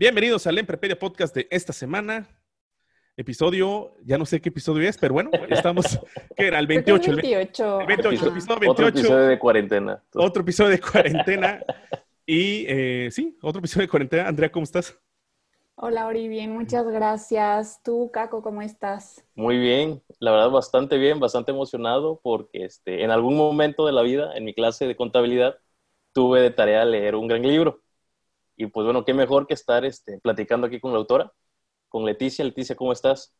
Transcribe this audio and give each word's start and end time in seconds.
Bienvenidos 0.00 0.46
al 0.46 0.56
Emprepedia 0.56 0.98
Podcast 0.98 1.34
de 1.34 1.46
esta 1.50 1.74
semana. 1.74 2.26
Episodio, 3.18 3.98
ya 4.02 4.16
no 4.16 4.24
sé 4.24 4.40
qué 4.40 4.48
episodio 4.48 4.88
es, 4.88 4.96
pero 4.96 5.12
bueno, 5.12 5.30
estamos, 5.50 6.00
¿qué 6.38 6.46
era? 6.46 6.58
El 6.58 6.66
28. 6.66 7.02
Creo 7.02 7.16
que 7.16 7.26
el 7.26 7.34
28. 7.34 7.80
El 7.82 7.86
28, 7.86 8.16
Ajá. 8.16 8.30
episodio 8.30 8.70
Otro 8.70 8.84
28. 8.86 8.98
episodio 8.98 9.26
de 9.26 9.38
cuarentena. 9.38 10.02
Otro 10.14 10.40
episodio 10.40 10.70
de 10.70 10.80
cuarentena. 10.80 11.62
Y 12.24 12.64
eh, 12.66 13.08
sí, 13.10 13.36
otro 13.42 13.58
episodio 13.58 13.82
de 13.82 13.90
cuarentena. 13.90 14.26
Andrea, 14.26 14.50
¿cómo 14.50 14.64
estás? 14.64 14.98
Hola, 15.74 16.06
Ori, 16.06 16.28
bien, 16.28 16.54
muchas 16.54 16.86
gracias. 16.86 17.82
Tú, 17.82 18.10
Caco, 18.10 18.42
¿cómo 18.42 18.62
estás? 18.62 19.22
Muy 19.34 19.58
bien, 19.58 20.02
la 20.18 20.30
verdad 20.30 20.48
bastante 20.48 20.96
bien, 20.96 21.20
bastante 21.20 21.50
emocionado 21.50 22.18
porque 22.22 22.64
este, 22.64 23.04
en 23.04 23.10
algún 23.10 23.36
momento 23.36 23.84
de 23.84 23.92
la 23.92 24.00
vida, 24.00 24.34
en 24.34 24.46
mi 24.46 24.54
clase 24.54 24.86
de 24.86 24.96
contabilidad, 24.96 25.58
tuve 26.14 26.40
de 26.40 26.50
tarea 26.50 26.86
leer 26.86 27.16
un 27.16 27.28
gran 27.28 27.42
libro. 27.42 27.82
Y 28.60 28.66
pues 28.66 28.84
bueno, 28.84 29.06
qué 29.06 29.14
mejor 29.14 29.46
que 29.46 29.54
estar 29.54 29.86
este, 29.86 30.18
platicando 30.18 30.66
aquí 30.66 30.80
con 30.80 30.92
la 30.92 30.98
autora, 30.98 31.32
con 31.88 32.04
Leticia. 32.04 32.44
Leticia, 32.44 32.76
¿cómo 32.76 32.92
estás? 32.92 33.34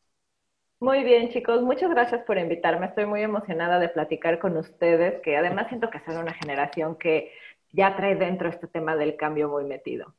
Muy 0.81 1.05
bien, 1.05 1.29
chicos, 1.29 1.61
muchas 1.61 1.91
gracias 1.91 2.23
por 2.25 2.39
invitarme. 2.39 2.87
Estoy 2.87 3.05
muy 3.05 3.21
emocionada 3.21 3.79
de 3.79 3.91
platicar 3.91 4.39
con 4.39 4.57
ustedes, 4.57 5.21
que 5.21 5.37
además 5.37 5.69
siento 5.69 5.91
que 5.91 6.01
son 6.07 6.17
una 6.17 6.33
generación 6.33 6.97
que 6.97 7.33
ya 7.71 7.97
trae 7.97 8.15
dentro 8.15 8.49
este 8.49 8.67
tema 8.67 8.97
del 8.97 9.17
cambio 9.17 9.51
muy 9.51 9.65
metido. 9.65 10.15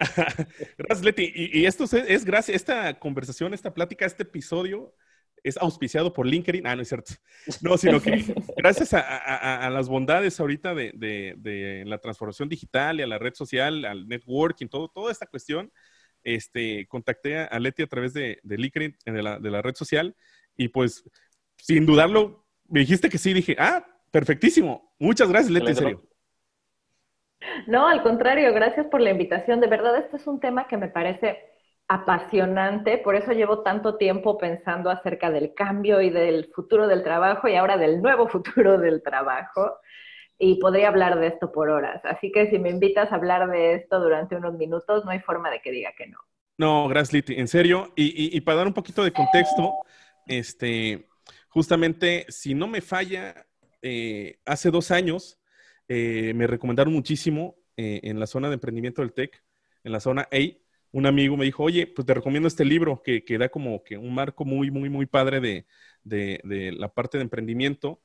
Gracias, 0.78 1.04
Leti. 1.04 1.30
Y, 1.32 1.60
y 1.60 1.66
esto 1.66 1.84
es, 1.84 1.92
es 1.92 2.24
gracias, 2.24 2.56
esta 2.56 2.98
conversación, 2.98 3.54
esta 3.54 3.72
plática, 3.72 4.04
este 4.04 4.24
episodio 4.24 4.92
es 5.44 5.56
auspiciado 5.56 6.12
por 6.12 6.26
LinkedIn. 6.26 6.66
Ah, 6.66 6.76
no 6.76 6.82
es 6.82 6.88
cierto. 6.88 7.12
No, 7.62 7.76
sino 7.78 8.00
que 8.00 8.24
gracias 8.56 8.94
a, 8.94 9.00
a- 9.00 9.66
a 9.66 9.70
las 9.70 9.88
bondades 9.88 10.38
ahorita 10.40 10.74
de, 10.74 10.92
de- 10.94 11.34
de 11.38 11.84
la 11.86 11.98
transformación 11.98 12.48
digital 12.48 13.00
y 13.00 13.02
a 13.02 13.06
la 13.06 13.18
red 13.18 13.34
social, 13.34 13.84
al 13.84 14.06
networking, 14.08 14.66
todo, 14.68 14.88
toda 14.88 15.10
esta 15.12 15.26
cuestión, 15.26 15.72
este, 16.22 16.86
contacté 16.88 17.38
a, 17.38 17.58
Leti 17.58 17.82
a 17.82 17.86
través 17.86 18.12
de, 18.12 18.38
de 18.42 18.58
LinkedIn, 18.58 18.96
de 19.06 19.22
la, 19.22 19.38
de 19.38 19.50
la 19.50 19.62
red 19.62 19.74
social, 19.74 20.14
y 20.56 20.68
pues, 20.68 21.02
sin 21.56 21.86
dudarlo, 21.86 22.46
me 22.68 22.80
dijiste 22.80 23.08
que 23.08 23.18
sí, 23.18 23.32
dije, 23.32 23.56
ah, 23.58 23.84
perfectísimo. 24.10 24.94
Muchas 24.98 25.28
gracias, 25.28 25.50
Leti, 25.50 25.68
en 25.70 25.76
serio. 25.76 26.06
No, 27.66 27.88
al 27.88 28.02
contrario, 28.02 28.52
gracias 28.52 28.86
por 28.86 29.00
la 29.00 29.10
invitación. 29.10 29.60
De 29.60 29.66
verdad, 29.66 29.96
este 29.98 30.16
es 30.18 30.26
un 30.26 30.40
tema 30.40 30.68
que 30.68 30.76
me 30.76 30.88
parece 30.88 31.38
apasionante, 31.90 32.98
por 32.98 33.16
eso 33.16 33.32
llevo 33.32 33.62
tanto 33.64 33.96
tiempo 33.96 34.38
pensando 34.38 34.90
acerca 34.90 35.30
del 35.30 35.54
cambio 35.54 36.00
y 36.00 36.10
del 36.10 36.48
futuro 36.54 36.86
del 36.86 37.02
trabajo 37.02 37.48
y 37.48 37.56
ahora 37.56 37.76
del 37.78 38.00
nuevo 38.00 38.28
futuro 38.30 38.78
del 38.78 39.02
trabajo. 39.02 39.76
Y 40.38 40.60
podría 40.60 40.88
hablar 40.88 41.20
de 41.20 41.28
esto 41.28 41.52
por 41.52 41.70
horas. 41.70 42.00
Así 42.04 42.32
que 42.32 42.50
si 42.50 42.58
me 42.58 42.70
invitas 42.70 43.12
a 43.12 43.16
hablar 43.16 43.50
de 43.50 43.74
esto 43.74 44.00
durante 44.00 44.36
unos 44.36 44.54
minutos, 44.54 45.04
no 45.04 45.10
hay 45.10 45.20
forma 45.20 45.50
de 45.50 45.60
que 45.62 45.72
diga 45.72 45.92
que 45.98 46.06
no. 46.08 46.18
No, 46.58 46.88
gracias, 46.88 47.12
Liti. 47.14 47.34
En 47.34 47.48
serio. 47.48 47.92
Y, 47.96 48.36
y- 48.36 48.40
para 48.42 48.58
dar 48.58 48.66
un 48.66 48.74
poquito 48.74 49.02
de 49.04 49.12
contexto, 49.12 49.80
este, 50.26 51.08
justamente, 51.48 52.26
si 52.28 52.54
no 52.54 52.68
me 52.68 52.80
falla, 52.82 53.46
eh, 53.82 54.38
hace 54.44 54.70
dos 54.70 54.90
años 54.90 55.38
eh, 55.88 56.32
me 56.34 56.46
recomendaron 56.46 56.92
muchísimo 56.92 57.56
eh, 57.76 58.00
en 58.04 58.20
la 58.20 58.26
zona 58.26 58.48
de 58.48 58.54
emprendimiento 58.54 59.02
del 59.02 59.12
TEC, 59.12 59.42
en 59.84 59.92
la 59.92 60.00
zona 60.00 60.22
A. 60.30 60.36
Un 60.92 61.06
amigo 61.06 61.36
me 61.36 61.44
dijo, 61.44 61.62
oye, 61.64 61.86
pues 61.86 62.06
te 62.06 62.14
recomiendo 62.14 62.48
este 62.48 62.64
libro 62.64 63.02
que, 63.02 63.24
que 63.24 63.38
da 63.38 63.48
como 63.48 63.84
que 63.84 63.96
un 63.96 64.12
marco 64.14 64.44
muy, 64.44 64.70
muy, 64.70 64.88
muy 64.90 65.06
padre 65.06 65.40
de, 65.40 65.66
de- 66.04 66.72
la 66.72 66.92
parte 66.92 67.18
de 67.18 67.22
emprendimiento. 67.22 68.00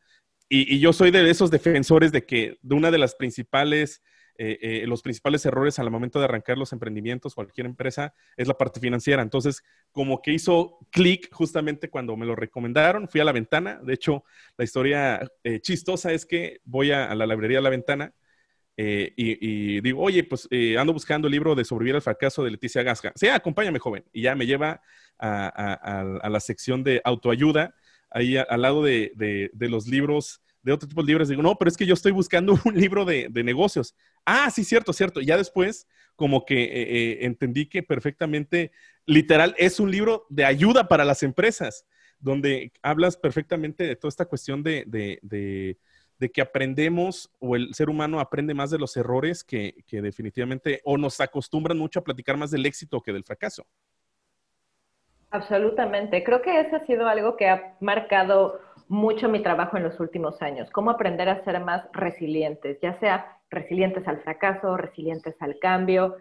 Y, 0.50 0.76
y 0.76 0.80
yo 0.80 0.94
soy 0.94 1.12
de 1.12 1.28
esos 1.30 1.50
defensores 1.52 2.12
de 2.12 2.26
que 2.26 2.58
de 2.62 2.76
una 2.76 2.92
de 2.92 3.00
las 3.00 3.16
principales, 3.16 4.04
eh, 4.38 4.60
eh, 4.62 4.88
los 4.88 5.02
principales 5.02 5.44
errores 5.46 5.80
al 5.80 5.90
momento 5.90 6.20
de 6.20 6.26
arrancar 6.26 6.58
los 6.58 6.74
emprendimientos, 6.74 7.34
cualquier 7.34 7.66
empresa, 7.66 8.14
es 8.38 8.48
la 8.48 8.56
parte 8.58 8.80
financiera. 8.80 9.24
Entonces, 9.24 9.64
como 9.92 10.22
que 10.22 10.34
hizo 10.34 10.78
clic 10.92 11.34
justamente 11.34 11.90
cuando 11.90 12.16
me 12.18 12.26
lo 12.28 12.36
recomendaron, 12.36 13.08
fui 13.10 13.22
a 13.22 13.24
la 13.26 13.32
ventana. 13.32 13.80
De 13.84 13.94
hecho, 13.94 14.24
la 14.58 14.64
historia 14.66 15.22
eh, 15.44 15.60
chistosa 15.62 16.12
es 16.14 16.26
que 16.26 16.60
voy 16.66 16.92
a, 16.92 17.06
a 17.12 17.16
la 17.16 17.26
librería 17.26 17.62
La 17.62 17.70
Ventana 17.72 18.14
eh, 18.78 19.14
y, 19.16 19.80
digo, 19.82 20.02
oye, 20.02 20.24
pues 20.24 20.48
eh, 20.52 20.78
ando 20.78 20.94
buscando 20.94 21.28
el 21.28 21.32
libro 21.32 21.56
de 21.56 21.64
Sobrevivir 21.64 21.96
al 21.96 22.02
fracaso 22.02 22.44
de 22.44 22.52
Leticia 22.52 22.84
Gasca. 22.84 23.14
Sí, 23.16 23.28
acompáñame, 23.28 23.80
joven. 23.80 24.04
Y 24.12 24.24
ya 24.24 24.36
me 24.36 24.46
lleva 24.46 24.82
a, 25.18 26.30
la 26.30 26.40
sección 26.40 26.84
de 26.84 27.02
autoayuda, 27.04 27.74
ahí 28.10 28.38
al 28.38 28.62
lado 28.62 28.84
de, 28.84 29.50
los 29.54 29.88
libros, 29.88 30.42
de 30.62 30.74
otro 30.74 30.90
tipo 30.90 31.02
de 31.02 31.08
libros. 31.08 31.30
Digo, 31.30 31.42
no, 31.42 31.56
pero 31.58 31.70
es 31.70 31.78
que 31.78 31.86
yo 31.86 31.94
estoy 31.94 32.12
buscando 32.12 32.60
un 32.66 32.76
libro 32.76 33.06
de, 33.06 33.30
negocios. 33.44 33.96
Ah, 34.26 34.50
sí, 34.52 34.64
cierto, 34.64 34.92
cierto. 34.92 35.22
Y 35.22 35.26
ya 35.26 35.38
después, 35.38 35.88
como 36.16 36.46
que 36.46 36.64
eh, 36.64 37.26
entendí 37.26 37.68
que 37.68 37.82
perfectamente, 37.82 38.72
literal, 39.06 39.56
es 39.58 39.80
un 39.80 39.90
libro 39.90 40.26
de 40.30 40.44
ayuda 40.44 40.88
para 40.88 41.06
las 41.06 41.24
empresas, 41.24 41.86
donde 42.20 42.74
hablas 42.82 43.16
perfectamente 43.16 43.86
de 43.86 43.96
toda 43.96 44.10
esta 44.10 44.26
cuestión 44.26 44.64
de, 44.64 45.78
de- 46.20 46.30
que 46.32 46.42
aprendemos 46.42 47.32
o 47.40 47.56
el 47.56 47.74
ser 47.74 47.90
humano 47.90 48.20
aprende 48.20 48.54
más 48.54 48.72
de 48.72 48.80
los 48.80 48.96
errores 48.98 49.44
que, 49.44 49.76
que 49.88 50.02
definitivamente 50.02 50.82
o 50.86 50.98
nos 50.98 51.20
acostumbran 51.22 51.78
mucho 51.78 52.00
a 52.00 52.04
platicar 52.04 52.38
más 52.38 52.52
del 52.52 52.66
éxito 52.66 53.02
que 53.02 53.14
del 53.14 53.24
fracaso. 53.24 53.66
Absolutamente. 55.32 56.24
Creo 56.24 56.42
que 56.42 56.60
eso 56.62 56.78
ha 56.78 56.80
sido 56.86 57.08
algo 57.08 57.36
que 57.36 57.50
ha 57.50 57.76
marcado 57.82 58.60
mucho 58.88 59.28
mi 59.28 59.42
trabajo 59.44 59.76
en 59.78 59.84
los 59.84 60.00
últimos 60.00 60.42
años. 60.42 60.70
Cómo 60.72 60.92
aprender 60.92 61.28
a 61.30 61.44
ser 61.44 61.60
más 61.60 61.84
resilientes, 61.94 62.80
ya 62.82 62.94
sea 63.00 63.38
resilientes 63.50 64.08
al 64.08 64.22
fracaso, 64.22 64.78
resilientes 64.78 65.36
al 65.42 65.60
cambio. 65.60 66.16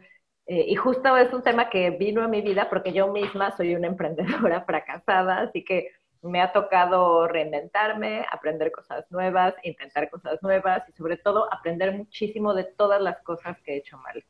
Eh, 0.47 0.65
y 0.69 0.75
justo 0.75 1.17
es 1.17 1.33
un 1.33 1.43
tema 1.43 1.71
que 1.71 1.91
vino 1.91 2.23
a 2.23 2.29
mi 2.29 2.43
vida 2.43 2.69
porque 2.69 2.93
yo 2.93 3.09
misma 3.13 3.57
soy 3.57 3.75
una 3.75 3.87
emprendedora 3.89 4.65
fracasada, 4.65 5.41
así 5.43 5.65
que 5.65 5.91
me 6.25 6.41
ha 6.41 6.53
tocado 6.53 7.29
reinventarme, 7.29 8.27
aprender 8.31 8.73
cosas 8.73 9.05
nuevas, 9.11 9.55
intentar 9.63 10.11
cosas 10.11 10.43
nuevas 10.43 10.83
y 10.89 10.93
sobre 10.93 11.17
todo 11.17 11.53
aprender 11.53 11.93
muchísimo 11.93 12.55
de 12.55 12.65
todas 12.65 13.01
las 13.01 13.23
cosas 13.23 13.57
que 13.63 13.75
he 13.75 13.77
hecho 13.79 13.99
mal 13.99 14.25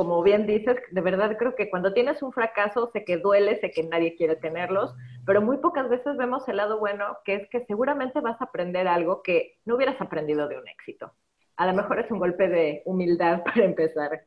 como 0.00 0.22
bien 0.22 0.46
dices, 0.46 0.78
de 0.92 1.00
verdad 1.02 1.36
creo 1.36 1.54
que 1.54 1.68
cuando 1.68 1.92
tienes 1.92 2.22
un 2.22 2.32
fracaso, 2.32 2.90
sé 2.90 3.04
que 3.04 3.18
duele, 3.18 3.60
sé 3.60 3.70
que 3.70 3.82
nadie 3.82 4.16
quiere 4.16 4.34
tenerlos, 4.34 4.94
pero 5.26 5.42
muy 5.42 5.58
pocas 5.58 5.90
veces 5.90 6.16
vemos 6.16 6.48
el 6.48 6.56
lado 6.56 6.78
bueno, 6.78 7.18
que 7.22 7.34
es 7.34 7.48
que 7.50 7.66
seguramente 7.66 8.20
vas 8.20 8.40
a 8.40 8.44
aprender 8.44 8.88
algo 8.88 9.22
que 9.22 9.58
no 9.66 9.74
hubieras 9.74 10.00
aprendido 10.00 10.48
de 10.48 10.56
un 10.56 10.66
éxito. 10.68 11.12
A 11.58 11.66
lo 11.66 11.74
mejor 11.74 12.00
es 12.00 12.10
un 12.10 12.18
golpe 12.18 12.48
de 12.48 12.80
humildad 12.86 13.42
para 13.44 13.62
empezar. 13.62 14.22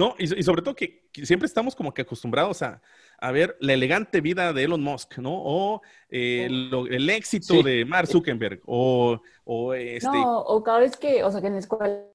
No, 0.00 0.14
y, 0.18 0.24
y 0.40 0.42
sobre 0.42 0.62
todo 0.62 0.74
que, 0.74 1.08
que 1.12 1.26
siempre 1.26 1.46
estamos 1.46 1.74
como 1.76 1.92
que 1.92 2.02
acostumbrados 2.02 2.62
a, 2.62 2.80
a 3.18 3.32
ver 3.32 3.56
la 3.60 3.74
elegante 3.74 4.20
vida 4.20 4.52
de 4.52 4.64
Elon 4.64 4.82
Musk, 4.82 5.18
¿no? 5.18 5.32
O 5.34 5.82
eh, 6.08 6.48
lo- 6.50 6.86
el 6.86 7.08
éxito 7.10 7.54
Sí. 7.54 7.62
de 7.62 7.84
Mark 7.84 8.08
Zuckerberg, 8.08 8.60
o, 8.66 9.20
o 9.44 9.74
este... 9.74 10.08
No, 10.08 10.38
o 10.40 10.62
cada 10.62 10.78
vez 10.80 10.96
que, 10.96 11.22
o 11.24 11.30
sea, 11.30 11.40
que 11.42 11.48
en 11.48 11.52
la 11.54 11.58
escuela, 11.60 12.06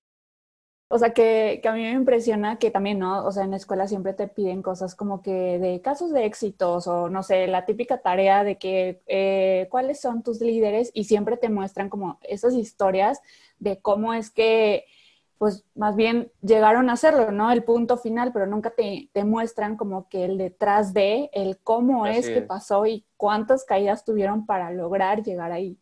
o 0.88 1.00
sea, 1.00 1.14
que, 1.14 1.60
que 1.64 1.68
a 1.68 1.74
mí 1.74 1.82
me 1.82 1.92
impresiona 1.92 2.58
que 2.60 2.72
también, 2.72 3.00
¿no? 3.00 3.26
O 3.26 3.32
sea, 3.32 3.44
en 3.44 3.52
la 3.52 3.58
escuela 3.58 3.88
siempre 3.88 4.14
te 4.14 4.28
piden 4.28 4.62
cosas 4.62 4.96
como 4.96 5.22
que 5.22 5.60
de 5.60 5.82
casos 5.82 6.12
de 6.14 6.26
éxitos 6.26 6.88
o, 6.88 7.10
no 7.10 7.24
sé, 7.24 7.48
la 7.48 7.66
típica 7.66 8.02
tarea 8.02 8.44
de 8.44 8.58
que, 8.58 9.02
eh, 9.08 9.68
¿cuáles 9.72 10.00
son 10.00 10.24
tus 10.24 10.42
líderes? 10.42 10.92
Y 10.94 11.06
siempre 11.06 11.38
te 11.38 11.50
muestran 11.50 11.90
como 11.90 12.20
esas 12.24 12.54
historias 12.54 13.20
de 13.60 13.80
cómo 13.82 14.14
es 14.14 14.30
que, 14.30 14.86
pues, 15.38 15.66
más 15.76 15.96
bien 15.96 16.32
llegaron 16.42 16.90
a 16.90 16.94
hacerlo, 16.94 17.32
¿no? 17.32 17.52
El 17.52 17.64
punto 17.64 17.98
final, 17.98 18.32
pero 18.34 18.48
nunca 18.48 18.72
te, 18.72 19.10
te 19.14 19.24
muestran 19.24 19.78
como 19.78 20.08
que 20.10 20.26
el 20.26 20.38
detrás 20.38 20.94
de, 20.94 21.30
el 21.34 21.58
cómo 21.60 22.08
es 22.08 22.28
que 22.30 22.42
pasó 22.42 22.86
y 22.86 23.06
cuántas 23.18 23.66
caídas 23.66 24.06
tuvieron 24.06 24.46
para 24.46 24.72
lograr 24.72 25.24
llegar 25.24 25.52
ahí. 25.52 25.78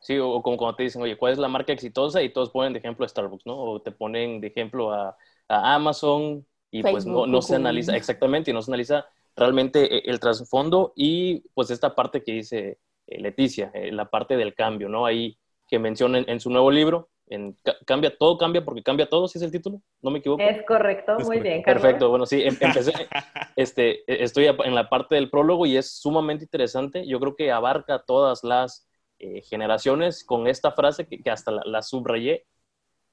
Sí, 0.00 0.18
o, 0.18 0.30
o 0.30 0.42
como 0.42 0.56
cuando 0.56 0.76
te 0.76 0.84
dicen, 0.84 1.02
oye, 1.02 1.16
¿cuál 1.16 1.32
es 1.32 1.38
la 1.38 1.48
marca 1.48 1.72
exitosa? 1.72 2.22
Y 2.22 2.32
todos 2.32 2.50
ponen 2.50 2.72
de 2.72 2.78
ejemplo 2.78 3.04
a 3.04 3.08
Starbucks, 3.08 3.46
¿no? 3.46 3.56
O 3.56 3.80
te 3.80 3.90
ponen 3.92 4.40
de 4.40 4.48
ejemplo 4.48 4.92
a, 4.92 5.16
a 5.48 5.74
Amazon 5.74 6.46
y 6.70 6.82
pues 6.82 7.06
no, 7.06 7.26
no 7.26 7.42
se 7.42 7.56
analiza, 7.56 7.96
exactamente, 7.96 8.50
y 8.50 8.54
no 8.54 8.62
se 8.62 8.70
analiza 8.70 9.06
realmente 9.36 9.96
eh, 9.96 10.02
el 10.06 10.18
trasfondo 10.18 10.92
y 10.96 11.40
pues 11.54 11.70
esta 11.70 11.94
parte 11.94 12.22
que 12.22 12.32
dice 12.32 12.78
eh, 13.06 13.20
Leticia, 13.20 13.70
eh, 13.74 13.92
la 13.92 14.06
parte 14.10 14.36
del 14.36 14.54
cambio, 14.54 14.88
¿no? 14.88 15.06
Ahí 15.06 15.38
que 15.68 15.78
menciona 15.78 16.18
en, 16.18 16.40
su 16.40 16.50
nuevo 16.50 16.70
libro, 16.70 17.08
en, 17.28 17.56
cambia, 17.84 18.16
todo 18.16 18.38
cambia 18.38 18.64
porque 18.64 18.82
cambia 18.82 19.08
todo, 19.08 19.26
si 19.28 19.38
es 19.38 19.44
el 19.44 19.50
título, 19.50 19.80
no 20.00 20.10
me 20.10 20.20
equivoco. 20.20 20.42
Es 20.42 20.64
correcto, 20.64 21.18
muy 21.20 21.40
bien. 21.40 21.62
Perfecto, 21.62 22.08
bueno, 22.08 22.26
sí, 22.26 22.42
em, 22.42 22.56
empecé, 22.60 22.92
este, 23.56 24.10
e, 24.10 24.24
estoy 24.24 24.46
en 24.46 24.74
la 24.74 24.88
parte 24.88 25.16
del 25.16 25.30
prólogo 25.30 25.66
y 25.66 25.76
es 25.76 25.98
sumamente 25.98 26.44
interesante, 26.44 27.06
yo 27.06 27.18
creo 27.18 27.34
que 27.34 27.50
abarca 27.50 28.02
todas 28.06 28.44
las 28.44 28.88
eh, 29.18 29.42
generaciones 29.42 30.24
con 30.24 30.46
esta 30.46 30.72
frase 30.72 31.06
que, 31.06 31.30
hasta 31.30 31.50
la, 31.50 31.82
subrayé, 31.82 32.46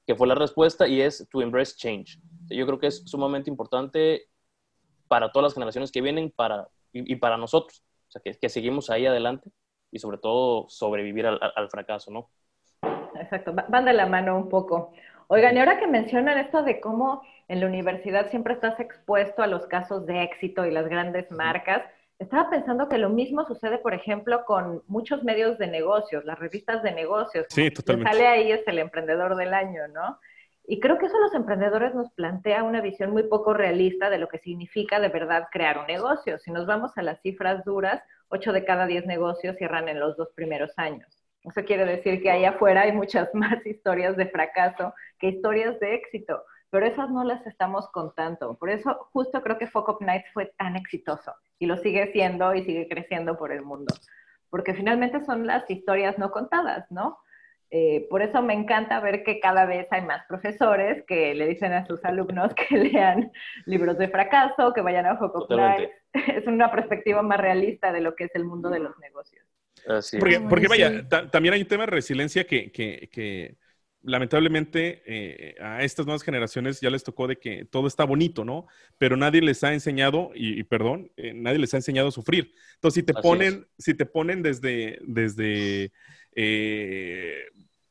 que 0.06 0.14
fue 0.14 0.28
la 0.28 0.34
respuesta 0.34 0.86
y 0.86 1.00
es 1.00 1.26
to 1.30 1.40
embrace 1.40 1.74
change. 1.76 2.18
Yo 2.50 2.66
creo 2.66 2.78
que 2.78 2.88
es 2.88 3.02
sumamente 3.06 3.50
importante 3.50 4.28
para 5.08 5.32
todas 5.32 5.44
las 5.44 5.54
generaciones 5.54 5.90
que 5.90 6.02
vienen 6.02 6.30
para, 6.30 6.68
y, 6.92 7.16
para 7.16 7.36
nosotros, 7.36 7.82
o 8.08 8.10
sea, 8.12 8.22
que, 8.22 8.38
que 8.38 8.48
seguimos 8.48 8.90
ahí 8.90 9.06
adelante 9.06 9.50
y 9.94 9.98
sobre 10.00 10.18
todo 10.18 10.66
sobrevivir 10.68 11.24
al, 11.26 11.70
fracaso, 11.70 12.10
¿no? 12.10 12.28
Exacto, 13.20 13.54
van 13.54 13.84
de 13.84 13.92
la 13.92 14.06
mano 14.06 14.36
un 14.36 14.48
poco. 14.48 14.92
Oigan, 15.28 15.56
y 15.56 15.60
ahora 15.60 15.78
que 15.78 15.86
mencionan 15.86 16.38
esto 16.38 16.62
de 16.62 16.80
cómo 16.80 17.22
en 17.48 17.60
la 17.60 17.66
universidad 17.66 18.30
siempre 18.30 18.54
estás 18.54 18.78
expuesto 18.80 19.42
a 19.42 19.46
los 19.46 19.66
casos 19.66 20.06
de 20.06 20.22
éxito 20.22 20.66
y 20.66 20.70
las 20.70 20.88
grandes 20.88 21.30
marcas, 21.30 21.82
estaba 22.18 22.48
pensando 22.48 22.88
que 22.88 22.98
lo 22.98 23.10
mismo 23.10 23.44
sucede, 23.44 23.78
por 23.78 23.92
ejemplo, 23.92 24.44
con 24.44 24.82
muchos 24.86 25.24
medios 25.24 25.58
de 25.58 25.66
negocios, 25.66 26.24
las 26.24 26.38
revistas 26.38 26.82
de 26.82 26.92
negocios. 26.92 27.46
Sí, 27.48 27.70
totalmente. 27.70 28.12
sale 28.12 28.26
ahí 28.26 28.52
es 28.52 28.66
el 28.66 28.78
emprendedor 28.78 29.36
del 29.36 29.52
año, 29.52 29.88
¿no? 29.88 30.18
Y 30.66 30.80
creo 30.80 30.96
que 30.96 31.06
eso 31.06 31.16
a 31.16 31.20
los 31.20 31.34
emprendedores 31.34 31.94
nos 31.94 32.10
plantea 32.12 32.62
una 32.62 32.80
visión 32.80 33.10
muy 33.10 33.24
poco 33.24 33.52
realista 33.52 34.08
de 34.08 34.18
lo 34.18 34.28
que 34.28 34.38
significa 34.38 34.98
de 34.98 35.08
verdad 35.08 35.48
crear 35.50 35.78
un 35.78 35.86
negocio. 35.86 36.38
Si 36.38 36.50
nos 36.50 36.66
vamos 36.66 36.96
a 36.96 37.02
las 37.02 37.20
cifras 37.20 37.64
duras, 37.64 38.02
8 38.28 38.52
de 38.52 38.64
cada 38.64 38.86
10 38.86 39.04
negocios 39.06 39.56
cierran 39.56 39.88
en 39.88 40.00
los 40.00 40.16
dos 40.16 40.30
primeros 40.34 40.72
años. 40.78 41.23
Eso 41.44 41.62
quiere 41.64 41.84
decir 41.84 42.22
que 42.22 42.30
ahí 42.30 42.44
afuera 42.44 42.82
hay 42.82 42.92
muchas 42.92 43.28
más 43.34 43.64
historias 43.66 44.16
de 44.16 44.26
fracaso 44.26 44.94
que 45.18 45.28
historias 45.28 45.78
de 45.80 45.94
éxito, 45.94 46.42
pero 46.70 46.86
esas 46.86 47.10
no 47.10 47.22
las 47.22 47.46
estamos 47.46 47.88
contando. 47.90 48.56
Por 48.56 48.70
eso 48.70 49.08
justo 49.12 49.42
creo 49.42 49.58
que 49.58 49.66
Focus 49.66 50.00
Nights 50.00 50.30
fue 50.32 50.52
tan 50.58 50.76
exitoso 50.76 51.34
y 51.58 51.66
lo 51.66 51.76
sigue 51.76 52.10
siendo 52.12 52.54
y 52.54 52.64
sigue 52.64 52.88
creciendo 52.88 53.36
por 53.36 53.52
el 53.52 53.62
mundo, 53.62 53.94
porque 54.50 54.74
finalmente 54.74 55.20
son 55.24 55.46
las 55.46 55.68
historias 55.70 56.18
no 56.18 56.30
contadas, 56.30 56.90
¿no? 56.90 57.18
Eh, 57.70 58.06
por 58.08 58.22
eso 58.22 58.40
me 58.40 58.54
encanta 58.54 59.00
ver 59.00 59.24
que 59.24 59.40
cada 59.40 59.66
vez 59.66 59.88
hay 59.90 60.02
más 60.02 60.24
profesores 60.26 61.02
que 61.06 61.34
le 61.34 61.46
dicen 61.46 61.72
a 61.72 61.84
sus 61.86 62.04
alumnos 62.04 62.54
que 62.68 62.76
lean 62.76 63.32
libros 63.66 63.98
de 63.98 64.08
fracaso, 64.08 64.72
que 64.72 64.80
vayan 64.80 65.06
a 65.06 65.16
Focus 65.16 65.48
Es 66.12 66.46
una 66.46 66.70
perspectiva 66.70 67.22
más 67.22 67.40
realista 67.40 67.92
de 67.92 68.00
lo 68.00 68.14
que 68.14 68.24
es 68.24 68.34
el 68.34 68.44
mundo 68.44 68.70
de 68.70 68.78
los 68.78 68.96
negocios. 69.00 69.44
Porque, 70.48 70.68
vaya, 70.68 71.08
también 71.30 71.54
hay 71.54 71.60
un 71.62 71.68
tema 71.68 71.84
de 71.84 71.90
resiliencia 71.90 72.44
que, 72.44 73.56
lamentablemente 74.06 75.02
eh, 75.06 75.54
a 75.62 75.82
estas 75.82 76.04
nuevas 76.04 76.22
generaciones 76.22 76.78
ya 76.78 76.90
les 76.90 77.02
tocó 77.02 77.26
de 77.26 77.38
que 77.38 77.64
todo 77.64 77.86
está 77.86 78.04
bonito, 78.04 78.44
¿no? 78.44 78.66
Pero 78.98 79.16
nadie 79.16 79.40
les 79.40 79.64
ha 79.64 79.72
enseñado, 79.72 80.30
y, 80.34 80.62
perdón, 80.64 81.10
eh, 81.16 81.32
nadie 81.34 81.58
les 81.58 81.72
ha 81.72 81.78
enseñado 81.78 82.08
a 82.08 82.12
sufrir. 82.12 82.52
Entonces, 82.74 83.00
si 83.00 83.02
te 83.02 83.14
ponen, 83.14 83.66
si 83.78 83.94
te 83.94 84.04
ponen 84.04 84.42
desde, 84.42 84.98
desde 85.02 85.92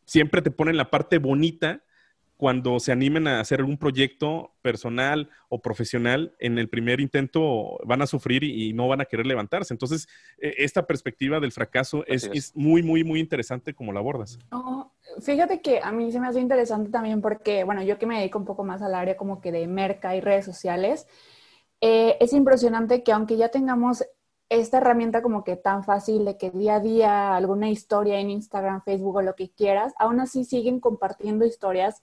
siempre 0.06 0.42
te 0.42 0.52
ponen 0.52 0.78
la 0.78 0.92
parte 0.92 1.18
bonita 1.18 1.84
cuando 2.38 2.80
se 2.80 2.92
animen 2.92 3.28
a 3.28 3.40
hacer 3.40 3.60
algún 3.60 3.78
proyecto 3.78 4.54
personal 4.62 5.30
o 5.50 5.62
profesional, 5.62 6.36
en 6.40 6.58
el 6.58 6.68
primer 6.70 7.00
intento 7.00 7.80
van 7.86 8.02
a 8.02 8.08
sufrir 8.08 8.44
y, 8.44 8.74
no 8.74 8.88
van 8.88 9.02
a 9.02 9.06
querer 9.06 9.26
levantarse. 9.26 9.74
Entonces, 9.74 10.08
e, 10.40 10.54
esta 10.58 10.86
perspectiva 10.86 11.40
del 11.40 11.52
fracaso 11.52 12.04
es, 12.08 12.52
muy, 12.56 12.82
muy, 12.84 13.04
muy 13.04 13.20
interesante 13.20 13.74
como 13.74 13.94
la 13.94 14.00
abordas. 14.00 14.40
fíjate 15.22 15.62
que 15.62 15.80
a 15.82 15.92
mí 15.92 16.12
se 16.12 16.20
me 16.20 16.28
hace 16.28 16.40
interesante 16.40 16.90
también 16.90 17.22
porque, 17.22 17.64
bueno, 17.64 17.84
yo 17.84 17.98
que 17.98 18.06
me 18.06 18.20
dedico 18.20 18.40
un 18.40 18.46
poco 18.46 18.64
más 18.64 18.82
al 18.82 18.96
área 18.96 19.16
como 19.16 19.40
que 19.40 19.52
de 19.52 19.68
merca 19.68 20.16
y 20.16 20.22
redes 20.22 20.46
sociales, 20.46 21.08
eh, 21.82 22.18
es 22.20 22.34
impresionante 22.34 23.04
que 23.04 23.12
aunque 23.12 23.38
ya 23.38 23.50
tengamos 23.50 24.04
esta 24.50 24.78
herramienta 24.78 25.22
como 25.22 25.44
que 25.44 25.56
tan 25.56 25.84
fácil 25.84 26.26
de 26.26 26.38
que 26.38 26.52
día 26.52 26.76
a 26.76 26.80
día 26.80 27.36
alguna 27.36 27.70
historia 27.70 28.20
en 28.20 28.30
Instagram, 28.30 28.82
Facebook 28.84 29.18
o 29.18 29.22
lo 29.22 29.36
que 29.36 29.50
quieras, 29.52 29.94
aún 29.98 30.20
así 30.20 30.46
siguen 30.46 30.80
compartiendo 30.80 31.46
historias 31.46 32.02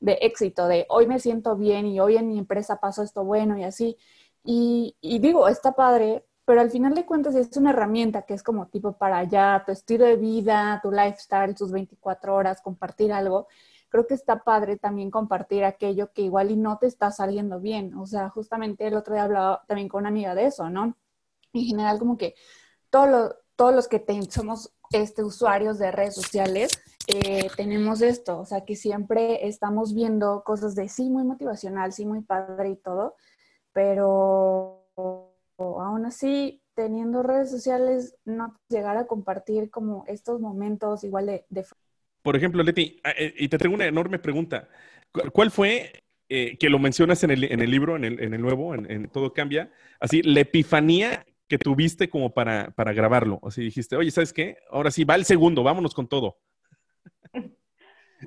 de 0.00 0.18
éxito, 0.22 0.66
de 0.66 0.86
hoy 0.88 1.06
me 1.06 1.20
siento 1.20 1.56
bien 1.56 1.86
y 1.86 2.00
hoy 2.00 2.16
en 2.16 2.28
mi 2.28 2.38
empresa 2.38 2.80
pasó 2.80 3.02
esto 3.02 3.24
bueno 3.24 3.58
y 3.58 3.64
así. 3.64 3.96
Y, 4.42 4.96
digo, 5.20 5.48
está 5.48 5.72
padre, 5.72 6.24
pero 6.44 6.60
al 6.60 6.70
final 6.70 6.94
de 6.94 7.04
cuentas 7.06 7.34
es 7.34 7.56
una 7.56 7.70
herramienta 7.70 8.22
que 8.22 8.34
es 8.34 8.42
como 8.42 8.68
tipo 8.68 8.92
para 8.96 9.18
allá, 9.18 9.62
tu 9.66 9.72
estilo 9.72 10.06
de 10.06 10.16
vida, 10.16 10.80
tu 10.82 10.90
lifestyle, 10.90 11.54
tus 11.54 11.70
24 11.70 12.34
horas, 12.34 12.62
compartir 12.62 13.12
algo. 13.12 13.46
Creo 13.90 14.06
que 14.06 14.14
está 14.14 14.42
padre 14.42 14.78
también 14.78 15.10
compartir 15.10 15.64
aquello 15.64 16.12
que 16.12 16.22
igual 16.22 16.50
y 16.50 16.56
no 16.56 16.78
te 16.78 16.86
está 16.86 17.10
saliendo 17.10 17.60
bien. 17.60 17.94
O 17.96 18.06
sea, 18.06 18.30
justamente 18.30 18.86
el 18.86 18.94
otro 18.94 19.14
día 19.14 19.24
hablaba 19.24 19.62
también 19.66 19.88
con 19.88 20.00
una 20.00 20.08
amiga 20.08 20.34
de 20.34 20.46
eso, 20.46 20.70
¿no? 20.70 20.96
en 21.52 21.64
general 21.64 21.98
como 21.98 22.16
que 22.16 22.34
todos 22.90 23.74
los 23.74 23.88
que 23.88 24.04
somos 24.30 24.72
este, 24.90 25.22
usuarios 25.22 25.78
de 25.78 25.92
redes 25.92 26.14
sociales 26.14 26.70
eh, 27.12 27.48
tenemos 27.56 28.02
esto, 28.02 28.40
o 28.40 28.44
sea 28.44 28.64
que 28.64 28.76
siempre 28.76 29.46
estamos 29.46 29.94
viendo 29.94 30.42
cosas 30.44 30.74
de 30.74 30.88
sí 30.88 31.08
muy 31.10 31.24
motivacional, 31.24 31.92
sí 31.92 32.06
muy 32.06 32.22
padre 32.22 32.70
y 32.70 32.76
todo, 32.76 33.16
pero 33.72 34.86
aún 35.58 36.06
así 36.06 36.62
teniendo 36.74 37.22
redes 37.22 37.50
sociales 37.50 38.16
no 38.24 38.58
llegar 38.68 38.96
a 38.96 39.06
compartir 39.06 39.70
como 39.70 40.04
estos 40.06 40.40
momentos 40.40 41.04
igual 41.04 41.26
de... 41.26 41.64
Por 42.22 42.36
ejemplo, 42.36 42.62
Leti, 42.62 43.00
eh, 43.16 43.34
y 43.38 43.48
te 43.48 43.58
tengo 43.58 43.74
una 43.74 43.86
enorme 43.86 44.18
pregunta. 44.18 44.68
¿Cuál 45.32 45.50
fue, 45.50 46.04
eh, 46.28 46.56
que 46.58 46.70
lo 46.70 46.78
mencionas 46.78 47.24
en 47.24 47.30
el, 47.32 47.44
en 47.44 47.60
el 47.60 47.70
libro, 47.70 47.96
en 47.96 48.04
el, 48.04 48.20
en 48.22 48.34
el 48.34 48.40
nuevo, 48.40 48.74
en, 48.74 48.90
en, 48.90 49.08
Todo 49.08 49.32
Cambia, 49.32 49.72
así, 49.98 50.22
la 50.22 50.40
epifanía 50.40 51.26
que 51.48 51.58
tuviste 51.58 52.08
como 52.08 52.32
para, 52.32 52.70
para 52.70 52.92
grabarlo? 52.92 53.40
Así 53.42 53.62
dijiste, 53.62 53.96
oye, 53.96 54.10
¿sabes 54.10 54.32
qué? 54.32 54.58
Ahora 54.70 54.90
sí, 54.90 55.04
va 55.04 55.16
el 55.16 55.24
segundo, 55.24 55.62
vámonos 55.62 55.94
con 55.94 56.08
todo. 56.08 56.38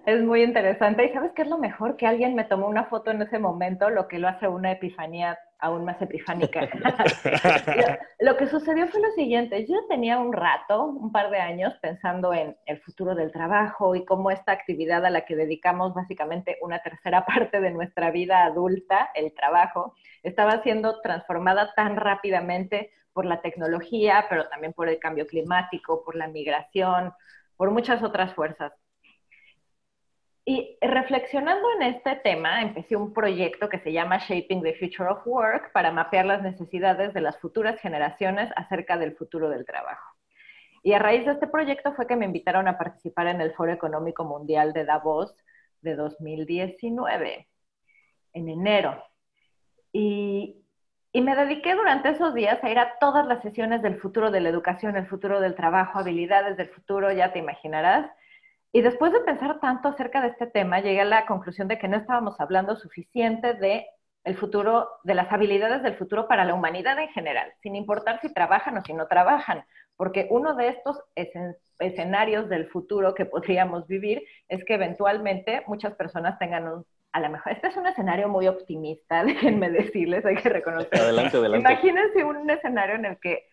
Es 0.05 0.21
muy 0.23 0.43
interesante. 0.43 1.05
¿Y 1.05 1.13
sabes 1.13 1.31
qué 1.35 1.43
es 1.43 1.47
lo 1.47 1.59
mejor? 1.59 1.97
Que 1.97 2.07
alguien 2.07 2.33
me 2.33 2.45
tomó 2.45 2.67
una 2.67 2.85
foto 2.85 3.11
en 3.11 3.21
ese 3.21 3.37
momento, 3.37 3.89
lo 3.89 4.07
que 4.07 4.17
lo 4.17 4.27
hace 4.27 4.47
una 4.47 4.71
epifanía 4.71 5.37
aún 5.59 5.85
más 5.85 6.01
epifánica. 6.01 6.61
lo 8.19 8.35
que 8.35 8.47
sucedió 8.47 8.87
fue 8.87 9.01
lo 9.01 9.11
siguiente. 9.11 9.65
Yo 9.65 9.85
tenía 9.87 10.19
un 10.19 10.33
rato, 10.33 10.83
un 10.83 11.11
par 11.11 11.29
de 11.29 11.37
años, 11.37 11.73
pensando 11.81 12.33
en 12.33 12.57
el 12.65 12.81
futuro 12.81 13.15
del 13.15 13.31
trabajo 13.31 13.95
y 13.95 14.03
cómo 14.03 14.29
esta 14.31 14.51
actividad 14.51 15.05
a 15.05 15.09
la 15.09 15.25
que 15.25 15.35
dedicamos 15.35 15.93
básicamente 15.93 16.57
una 16.61 16.79
tercera 16.79 17.25
parte 17.25 17.61
de 17.61 17.71
nuestra 17.71 18.11
vida 18.11 18.43
adulta, 18.43 19.11
el 19.13 19.33
trabajo, 19.33 19.95
estaba 20.23 20.61
siendo 20.63 21.01
transformada 21.01 21.73
tan 21.75 21.95
rápidamente 21.95 22.91
por 23.13 23.25
la 23.25 23.41
tecnología, 23.41 24.25
pero 24.27 24.49
también 24.49 24.73
por 24.73 24.89
el 24.89 24.99
cambio 24.99 25.27
climático, 25.27 26.03
por 26.03 26.15
la 26.15 26.27
migración, 26.27 27.13
por 27.55 27.71
muchas 27.71 28.01
otras 28.03 28.33
fuerzas. 28.33 28.73
Y 30.45 30.77
reflexionando 30.81 31.65
en 31.79 31.83
este 31.83 32.17
tema, 32.17 32.61
empecé 32.61 32.97
un 32.97 33.13
proyecto 33.13 33.69
que 33.69 33.79
se 33.79 33.93
llama 33.93 34.17
Shaping 34.17 34.61
the 34.61 34.73
Future 34.73 35.09
of 35.09 35.25
Work 35.25 35.71
para 35.71 35.91
mapear 35.91 36.25
las 36.25 36.41
necesidades 36.41 37.13
de 37.13 37.21
las 37.21 37.39
futuras 37.39 37.79
generaciones 37.79 38.51
acerca 38.57 38.97
del 38.97 39.15
futuro 39.15 39.49
del 39.49 39.65
trabajo. 39.65 40.17
Y 40.83 40.91
a 40.91 40.99
raíz 40.99 41.25
de 41.25 41.31
este 41.31 41.47
proyecto 41.47 41.93
fue 41.93 42.07
que 42.07 42.17
me 42.17 42.25
invitaron 42.25 42.67
a 42.67 42.77
participar 42.77 43.27
en 43.27 43.39
el 43.39 43.53
Foro 43.53 43.71
Económico 43.71 44.25
Mundial 44.25 44.73
de 44.73 44.83
Davos 44.83 45.33
de 45.79 45.95
2019, 45.95 47.47
en 48.33 48.49
enero. 48.49 49.01
Y 49.93 50.61
me 51.13 51.35
dediqué 51.37 51.73
durante 51.75 52.09
esos 52.09 52.33
días 52.33 52.61
a 52.61 52.69
ir 52.69 52.79
a 52.79 52.97
todas 52.99 53.25
las 53.27 53.41
sesiones 53.41 53.81
del 53.81 53.97
futuro 54.01 54.29
de 54.29 54.41
la 54.41 54.49
educación, 54.49 54.97
el 54.97 55.07
futuro 55.07 55.39
del 55.39 55.55
trabajo, 55.55 55.99
habilidades 55.99 56.57
del 56.57 56.67
futuro, 56.67 57.13
ya 57.13 57.31
te 57.31 57.39
imaginarás. 57.39 58.11
Y 58.75 58.81
después 58.81 59.13
de 59.13 59.19
pensar 59.19 59.59
tanto 59.59 59.89
acerca 59.89 60.19
de 60.19 60.29
este 60.29 60.47
tema, 60.47 60.81
llegué 60.81 61.01
a 61.01 61.05
la 61.05 61.27
conclusión 61.27 61.67
de 61.67 61.77
que 61.77 61.87
no 61.87 61.95
estábamos 61.95 62.39
hablando 62.41 62.75
suficiente 62.75 63.53
de 63.53 63.85
el 64.23 64.35
futuro, 64.35 64.89
de 65.03 65.13
las 65.13 65.31
habilidades 65.31 65.83
del 65.83 65.95
futuro 65.95 66.27
para 66.27 66.43
la 66.43 66.55
humanidad 66.55 66.97
en 66.97 67.09
general, 67.09 67.53
sin 67.61 67.75
importar 67.75 68.19
si 68.21 68.33
trabajan 68.33 68.75
o 68.77 68.81
si 68.81 68.93
no 68.93 69.07
trabajan, 69.07 69.63
porque 69.95 70.27
uno 70.31 70.55
de 70.55 70.69
estos 70.69 70.99
escenarios 71.79 72.49
del 72.49 72.67
futuro 72.67 73.13
que 73.13 73.25
podríamos 73.25 73.85
vivir 73.87 74.23
es 74.47 74.63
que 74.65 74.73
eventualmente 74.73 75.63
muchas 75.67 75.93
personas 75.95 76.39
tengan 76.39 76.67
un 76.67 76.85
a 77.13 77.19
lo 77.19 77.29
mejor, 77.29 77.51
este 77.51 77.67
es 77.67 77.77
un 77.77 77.85
escenario 77.85 78.27
muy 78.27 78.47
optimista, 78.47 79.23
déjenme 79.25 79.69
decirles, 79.69 80.25
hay 80.25 80.35
que 80.35 80.49
reconocer. 80.49 80.99
Adelante, 80.99 81.37
adelante. 81.37 81.71
Imagínense 81.71 82.23
un 82.23 82.49
escenario 82.49 82.95
en 82.95 83.05
el 83.05 83.19
que 83.19 83.52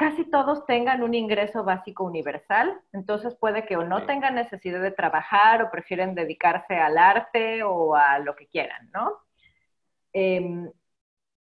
casi 0.00 0.24
todos 0.24 0.64
tengan 0.64 1.02
un 1.02 1.12
ingreso 1.12 1.62
básico 1.62 2.04
universal, 2.04 2.80
entonces 2.94 3.34
puede 3.34 3.66
que 3.66 3.76
o 3.76 3.84
no 3.84 4.06
tengan 4.06 4.34
necesidad 4.34 4.80
de 4.80 4.92
trabajar 4.92 5.62
o 5.62 5.70
prefieren 5.70 6.14
dedicarse 6.14 6.74
al 6.74 6.96
arte 6.96 7.62
o 7.64 7.94
a 7.94 8.18
lo 8.18 8.34
que 8.34 8.46
quieran, 8.46 8.90
¿no? 8.94 9.18
Em, 10.14 10.72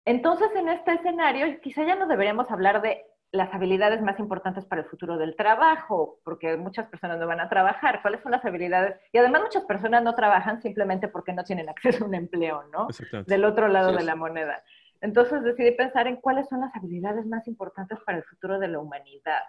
entonces, 0.05 0.49
en 0.55 0.69
este 0.69 0.93
escenario, 0.93 1.61
quizá 1.61 1.83
ya 1.83 1.95
no 1.95 2.07
deberíamos 2.07 2.49
hablar 2.49 2.81
de 2.81 3.05
las 3.31 3.53
habilidades 3.53 4.01
más 4.01 4.17
importantes 4.17 4.65
para 4.65 4.81
el 4.81 4.87
futuro 4.87 5.19
del 5.19 5.35
trabajo, 5.35 6.19
porque 6.23 6.57
muchas 6.57 6.87
personas 6.87 7.19
no 7.19 7.27
van 7.27 7.41
a 7.41 7.49
trabajar, 7.49 8.01
cuáles 8.01 8.21
son 8.21 8.31
las 8.31 8.43
habilidades, 8.43 8.99
y 9.11 9.19
además 9.19 9.43
muchas 9.43 9.65
personas 9.65 10.01
no 10.01 10.15
trabajan 10.15 10.63
simplemente 10.63 11.07
porque 11.09 11.31
no 11.31 11.43
tienen 11.43 11.69
acceso 11.69 12.05
a 12.05 12.07
un 12.07 12.15
empleo, 12.15 12.63
¿no? 12.71 12.87
Del 13.27 13.45
otro 13.45 13.67
lado 13.67 13.91
de 13.91 14.03
la 14.03 14.15
moneda. 14.15 14.63
Entonces 15.01 15.43
decidí 15.43 15.71
pensar 15.71 16.07
en 16.07 16.17
cuáles 16.17 16.47
son 16.49 16.61
las 16.61 16.75
habilidades 16.75 17.25
más 17.25 17.47
importantes 17.47 17.97
para 18.05 18.17
el 18.17 18.23
futuro 18.23 18.59
de 18.59 18.67
la 18.67 18.79
humanidad. 18.79 19.43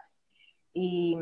Y 0.73 1.17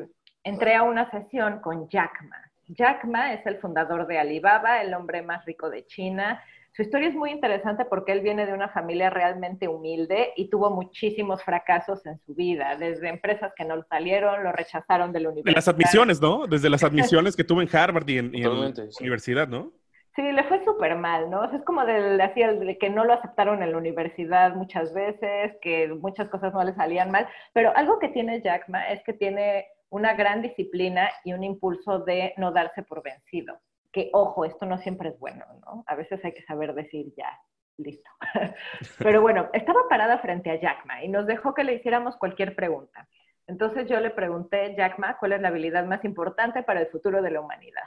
entré 0.45 0.75
a 0.75 0.83
una 0.83 1.11
sesión 1.11 1.61
con 1.61 1.89
Jack 1.89 2.23
Ma. 2.23 2.37
Jack 2.69 3.05
Ma 3.05 3.33
es 3.33 3.47
el 3.47 3.59
fundador 3.59 4.07
de 4.07 4.19
Alibaba, 4.19 4.83
el 4.83 4.93
hombre 4.95 5.23
más 5.23 5.45
rico 5.45 5.71
de 5.71 5.87
China, 5.87 6.43
su 6.77 6.83
historia 6.83 7.09
es 7.09 7.15
muy 7.15 7.31
interesante 7.31 7.87
porque 7.87 8.13
él 8.13 8.21
viene 8.21 8.45
de 8.45 8.53
una 8.53 8.69
familia 8.69 9.09
realmente 9.09 9.67
humilde 9.67 10.35
y 10.37 10.51
tuvo 10.51 10.71
muchísimos 10.71 11.43
fracasos 11.43 12.05
en 12.05 12.21
su 12.27 12.35
vida, 12.35 12.77
desde 12.77 13.09
empresas 13.09 13.55
que 13.57 13.65
no 13.65 13.83
salieron, 13.89 14.45
lo 14.45 14.53
rechazaron 14.53 15.11
de 15.11 15.21
la 15.21 15.31
universidad. 15.31 15.53
De 15.53 15.57
las 15.57 15.69
admisiones, 15.69 16.21
¿no? 16.21 16.47
Desde 16.47 16.69
las 16.69 16.85
admisiones 16.85 17.35
que 17.35 17.45
tuvo 17.45 17.63
en 17.63 17.75
Harvard 17.75 18.07
y 18.07 18.19
en, 18.19 18.31
la 18.43 18.75
universidad, 19.01 19.49
¿no? 19.49 19.73
Sí, 20.17 20.23
le 20.33 20.45
fue 20.45 20.65
súper 20.65 20.97
mal, 20.97 21.31
¿no? 21.31 21.45
es 21.45 21.63
como 21.63 21.85
del, 21.85 22.21
así, 22.21 22.43
de 22.43 22.79
que 22.79 22.91
no 22.91 23.05
lo 23.05 23.13
aceptaron 23.13 23.63
en 23.63 23.73
la 23.73 23.79
universidad 23.79 24.55
muchas 24.55 24.93
veces, 24.95 25.57
que 25.61 25.89
muchas 25.89 26.29
cosas 26.31 26.55
no 26.55 26.65
le 26.65 26.75
salían 26.75 27.11
mal, 27.11 27.29
pero 27.53 27.77
algo 27.77 27.99
que 27.99 28.09
tiene 28.09 28.41
Jack 28.41 28.69
Ma 28.69 28.89
es 28.89 29.03
que 29.05 29.13
tiene 29.13 29.67
una 29.91 30.15
gran 30.15 30.43
disciplina 30.43 31.11
y 31.25 31.35
un 31.35 31.45
impulso 31.45 32.01
de 32.01 32.33
no 32.39 32.51
darse 32.51 32.83
por 32.83 33.03
vencido 33.03 33.61
que, 33.97 34.11
ojo, 34.13 34.45
esto 34.45 34.67
no 34.67 34.77
siempre 34.77 35.09
es 35.09 35.19
bueno, 35.19 35.47
¿no? 35.65 35.83
A 35.87 35.95
veces 35.95 36.23
hay 36.23 36.33
que 36.33 36.43
saber 36.43 36.75
decir 36.75 37.15
ya, 37.17 37.41
listo. 37.79 38.11
Pero 38.99 39.23
bueno, 39.23 39.49
estaba 39.55 39.89
parada 39.89 40.19
frente 40.19 40.51
a 40.51 40.61
Jack 40.61 40.85
Ma 40.85 41.03
y 41.03 41.09
nos 41.09 41.27
dejó 41.27 41.55
que 41.55 41.65
le 41.65 41.77
hiciéramos 41.77 42.15
cualquier 42.19 42.55
pregunta. 42.55 43.09
Entonces 43.47 43.89
yo 43.89 43.99
le 44.01 44.11
pregunté, 44.11 44.75
Jack 44.77 44.99
Ma, 44.99 45.17
¿cuál 45.19 45.33
es 45.33 45.41
la 45.41 45.49
habilidad 45.49 45.87
más 45.87 46.05
importante 46.05 46.63
para 46.63 46.81
el 46.81 46.89
futuro 46.89 47.23
de 47.23 47.31
la 47.31 47.41
humanidad? 47.41 47.85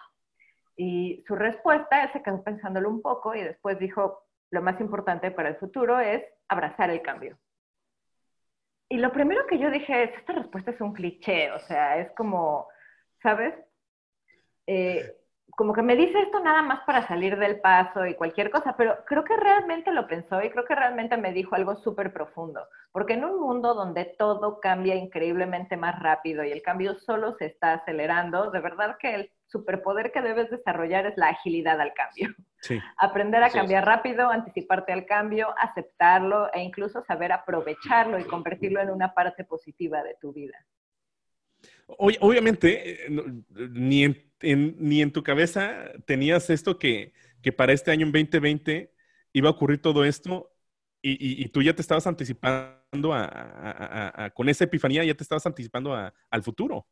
Y 0.82 1.26
su 1.28 1.36
respuesta, 1.36 2.04
él 2.04 2.10
se 2.14 2.24
quedó 2.24 2.42
pensándolo 2.42 2.90
un 2.90 3.02
poco 3.02 3.36
y 3.36 3.44
después 3.44 3.78
dijo, 3.80 4.24
lo 4.50 4.62
más 4.62 4.80
importante 4.80 5.30
para 5.30 5.50
el 5.50 5.58
futuro 5.58 6.00
es 6.00 6.24
abrazar 6.48 6.90
el 6.90 7.02
cambio. 7.02 7.38
Y 8.88 8.96
lo 8.96 9.12
primero 9.12 9.46
que 9.46 9.60
yo 9.60 9.70
dije 9.72 10.04
es, 10.04 10.18
esta 10.18 10.32
respuesta 10.32 10.72
es 10.72 10.80
un 10.80 10.94
cliché, 10.94 11.52
o 11.52 11.60
sea, 11.60 11.98
es 11.98 12.10
como, 12.12 12.70
¿sabes? 13.22 13.54
Eh, 14.68 15.18
como 15.50 15.74
que 15.74 15.82
me 15.82 15.98
dice 15.98 16.18
esto 16.22 16.40
nada 16.40 16.62
más 16.62 16.80
para 16.86 17.06
salir 17.10 17.38
del 17.38 17.60
paso 17.60 18.06
y 18.06 18.16
cualquier 18.16 18.50
cosa, 18.50 18.78
pero 18.78 19.04
creo 19.06 19.26
que 19.26 19.36
realmente 19.36 19.92
lo 19.92 20.08
pensó 20.08 20.42
y 20.42 20.50
creo 20.50 20.64
que 20.64 20.76
realmente 20.76 21.18
me 21.18 21.34
dijo 21.34 21.56
algo 21.56 21.76
súper 21.76 22.14
profundo, 22.14 22.66
porque 22.94 23.16
en 23.16 23.26
un 23.26 23.38
mundo 23.42 23.74
donde 23.74 24.06
todo 24.18 24.62
cambia 24.62 24.96
increíblemente 24.96 25.76
más 25.76 26.02
rápido 26.02 26.46
y 26.46 26.54
el 26.54 26.62
cambio 26.62 26.96
solo 26.96 27.34
se 27.34 27.48
está 27.48 27.74
acelerando, 27.74 28.50
de 28.50 28.62
verdad 28.62 28.96
que 28.98 29.14
el 29.14 29.32
superpoder 29.52 30.12
que 30.12 30.22
debes 30.22 30.50
desarrollar 30.50 31.06
es 31.06 31.18
la 31.18 31.30
agilidad 31.30 31.80
al 31.82 31.94
cambio. 31.94 32.30
Sí. 32.62 32.80
Aprender 32.98 33.44
a 33.44 33.50
cambiar 33.50 33.86
rápido, 33.86 34.30
anticiparte 34.30 34.94
al 34.94 35.06
cambio, 35.06 35.54
aceptarlo 35.58 36.52
e 36.54 36.62
incluso 36.62 37.02
saber 37.02 37.32
aprovecharlo 37.32 38.20
y 38.20 38.24
convertirlo 38.24 38.82
en 38.82 38.90
una 38.90 39.14
parte 39.14 39.44
positiva 39.44 40.04
de 40.04 40.16
tu 40.22 40.34
vida. 40.34 40.58
Obviamente, 41.98 43.08
eh, 43.08 43.10
ni 43.72 44.04
en 44.04 44.30
ni 44.42 45.02
en 45.02 45.12
tu 45.12 45.24
cabeza 45.24 45.92
tenías 46.06 46.50
esto 46.50 46.78
que, 46.78 47.14
para 47.58 47.74
este 47.74 47.92
año 47.92 48.06
en 48.06 48.12
2020 48.12 48.94
iba 49.34 49.50
a 49.50 49.52
ocurrir 49.52 49.82
todo 49.82 50.06
esto 50.06 50.52
y, 51.02 51.48
tú 51.50 51.62
ya 51.62 51.74
te 51.74 51.82
estabas 51.82 52.06
anticipando 52.08 53.14
a, 53.14 54.32
con 54.34 54.50
esa 54.50 54.66
epifanía, 54.66 55.04
ya 55.04 55.14
te 55.14 55.24
estabas 55.24 55.46
anticipando 55.46 55.94
al 55.94 56.44
futuro. 56.44 56.88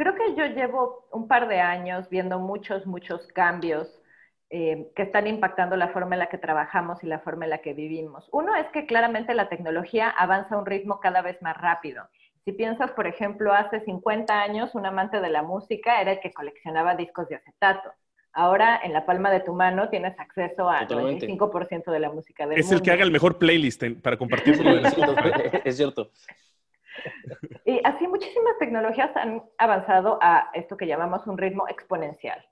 Creo 0.00 0.14
que 0.14 0.34
yo 0.34 0.46
llevo 0.46 1.06
un 1.12 1.28
par 1.28 1.46
de 1.46 1.60
años 1.60 2.08
viendo 2.08 2.38
muchos, 2.38 2.86
muchos 2.86 3.26
cambios 3.34 4.00
eh, 4.48 4.90
que 4.96 5.02
están 5.02 5.26
impactando 5.26 5.76
la 5.76 5.88
forma 5.88 6.14
en 6.14 6.20
la 6.20 6.30
que 6.30 6.38
trabajamos 6.38 7.04
y 7.04 7.06
la 7.06 7.18
forma 7.18 7.44
en 7.44 7.50
la 7.50 7.58
que 7.58 7.74
vivimos. 7.74 8.26
Uno 8.32 8.56
es 8.56 8.66
que 8.68 8.86
claramente 8.86 9.34
la 9.34 9.50
tecnología 9.50 10.08
avanza 10.08 10.54
a 10.54 10.58
un 10.58 10.64
ritmo 10.64 11.00
cada 11.00 11.20
vez 11.20 11.42
más 11.42 11.54
rápido. 11.54 12.08
Si 12.46 12.52
piensas, 12.52 12.92
por 12.92 13.06
ejemplo, 13.06 13.52
hace 13.52 13.80
50 13.80 14.40
años 14.40 14.74
un 14.74 14.86
amante 14.86 15.20
de 15.20 15.28
la 15.28 15.42
música 15.42 16.00
era 16.00 16.12
el 16.12 16.20
que 16.20 16.32
coleccionaba 16.32 16.94
discos 16.94 17.28
de 17.28 17.34
acetato. 17.34 17.92
Ahora, 18.32 18.80
en 18.82 18.94
la 18.94 19.04
palma 19.04 19.30
de 19.30 19.40
tu 19.40 19.52
mano 19.52 19.90
tienes 19.90 20.18
acceso 20.18 20.70
al 20.70 20.88
95% 20.88 21.92
de 21.92 22.00
la 22.00 22.10
música 22.10 22.46
del 22.46 22.58
Es 22.58 22.72
el 22.72 22.80
que 22.80 22.90
haga 22.90 23.02
el 23.02 23.10
mejor 23.10 23.36
playlist 23.36 23.82
para 24.02 24.16
compartirlo. 24.16 24.80
es 25.64 25.76
cierto. 25.76 26.10
Y 27.64 27.80
así 27.84 28.08
muchísimas 28.08 28.58
tecnologías 28.58 29.14
han 29.16 29.42
avanzado 29.58 30.18
a 30.20 30.50
esto 30.54 30.76
que 30.76 30.86
llamamos 30.86 31.26
un 31.26 31.38
ritmo 31.38 31.68
exponencial. 31.68 32.44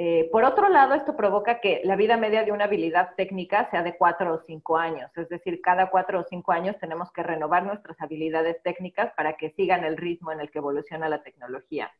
Eh, 0.00 0.28
por 0.30 0.44
otro 0.44 0.68
lado, 0.68 0.94
esto 0.94 1.16
provoca 1.16 1.60
que 1.60 1.80
la 1.82 1.96
vida 1.96 2.16
media 2.16 2.44
de 2.44 2.52
una 2.52 2.64
habilidad 2.64 3.16
técnica 3.16 3.68
sea 3.70 3.82
de 3.82 3.96
cuatro 3.96 4.32
o 4.32 4.38
cinco 4.46 4.76
años, 4.76 5.10
es 5.16 5.28
decir, 5.28 5.60
cada 5.60 5.90
cuatro 5.90 6.20
o 6.20 6.24
cinco 6.24 6.52
años 6.52 6.78
tenemos 6.78 7.10
que 7.10 7.24
renovar 7.24 7.64
nuestras 7.64 8.00
habilidades 8.00 8.62
técnicas 8.62 9.12
para 9.16 9.36
que 9.36 9.50
sigan 9.50 9.84
el 9.84 9.96
ritmo 9.96 10.30
en 10.30 10.38
el 10.38 10.52
que 10.52 10.58
evoluciona 10.58 11.08
la 11.08 11.24
tecnología. 11.24 11.90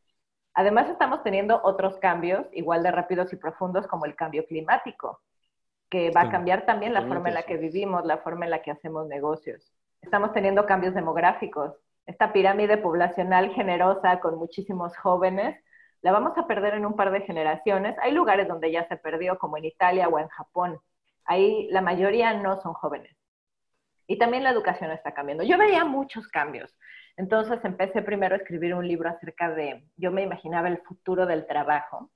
Además, 0.54 0.88
estamos 0.88 1.24
teniendo 1.24 1.60
otros 1.64 1.96
cambios 1.96 2.46
igual 2.52 2.84
de 2.84 2.92
rápidos 2.92 3.32
y 3.32 3.36
profundos 3.36 3.88
como 3.88 4.06
el 4.06 4.14
cambio 4.14 4.46
climático, 4.46 5.20
que 5.90 6.10
va 6.10 6.22
a 6.22 6.30
cambiar 6.30 6.66
también 6.66 6.94
la 6.94 7.02
forma 7.02 7.30
en 7.30 7.34
la 7.34 7.42
que 7.42 7.56
vivimos, 7.56 8.04
la 8.04 8.18
forma 8.18 8.44
en 8.44 8.52
la 8.52 8.62
que 8.62 8.70
hacemos 8.70 9.08
negocios. 9.08 9.72
Estamos 10.02 10.32
teniendo 10.32 10.66
cambios 10.66 10.94
demográficos. 10.94 11.74
Esta 12.06 12.32
pirámide 12.32 12.78
poblacional 12.78 13.50
generosa 13.50 14.20
con 14.20 14.38
muchísimos 14.38 14.96
jóvenes 14.96 15.62
la 16.00 16.12
vamos 16.12 16.38
a 16.38 16.46
perder 16.46 16.74
en 16.74 16.86
un 16.86 16.94
par 16.94 17.10
de 17.10 17.22
generaciones. 17.22 17.96
Hay 18.00 18.12
lugares 18.12 18.46
donde 18.48 18.70
ya 18.70 18.86
se 18.88 18.96
perdió, 18.96 19.38
como 19.38 19.56
en 19.56 19.64
Italia 19.64 20.08
o 20.08 20.18
en 20.18 20.28
Japón. 20.28 20.78
Ahí 21.24 21.68
la 21.70 21.80
mayoría 21.80 22.34
no 22.34 22.56
son 22.60 22.72
jóvenes. 22.72 23.16
Y 24.06 24.16
también 24.16 24.44
la 24.44 24.50
educación 24.50 24.90
está 24.90 25.12
cambiando. 25.12 25.44
Yo 25.44 25.58
veía 25.58 25.84
muchos 25.84 26.28
cambios. 26.28 26.74
Entonces 27.16 27.62
empecé 27.64 28.00
primero 28.00 28.34
a 28.34 28.38
escribir 28.38 28.74
un 28.74 28.86
libro 28.86 29.10
acerca 29.10 29.50
de, 29.50 29.84
yo 29.96 30.12
me 30.12 30.22
imaginaba 30.22 30.68
el 30.68 30.78
futuro 30.78 31.26
del 31.26 31.46
trabajo, 31.46 32.10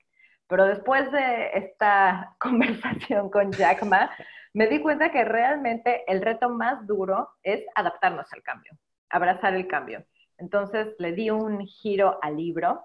pero 0.47 0.65
después 0.65 1.11
de 1.11 1.51
esta 1.53 2.35
conversación 2.39 3.29
con 3.29 3.51
Jack 3.51 3.83
Ma, 3.83 4.11
me 4.53 4.67
di 4.67 4.81
cuenta 4.81 5.11
que 5.11 5.23
realmente 5.23 6.03
el 6.11 6.21
reto 6.21 6.49
más 6.49 6.85
duro 6.85 7.29
es 7.41 7.65
adaptarnos 7.75 8.31
al 8.33 8.43
cambio, 8.43 8.73
abrazar 9.09 9.55
el 9.55 9.67
cambio. 9.67 10.05
Entonces 10.37 10.95
le 10.99 11.13
di 11.13 11.29
un 11.29 11.65
giro 11.65 12.19
al 12.21 12.37
libro 12.37 12.83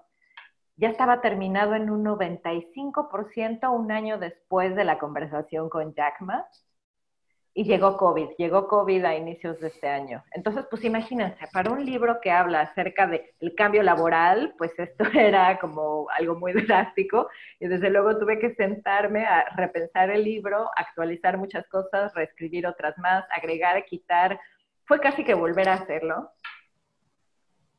ya 0.79 0.87
estaba 0.87 1.19
terminado 1.19 1.75
en 1.75 1.89
un 1.89 2.05
95% 2.05 3.69
un 3.69 3.91
año 3.91 4.17
después 4.17 4.77
de 4.77 4.85
la 4.85 4.97
conversación 4.97 5.69
con 5.69 5.93
Jack 5.93 6.21
Ma. 6.21 6.47
Y 7.53 7.63
llegó 7.63 7.97
COVID, 7.97 8.29
llegó 8.37 8.67
COVID 8.67 9.03
a 9.05 9.15
inicios 9.15 9.59
de 9.59 9.67
este 9.67 9.87
año. 9.87 10.23
Entonces, 10.31 10.65
pues 10.69 10.83
imagínense, 10.85 11.47
para 11.51 11.71
un 11.71 11.83
libro 11.83 12.19
que 12.21 12.31
habla 12.31 12.61
acerca 12.61 13.07
del 13.07 13.55
cambio 13.55 13.83
laboral, 13.83 14.53
pues 14.57 14.71
esto 14.77 15.03
era 15.13 15.59
como 15.59 16.07
algo 16.11 16.35
muy 16.35 16.53
drástico. 16.53 17.29
Y 17.59 17.67
desde 17.67 17.89
luego 17.89 18.17
tuve 18.17 18.39
que 18.39 18.53
sentarme 18.55 19.25
a 19.25 19.45
repensar 19.55 20.09
el 20.09 20.23
libro, 20.23 20.69
actualizar 20.75 21.37
muchas 21.37 21.67
cosas, 21.67 22.13
reescribir 22.13 22.67
otras 22.67 22.97
más, 22.97 23.25
agregar, 23.31 23.83
quitar. 23.85 24.39
Fue 24.85 24.99
casi 24.99 25.23
que 25.23 25.33
volver 25.33 25.69
a 25.69 25.73
hacerlo 25.73 26.31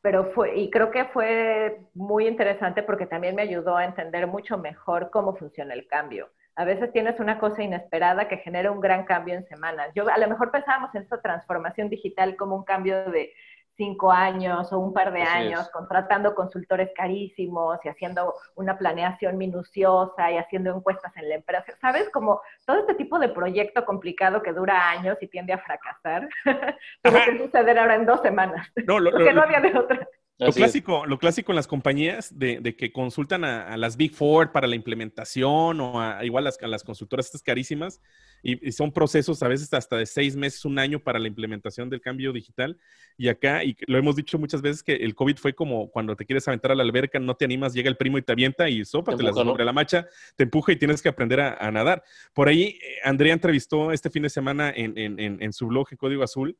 pero 0.02 0.32
fue, 0.32 0.56
y 0.56 0.70
creo 0.70 0.90
que 0.90 1.04
fue 1.06 1.80
muy 1.94 2.26
interesante 2.26 2.82
porque 2.82 3.06
también 3.06 3.34
me 3.34 3.42
ayudó 3.42 3.76
a 3.76 3.84
entender 3.84 4.26
mucho 4.26 4.56
mejor 4.56 5.10
cómo 5.10 5.36
funciona 5.36 5.74
el 5.74 5.86
cambio. 5.86 6.30
A 6.60 6.64
veces 6.66 6.92
tienes 6.92 7.18
una 7.18 7.38
cosa 7.38 7.62
inesperada 7.62 8.28
que 8.28 8.36
genera 8.36 8.70
un 8.70 8.80
gran 8.80 9.04
cambio 9.06 9.34
en 9.34 9.46
semanas. 9.46 9.88
Yo 9.94 10.06
a 10.06 10.18
lo 10.18 10.28
mejor 10.28 10.50
pensábamos 10.50 10.94
en 10.94 11.00
esta 11.00 11.18
transformación 11.18 11.88
digital 11.88 12.36
como 12.36 12.54
un 12.54 12.64
cambio 12.64 13.10
de 13.10 13.32
cinco 13.78 14.12
años 14.12 14.70
o 14.70 14.78
un 14.78 14.92
par 14.92 15.10
de 15.10 15.22
años, 15.22 15.70
contratando 15.70 16.34
consultores 16.34 16.90
carísimos 16.94 17.78
y 17.82 17.88
haciendo 17.88 18.34
una 18.56 18.76
planeación 18.76 19.38
minuciosa 19.38 20.30
y 20.30 20.36
haciendo 20.36 20.76
encuestas 20.76 21.16
en 21.16 21.30
la 21.30 21.36
empresa. 21.36 21.72
¿Sabes? 21.80 22.10
Como 22.10 22.42
todo 22.66 22.80
este 22.80 22.94
tipo 22.94 23.18
de 23.18 23.30
proyecto 23.30 23.86
complicado 23.86 24.42
que 24.42 24.52
dura 24.52 24.90
años 24.90 25.16
y 25.22 25.28
tiende 25.28 25.54
a 25.54 25.58
fracasar, 25.64 26.28
tuvo 27.02 27.24
que 27.24 27.38
suceder 27.38 27.78
ahora 27.78 27.94
en 27.94 28.04
dos 28.04 28.20
semanas. 28.20 28.68
No, 28.86 28.98
lo, 28.98 29.12
porque 29.12 29.32
no 29.32 29.40
había 29.40 29.60
de 29.60 29.78
otra. 29.78 30.06
Lo 30.40 30.52
clásico, 30.52 31.04
lo 31.04 31.18
clásico 31.18 31.52
en 31.52 31.56
las 31.56 31.66
compañías 31.66 32.38
de, 32.38 32.74
que 32.76 32.92
consultan 32.92 33.44
a, 33.44 33.76
las 33.76 33.96
Big 33.96 34.14
Four 34.14 34.52
para 34.52 34.66
la 34.66 34.74
implementación 34.74 35.80
o 35.80 36.00
a, 36.00 36.24
igual 36.24 36.46
a 36.46 36.66
las 36.66 36.82
consultoras 36.82 37.26
estas 37.26 37.42
carísimas 37.42 38.00
y, 38.42 38.72
son 38.72 38.90
procesos 38.90 39.42
a 39.42 39.48
veces 39.48 39.72
hasta 39.74 39.96
de 39.96 40.06
seis 40.06 40.36
meses, 40.36 40.64
un 40.64 40.78
año 40.78 40.98
para 40.98 41.18
la 41.18 41.28
implementación 41.28 41.90
del 41.90 42.00
cambio 42.00 42.32
digital. 42.32 42.78
Y 43.18 43.28
acá, 43.28 43.62
y 43.64 43.76
lo 43.86 43.98
hemos 43.98 44.16
dicho 44.16 44.38
muchas 44.38 44.62
veces, 44.62 44.82
que 44.82 44.94
el 44.94 45.14
COVID 45.14 45.36
fue 45.36 45.52
como 45.52 45.90
cuando 45.90 46.16
te 46.16 46.24
quieres 46.24 46.48
aventar 46.48 46.72
a 46.72 46.74
la 46.74 46.82
alberca, 46.82 47.18
no 47.18 47.34
te 47.34 47.44
animas, 47.44 47.74
llega 47.74 47.90
el 47.90 47.98
primo 47.98 48.16
y 48.16 48.22
te 48.22 48.32
avienta 48.32 48.68
y 48.68 48.84
sópate 48.84 49.22
la 49.22 49.32
sobre 49.32 49.64
la 49.64 49.72
macha, 49.72 50.08
te 50.36 50.44
empuja 50.44 50.72
y 50.72 50.76
tienes 50.76 51.02
que 51.02 51.10
aprender 51.10 51.40
a, 51.40 51.70
nadar. 51.70 52.02
Por 52.32 52.48
ahí, 52.48 52.78
eh, 52.82 52.96
Andrea 53.04 53.34
entrevistó 53.34 53.92
este 53.92 54.08
fin 54.08 54.22
de 54.22 54.30
semana 54.30 54.72
en, 54.74 54.96
en, 54.96 55.42
en 55.42 55.52
su 55.52 55.66
blog, 55.66 55.88
en 55.90 55.98
Código 55.98 56.22
Azul, 56.22 56.56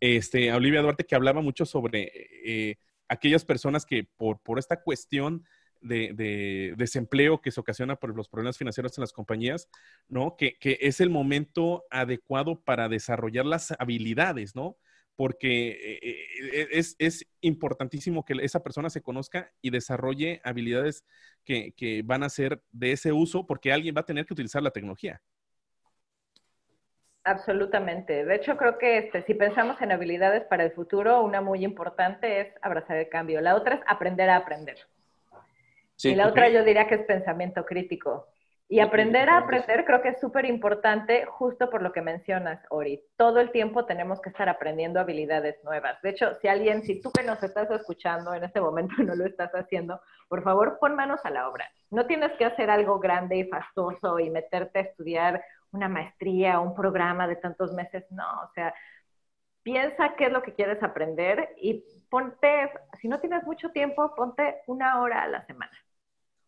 este, 0.00 0.50
a 0.50 0.56
Olivia 0.56 0.82
Duarte 0.82 1.04
que 1.04 1.14
hablaba 1.14 1.42
mucho 1.42 1.66
sobre 1.66 2.10
eh, 2.44 2.78
aquellas 3.10 3.44
personas 3.44 3.84
que 3.84 4.08
por, 4.16 4.40
por 4.40 4.58
esta 4.58 4.82
cuestión 4.82 5.44
de, 5.80 6.74
desempleo 6.76 7.40
que 7.40 7.50
se 7.50 7.60
ocasiona 7.60 7.96
por 7.96 8.14
los 8.16 8.28
problemas 8.28 8.56
financieros 8.56 8.96
en 8.96 9.02
las 9.02 9.12
compañías, 9.12 9.68
¿no? 10.08 10.36
Que, 10.36 10.56
que, 10.58 10.78
es 10.80 11.00
el 11.00 11.10
momento 11.10 11.84
adecuado 11.90 12.62
para 12.62 12.88
desarrollar 12.88 13.46
las 13.46 13.72
habilidades, 13.78 14.54
¿no? 14.54 14.76
Porque 15.16 15.70
eh, 15.70 15.98
eh, 16.02 16.68
es, 16.72 16.96
es, 16.98 17.26
importantísimo 17.40 18.24
que 18.24 18.34
esa 18.42 18.62
persona 18.62 18.90
se 18.90 19.02
conozca 19.02 19.50
y 19.60 19.70
desarrolle 19.70 20.40
habilidades 20.44 21.04
que, 21.44 21.72
que 21.76 22.02
van 22.02 22.22
a 22.22 22.30
ser 22.30 22.62
de 22.70 22.92
ese 22.92 23.12
uso, 23.12 23.46
porque 23.46 23.72
alguien 23.72 23.94
va 23.96 24.02
a 24.02 24.06
tener 24.06 24.26
que 24.26 24.34
utilizar 24.34 24.62
la 24.62 24.70
tecnología. 24.70 25.20
Absolutamente. 27.24 28.24
De 28.24 28.34
hecho, 28.34 28.56
creo 28.56 28.78
que 28.78 28.98
este, 28.98 29.22
si 29.22 29.34
pensamos 29.34 29.80
en 29.82 29.92
habilidades 29.92 30.44
para 30.44 30.64
el 30.64 30.72
futuro, 30.72 31.22
una 31.22 31.40
muy 31.40 31.64
importante 31.64 32.40
es 32.40 32.54
abrazar 32.62 32.96
el 32.96 33.08
cambio. 33.08 33.40
La 33.40 33.54
otra 33.56 33.76
es 33.76 33.82
aprender 33.86 34.30
a 34.30 34.36
aprender 34.36 34.78
y 36.08 36.14
la 36.14 36.28
otra 36.28 36.48
yo 36.48 36.64
diría 36.64 36.86
que 36.86 36.96
es 36.96 37.02
pensamiento 37.02 37.64
crítico. 37.64 38.26
Y 38.68 38.78
aprender 38.78 39.28
a 39.28 39.38
aprender 39.38 39.84
creo 39.84 40.00
que 40.00 40.10
es 40.10 40.20
súper 40.20 40.44
importante 40.44 41.26
justo 41.26 41.68
por 41.70 41.82
lo 41.82 41.92
que 41.92 42.02
mencionas, 42.02 42.64
Ori. 42.70 43.02
Todo 43.16 43.40
el 43.40 43.50
tiempo 43.50 43.84
tenemos 43.84 44.20
que 44.20 44.28
estar 44.28 44.48
aprendiendo 44.48 45.00
habilidades 45.00 45.56
nuevas. 45.64 46.00
De 46.02 46.10
hecho, 46.10 46.34
si 46.40 46.46
alguien, 46.46 46.84
si 46.84 47.00
tú 47.00 47.10
que 47.10 47.24
nos 47.24 47.42
estás 47.42 47.68
escuchando 47.72 48.32
en 48.32 48.44
este 48.44 48.60
momento 48.60 48.94
no 49.02 49.16
lo 49.16 49.26
estás 49.26 49.50
haciendo, 49.54 50.00
por 50.28 50.44
favor 50.44 50.78
pon 50.80 50.94
manos 50.94 51.20
a 51.24 51.30
la 51.30 51.48
obra. 51.48 51.68
No 51.90 52.06
tienes 52.06 52.30
que 52.38 52.44
hacer 52.44 52.70
algo 52.70 53.00
grande 53.00 53.38
y 53.38 53.44
fastuoso 53.48 54.20
y 54.20 54.30
meterte 54.30 54.78
a 54.78 54.82
estudiar 54.82 55.42
una 55.72 55.88
maestría, 55.88 56.60
un 56.60 56.74
programa 56.74 57.26
de 57.28 57.36
tantos 57.36 57.72
meses. 57.72 58.04
No, 58.10 58.26
o 58.42 58.52
sea, 58.54 58.74
piensa 59.62 60.14
qué 60.16 60.26
es 60.26 60.32
lo 60.32 60.42
que 60.42 60.54
quieres 60.54 60.82
aprender 60.82 61.54
y 61.56 61.84
ponte, 62.08 62.72
si 63.00 63.08
no 63.08 63.20
tienes 63.20 63.44
mucho 63.44 63.70
tiempo, 63.70 64.14
ponte 64.14 64.62
una 64.66 65.00
hora 65.00 65.22
a 65.22 65.28
la 65.28 65.46
semana 65.46 65.72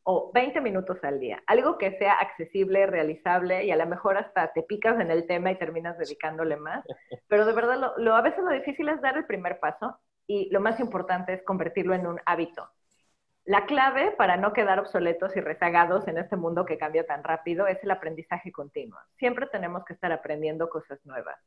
o 0.04 0.32
20 0.32 0.60
minutos 0.60 0.98
al 1.02 1.20
día, 1.20 1.42
algo 1.46 1.78
que 1.78 1.96
sea 1.98 2.14
accesible, 2.14 2.86
realizable 2.86 3.64
y 3.64 3.70
a 3.70 3.76
lo 3.76 3.86
mejor 3.86 4.16
hasta 4.16 4.52
te 4.52 4.62
picas 4.62 5.00
en 5.00 5.10
el 5.10 5.26
tema 5.26 5.52
y 5.52 5.58
terminas 5.58 5.96
dedicándole 5.98 6.56
más, 6.56 6.84
pero 7.28 7.46
de 7.46 7.52
verdad 7.52 7.94
lo, 7.96 8.14
a 8.14 8.22
veces 8.22 8.42
lo 8.42 8.50
difícil 8.50 8.88
es 8.88 9.00
dar 9.00 9.16
el 9.16 9.26
primer 9.26 9.60
paso 9.60 9.98
y 10.26 10.50
lo 10.50 10.60
más 10.60 10.80
importante 10.80 11.34
es 11.34 11.42
convertirlo 11.44 11.94
en 11.94 12.06
un 12.06 12.20
hábito. 12.26 12.68
La 13.44 13.66
clave 13.66 14.12
para 14.12 14.36
no 14.36 14.52
quedar 14.52 14.78
obsoletos 14.78 15.36
y 15.36 15.40
rezagados 15.40 16.06
en 16.08 16.18
este 16.18 16.36
mundo 16.36 16.64
que 16.64 16.78
cambia 16.78 17.04
tan 17.06 17.24
rápido 17.24 17.66
es 17.66 17.82
el 17.82 17.90
aprendizaje 17.90 18.52
continuo. 18.52 18.98
Siempre 19.18 19.46
tenemos 19.46 19.84
que 19.84 19.94
estar 19.94 20.12
aprendiendo 20.12 20.68
cosas 20.68 21.04
nuevas 21.04 21.38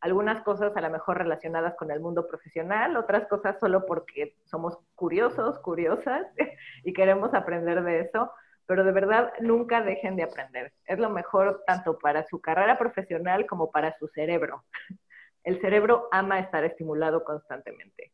algunas 0.00 0.42
cosas 0.42 0.76
a 0.76 0.80
lo 0.80 0.90
mejor 0.90 1.18
relacionadas 1.18 1.74
con 1.74 1.90
el 1.90 2.00
mundo 2.00 2.26
profesional, 2.26 2.96
otras 2.96 3.26
cosas 3.26 3.58
solo 3.58 3.84
porque 3.86 4.36
somos 4.44 4.78
curiosos, 4.94 5.58
curiosas 5.60 6.26
y 6.84 6.92
queremos 6.92 7.34
aprender 7.34 7.82
de 7.82 8.00
eso, 8.00 8.30
pero 8.66 8.84
de 8.84 8.92
verdad 8.92 9.32
nunca 9.40 9.82
dejen 9.82 10.16
de 10.16 10.24
aprender. 10.24 10.72
Es 10.84 10.98
lo 10.98 11.10
mejor 11.10 11.62
tanto 11.66 11.98
para 11.98 12.24
su 12.26 12.40
carrera 12.40 12.78
profesional 12.78 13.46
como 13.46 13.70
para 13.70 13.96
su 13.98 14.08
cerebro. 14.08 14.64
El 15.44 15.60
cerebro 15.60 16.08
ama 16.12 16.40
estar 16.40 16.64
estimulado 16.64 17.24
constantemente. 17.24 18.12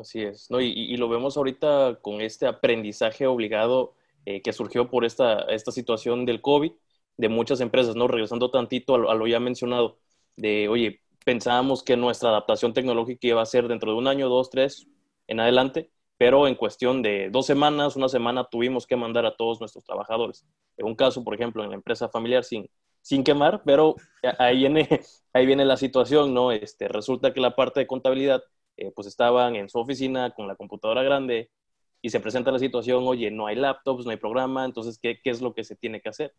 Así 0.00 0.22
es, 0.22 0.50
¿no? 0.50 0.60
y, 0.60 0.96
lo 0.96 1.08
vemos 1.08 1.36
ahorita 1.36 1.98
con 2.00 2.20
este 2.22 2.46
aprendizaje 2.46 3.26
obligado 3.26 3.94
eh, 4.24 4.42
que 4.42 4.52
surgió 4.52 4.90
por 4.90 5.04
esta, 5.04 5.40
esta 5.42 5.72
situación 5.72 6.24
del 6.26 6.40
COVID 6.40 6.72
de 7.16 7.28
muchas 7.28 7.60
empresas, 7.60 7.96
¿no? 7.96 8.08
Regresando 8.08 8.50
tantito 8.50 8.94
a 8.94 9.14
lo 9.14 9.26
ya 9.26 9.40
mencionado, 9.40 9.98
de, 10.36 10.68
oye, 10.68 11.02
pensábamos 11.24 11.82
que 11.82 11.96
nuestra 11.96 12.30
adaptación 12.30 12.72
tecnológica 12.72 13.26
iba 13.26 13.42
a 13.42 13.46
ser 13.46 13.68
dentro 13.68 13.92
de 13.92 13.98
un 13.98 14.08
año, 14.08 14.28
dos, 14.28 14.50
tres, 14.50 14.86
en 15.26 15.40
adelante, 15.40 15.90
pero 16.16 16.48
en 16.48 16.54
cuestión 16.54 17.02
de 17.02 17.30
dos 17.30 17.46
semanas, 17.46 17.96
una 17.96 18.08
semana, 18.08 18.44
tuvimos 18.44 18.86
que 18.86 18.96
mandar 18.96 19.26
a 19.26 19.36
todos 19.36 19.60
nuestros 19.60 19.84
trabajadores. 19.84 20.46
En 20.76 20.86
un 20.86 20.94
caso, 20.94 21.24
por 21.24 21.34
ejemplo, 21.34 21.62
en 21.62 21.70
la 21.70 21.76
empresa 21.76 22.08
familiar 22.08 22.44
sin, 22.44 22.68
sin 23.02 23.24
quemar, 23.24 23.62
pero 23.64 23.96
ahí 24.38 24.58
viene, 24.58 24.88
ahí 25.32 25.46
viene 25.46 25.64
la 25.64 25.76
situación, 25.76 26.34
¿no? 26.34 26.52
Este, 26.52 26.88
resulta 26.88 27.32
que 27.32 27.40
la 27.40 27.56
parte 27.56 27.80
de 27.80 27.86
contabilidad, 27.86 28.42
eh, 28.80 28.92
pues 28.94 29.06
estaban 29.06 29.56
en 29.56 29.68
su 29.68 29.78
oficina 29.78 30.30
con 30.30 30.48
la 30.48 30.56
computadora 30.56 31.02
grande 31.02 31.50
y 32.02 32.10
se 32.10 32.20
presenta 32.20 32.50
la 32.50 32.58
situación, 32.58 33.04
oye, 33.06 33.30
no 33.30 33.46
hay 33.46 33.56
laptops, 33.56 34.04
no 34.06 34.10
hay 34.10 34.16
programa, 34.16 34.64
entonces, 34.64 34.98
¿qué, 34.98 35.20
qué 35.22 35.30
es 35.30 35.42
lo 35.42 35.54
que 35.54 35.64
se 35.64 35.76
tiene 35.76 36.00
que 36.00 36.08
hacer? 36.08 36.34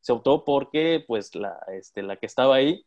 Se 0.00 0.12
optó 0.12 0.44
porque, 0.44 1.04
pues, 1.06 1.34
la, 1.36 1.56
este, 1.72 2.02
la 2.02 2.16
que 2.16 2.26
estaba 2.26 2.56
ahí, 2.56 2.84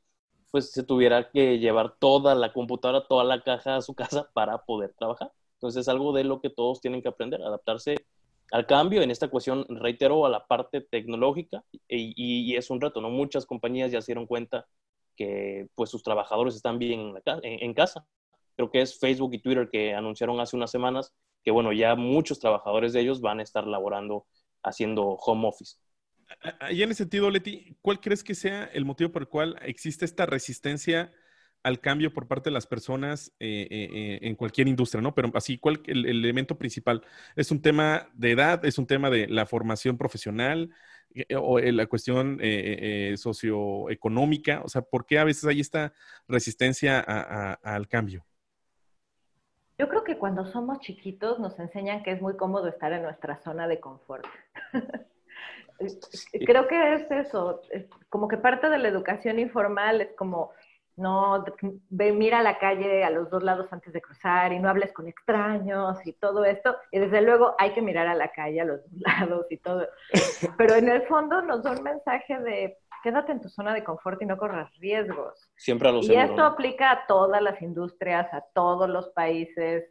pues 0.51 0.71
se 0.71 0.83
tuviera 0.83 1.29
que 1.29 1.59
llevar 1.59 1.95
toda 1.99 2.35
la 2.35 2.53
computadora, 2.53 3.07
toda 3.07 3.23
la 3.23 3.41
caja 3.41 3.77
a 3.77 3.81
su 3.81 3.93
casa 3.95 4.29
para 4.33 4.59
poder 4.65 4.93
trabajar. 4.93 5.31
Entonces 5.53 5.81
es 5.81 5.87
algo 5.87 6.13
de 6.13 6.23
lo 6.23 6.41
que 6.41 6.49
todos 6.49 6.81
tienen 6.81 7.01
que 7.01 7.07
aprender, 7.09 7.41
adaptarse 7.41 7.95
al 8.51 8.65
cambio. 8.65 9.01
En 9.01 9.11
esta 9.11 9.29
cuestión, 9.29 9.65
reitero, 9.69 10.25
a 10.25 10.29
la 10.29 10.45
parte 10.47 10.81
tecnológica 10.81 11.63
y, 11.87 12.55
es 12.55 12.69
un 12.69 12.81
reto, 12.81 13.01
¿no? 13.01 13.09
Muchas 13.09 13.45
compañías 13.45 13.91
ya 13.91 14.01
se 14.01 14.07
dieron 14.07 14.27
cuenta 14.27 14.67
que 15.15 15.67
pues 15.75 15.89
sus 15.89 16.03
trabajadores 16.03 16.55
están 16.55 16.77
bien 16.77 17.15
en, 17.25 17.63
en 17.63 17.73
casa. 17.73 18.05
Creo 18.57 18.69
que 18.69 18.81
es 18.81 18.99
Facebook 18.99 19.33
y 19.33 19.39
Twitter 19.39 19.69
que 19.71 19.93
anunciaron 19.93 20.39
hace 20.41 20.57
unas 20.57 20.71
semanas 20.71 21.13
que, 21.43 21.51
bueno, 21.51 21.71
ya 21.71 21.95
muchos 21.95 22.39
trabajadores 22.39 22.91
de 22.91 22.99
ellos 22.99 23.21
van 23.21 23.39
a 23.39 23.43
estar 23.43 23.65
laborando 23.65 24.25
haciendo 24.63 25.03
home 25.11 25.47
office. 25.47 25.77
Y 26.71 26.81
en 26.81 26.91
ese 26.91 27.03
sentido, 27.03 27.29
Leti, 27.29 27.77
¿cuál 27.81 28.01
crees 28.01 28.23
que 28.23 28.35
sea 28.35 28.65
el 28.65 28.83
motivo 28.83 29.11
por 29.11 29.21
el 29.21 29.27
cual 29.29 29.57
existe 29.61 30.03
esta 30.03 30.25
resistencia 30.25 31.13
al 31.63 31.79
cambio 31.81 32.13
por 32.13 32.27
parte 32.27 32.49
de 32.49 32.53
las 32.53 32.67
personas 32.67 33.33
eh, 33.39 33.67
eh, 33.69 33.89
eh, 33.93 34.19
en 34.21 34.35
cualquier 34.35 34.67
industria, 34.67 35.01
¿no? 35.01 35.13
Pero 35.13 35.31
así, 35.33 35.57
¿cuál 35.57 35.81
el, 35.85 36.05
el, 36.05 36.23
elemento 36.23 36.57
principal? 36.57 37.03
¿Es 37.35 37.51
un 37.51 37.61
tema 37.61 38.09
de 38.13 38.31
edad? 38.31 38.63
¿Es 38.65 38.77
un 38.77 38.87
tema 38.87 39.09
de 39.09 39.27
la 39.27 39.45
formación 39.45 39.97
profesional? 39.97 40.69
¿O 41.35 41.59
la 41.59 41.87
cuestión 41.87 42.39
socioeconómica? 43.15 44.61
O 44.63 44.69
sea, 44.69 44.81
¿por 44.81 45.05
qué 45.05 45.17
a 45.17 45.23
veces 45.23 45.45
hay 45.45 45.61
esta 45.61 45.93
resistencia 46.27 46.99
al 46.99 47.87
cambio? 47.87 48.25
Yo 49.77 49.87
creo 49.87 50.03
que 50.03 50.17
cuando 50.17 50.45
somos 50.45 50.79
chiquitos 50.79 51.39
nos 51.39 51.59
enseñan 51.59 52.01
que 52.01 52.11
es 52.11 52.21
muy 52.21 52.35
cómodo 52.35 52.67
estar 52.67 52.91
en 52.93 53.03
nuestra 53.03 53.37
zona 53.37 53.67
de 53.67 53.79
confort. 53.79 54.25
Creo 56.45 56.67
que 56.67 56.95
es 56.95 57.11
eso, 57.11 57.61
como 58.09 58.27
que 58.27 58.37
parte 58.37 58.67
de 58.69 58.79
la 58.79 58.87
educación 58.87 59.37
informal 59.37 60.01
es 60.01 60.15
como, 60.15 60.51
no, 60.95 61.45
ve, 61.89 62.11
mira 62.11 62.41
la 62.41 62.57
calle 62.57 63.03
a 63.03 63.11
los 63.11 63.29
dos 63.29 63.43
lados 63.43 63.67
antes 63.71 63.93
de 63.93 64.01
cruzar 64.01 64.51
y 64.51 64.59
no 64.59 64.69
hables 64.69 64.91
con 64.91 65.07
extraños 65.07 66.03
y 66.07 66.13
todo 66.13 66.43
esto. 66.43 66.75
Y 66.91 66.97
desde 66.97 67.21
luego 67.21 67.55
hay 67.59 67.73
que 67.73 67.83
mirar 67.83 68.07
a 68.07 68.15
la 68.15 68.31
calle 68.31 68.61
a 68.61 68.65
los 68.65 68.81
dos 68.81 69.01
lados 69.19 69.45
y 69.51 69.57
todo. 69.57 69.87
Pero 70.57 70.73
en 70.73 70.89
el 70.89 71.03
fondo 71.03 71.43
nos 71.43 71.61
da 71.61 71.71
un 71.73 71.83
mensaje 71.83 72.39
de 72.39 72.77
quédate 73.07 73.31
en 73.31 73.39
tu 73.39 73.47
zona 73.47 73.73
de 73.73 73.85
confort 73.85 74.21
y 74.21 74.25
no 74.25 74.35
corras 74.37 74.69
riesgos. 74.79 75.49
Siempre 75.55 75.87
a 75.87 75.93
los 75.93 76.09
Y 76.09 76.13
esto 76.13 76.43
aplica 76.43 76.91
a 76.91 77.07
todas 77.07 77.41
las 77.41 77.61
industrias, 77.61 78.27
a 78.33 78.41
todos 78.53 78.89
los 78.89 79.07
países. 79.11 79.87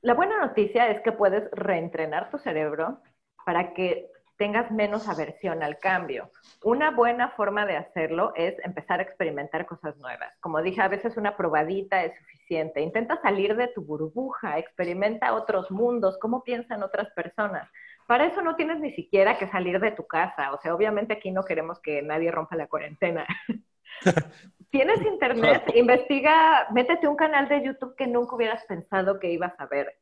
La 0.00 0.14
buena 0.14 0.40
noticia 0.44 0.90
es 0.90 1.00
que 1.02 1.12
puedes 1.12 1.48
reentrenar 1.52 2.28
tu 2.32 2.38
cerebro 2.38 2.98
para 3.46 3.72
que 3.72 4.10
tengas 4.36 4.72
menos 4.72 5.08
aversión 5.08 5.62
al 5.62 5.78
cambio. 5.78 6.32
Una 6.64 6.90
buena 6.90 7.28
forma 7.28 7.66
de 7.66 7.76
hacerlo 7.76 8.32
es 8.34 8.56
empezar 8.64 8.98
a 8.98 9.04
experimentar 9.04 9.64
cosas 9.66 9.96
nuevas. 9.98 10.36
Como 10.40 10.60
dije, 10.60 10.82
a 10.82 10.88
veces 10.88 11.16
una 11.16 11.36
probadita 11.36 12.02
es 12.02 12.18
suficiente. 12.18 12.80
Intenta 12.80 13.22
salir 13.22 13.54
de 13.54 13.68
tu 13.68 13.82
burbuja, 13.82 14.58
experimenta 14.58 15.34
otros 15.34 15.70
mundos, 15.70 16.18
cómo 16.18 16.42
piensan 16.42 16.82
otras 16.82 17.12
personas. 17.12 17.70
Para 18.12 18.26
eso 18.26 18.42
no 18.42 18.56
tienes 18.56 18.78
ni 18.78 18.92
siquiera 18.92 19.38
que 19.38 19.48
salir 19.48 19.80
de 19.80 19.90
tu 19.92 20.06
casa. 20.06 20.52
O 20.52 20.60
sea, 20.60 20.74
obviamente 20.74 21.14
aquí 21.14 21.30
no 21.30 21.44
queremos 21.44 21.80
que 21.80 22.02
nadie 22.02 22.30
rompa 22.30 22.56
la 22.56 22.66
cuarentena. 22.66 23.26
Tienes 24.70 25.00
internet, 25.00 25.62
investiga, 25.74 26.66
métete 26.74 27.08
un 27.08 27.16
canal 27.16 27.48
de 27.48 27.64
YouTube 27.64 27.96
que 27.96 28.06
nunca 28.06 28.36
hubieras 28.36 28.62
pensado 28.66 29.18
que 29.18 29.32
ibas 29.32 29.58
a 29.58 29.64
ver 29.64 29.94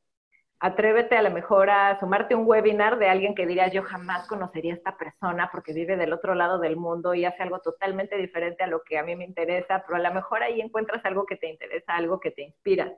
atrévete 0.58 1.16
a 1.16 1.22
lo 1.22 1.30
mejor 1.30 1.70
a 1.70 2.00
sumarte 2.00 2.34
un 2.34 2.46
webinar 2.46 2.98
de 2.98 3.08
alguien 3.08 3.36
que 3.36 3.46
diría 3.46 3.68
yo 3.68 3.84
jamás 3.84 4.26
conocería 4.26 4.74
a 4.74 4.76
esta 4.76 4.98
persona 4.98 5.48
porque 5.52 5.72
vive 5.72 5.96
del 5.96 6.12
otro 6.12 6.34
lado 6.34 6.58
del 6.58 6.76
mundo 6.76 7.14
y 7.14 7.24
hace 7.24 7.44
algo 7.44 7.60
totalmente 7.60 8.16
diferente 8.16 8.64
a 8.64 8.66
lo 8.66 8.82
que 8.82 8.98
a 8.98 9.04
mí 9.04 9.14
me 9.14 9.24
interesa, 9.24 9.84
pero 9.86 9.96
a 9.96 10.02
lo 10.02 10.12
mejor 10.12 10.42
ahí 10.42 10.60
encuentras 10.60 11.04
algo 11.04 11.26
que 11.26 11.36
te 11.36 11.48
interesa, 11.48 11.94
algo 11.94 12.18
que 12.18 12.32
te 12.32 12.42
inspira. 12.42 12.92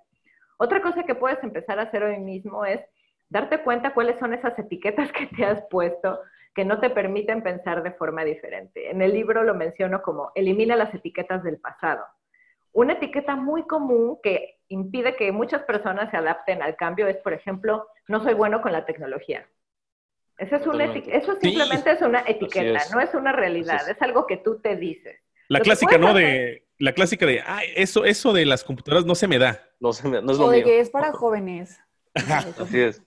Otra 0.56 0.80
cosa 0.80 1.04
que 1.04 1.14
puedes 1.14 1.42
empezar 1.44 1.78
a 1.78 1.82
hacer 1.82 2.02
hoy 2.02 2.18
mismo 2.18 2.64
es 2.64 2.80
darte 3.32 3.62
cuenta 3.62 3.94
cuáles 3.94 4.18
son 4.18 4.34
esas 4.34 4.56
etiquetas 4.58 5.10
que 5.12 5.26
te 5.26 5.44
has 5.44 5.62
puesto 5.70 6.20
que 6.54 6.66
no 6.66 6.80
te 6.80 6.90
permiten 6.90 7.42
pensar 7.42 7.82
de 7.82 7.92
forma 7.92 8.24
diferente. 8.24 8.90
En 8.90 9.00
el 9.00 9.12
libro 9.12 9.42
lo 9.42 9.54
menciono 9.54 10.02
como 10.02 10.32
elimina 10.34 10.76
las 10.76 10.94
etiquetas 10.94 11.42
del 11.42 11.56
pasado. 11.58 12.04
Una 12.72 12.92
etiqueta 12.92 13.34
muy 13.36 13.62
común 13.66 14.18
que 14.22 14.58
impide 14.68 15.16
que 15.16 15.32
muchas 15.32 15.62
personas 15.62 16.10
se 16.10 16.18
adapten 16.18 16.62
al 16.62 16.76
cambio 16.76 17.06
es, 17.06 17.16
por 17.18 17.32
ejemplo, 17.32 17.86
no 18.06 18.22
soy 18.22 18.34
bueno 18.34 18.60
con 18.60 18.72
la 18.72 18.84
tecnología. 18.84 19.48
Eso, 20.36 20.56
es 20.56 20.66
una 20.66 20.84
eso 20.84 21.36
simplemente 21.40 21.90
es 21.90 22.02
una 22.02 22.20
etiqueta, 22.26 22.80
no 22.92 23.00
es 23.00 23.14
una 23.14 23.32
realidad, 23.32 23.88
es. 23.88 24.00
algo 24.02 24.26
que 24.26 24.36
tú 24.38 24.60
te 24.60 24.76
dices. 24.76 25.18
La 25.48 25.60
clásica, 25.60 25.96
¿no? 25.96 26.12
De 26.12 26.66
La 26.78 26.92
clásica 26.92 27.24
de, 27.24 27.40
ah, 27.40 27.60
eso, 27.76 28.04
eso 28.04 28.32
de 28.32 28.44
las 28.44 28.64
computadoras 28.64 29.06
no 29.06 29.14
se 29.14 29.28
me 29.28 29.38
da. 29.38 29.58
No, 29.80 29.92
se 29.92 30.08
me, 30.08 30.20
no 30.20 30.32
es 30.32 30.38
lo 30.38 30.46
O 30.46 30.50
de 30.50 30.58
mío. 30.58 30.66
que 30.66 30.80
es 30.80 30.90
para 30.90 31.12
jóvenes. 31.12 31.80
Así 32.14 32.80
es. 32.80 33.02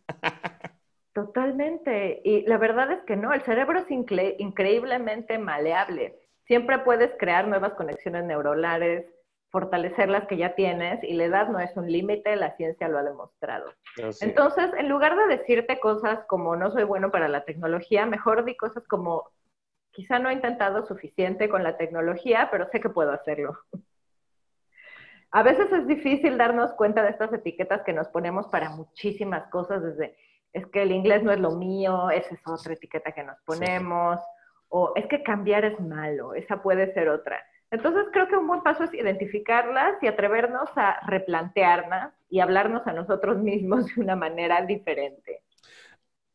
Totalmente. 1.13 2.21
Y 2.23 2.45
la 2.45 2.57
verdad 2.57 2.91
es 2.91 3.03
que 3.03 3.15
no, 3.15 3.33
el 3.33 3.41
cerebro 3.43 3.79
es 3.79 3.87
incre- 3.87 4.35
increíblemente 4.37 5.37
maleable. 5.37 6.19
Siempre 6.45 6.79
puedes 6.79 7.11
crear 7.17 7.47
nuevas 7.47 7.73
conexiones 7.73 8.25
neuronales, 8.25 9.05
fortalecer 9.49 10.09
las 10.09 10.27
que 10.27 10.37
ya 10.37 10.53
tienes 10.53 11.01
y 11.03 11.13
la 11.13 11.23
edad 11.23 11.47
no 11.47 11.59
es 11.59 11.75
un 11.77 11.89
límite, 11.89 12.35
la 12.35 12.55
ciencia 12.57 12.89
lo 12.89 12.97
ha 12.97 13.03
demostrado. 13.03 13.71
Así. 14.03 14.25
Entonces, 14.25 14.69
en 14.77 14.89
lugar 14.89 15.15
de 15.15 15.37
decirte 15.37 15.79
cosas 15.79 16.19
como 16.27 16.55
no 16.57 16.71
soy 16.71 16.83
bueno 16.83 17.09
para 17.09 17.29
la 17.29 17.45
tecnología, 17.45 18.05
mejor 18.05 18.43
di 18.43 18.57
cosas 18.57 18.85
como 18.87 19.29
quizá 19.91 20.19
no 20.19 20.29
he 20.29 20.33
intentado 20.33 20.85
suficiente 20.85 21.47
con 21.47 21.63
la 21.63 21.77
tecnología, 21.77 22.49
pero 22.51 22.67
sé 22.69 22.81
que 22.81 22.89
puedo 22.89 23.11
hacerlo. 23.11 23.57
A 25.36 25.43
veces 25.43 25.69
es 25.69 25.86
difícil 25.86 26.38
darnos 26.38 26.71
cuenta 26.76 27.04
de 27.04 27.10
estas 27.10 27.34
etiquetas 27.34 27.82
que 27.82 27.91
nos 27.91 28.08
ponemos 28.08 28.48
para 28.48 28.69
muchísimas 28.69 29.45
cosas, 29.50 29.84
desde 29.84 30.15
es 30.54 30.65
que 30.67 30.84
el 30.84 30.93
inglés 30.93 31.24
no 31.24 31.34
es 31.34 31.39
lo 31.41 31.58
mío, 31.58 32.10
esa 32.10 32.36
es 32.36 32.39
otra 32.45 32.71
etiqueta 32.71 33.12
que 33.12 33.21
nos 33.21 33.36
ponemos, 33.41 34.17
o 34.69 34.93
es 34.95 35.06
que 35.08 35.24
cambiar 35.24 35.65
es 35.65 35.78
malo, 35.82 36.36
esa 36.36 36.63
puede 36.63 36.93
ser 36.93 37.10
otra. 37.10 37.38
Entonces 37.69 38.06
creo 38.13 38.30
que 38.30 38.38
un 38.38 38.48
buen 38.48 38.62
paso 38.62 38.86
es 38.86 38.93
identificarlas 38.93 40.02
y 40.02 40.08
atrevernos 40.08 40.69
a 40.78 41.06
replantearlas 41.06 42.13
y 42.30 42.39
hablarnos 42.39 42.88
a 42.88 42.93
nosotros 42.93 43.38
mismos 43.38 43.88
de 43.88 44.02
una 44.02 44.15
manera 44.15 44.65
diferente. 44.65 45.41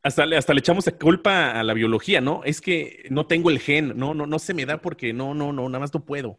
Hasta, 0.03 0.25
hasta 0.37 0.53
le 0.53 0.59
echamos 0.59 0.85
la 0.85 0.99
culpa 0.99 1.53
a 1.53 1.63
la 1.65 1.73
biología, 1.73 2.21
¿no? 2.21 2.43
Es 2.45 2.61
que 2.61 3.07
no 3.09 3.27
tengo 3.27 3.49
el 3.49 3.61
gen, 3.61 3.97
no, 3.97 4.13
no, 4.13 4.27
no 4.27 4.39
se 4.39 4.53
me 4.53 4.67
da 4.67 4.77
porque 4.77 5.15
no, 5.15 5.33
no, 5.33 5.55
no, 5.55 5.71
nada 5.71 5.79
más 5.79 5.95
no 5.95 6.05
puedo. 6.05 6.39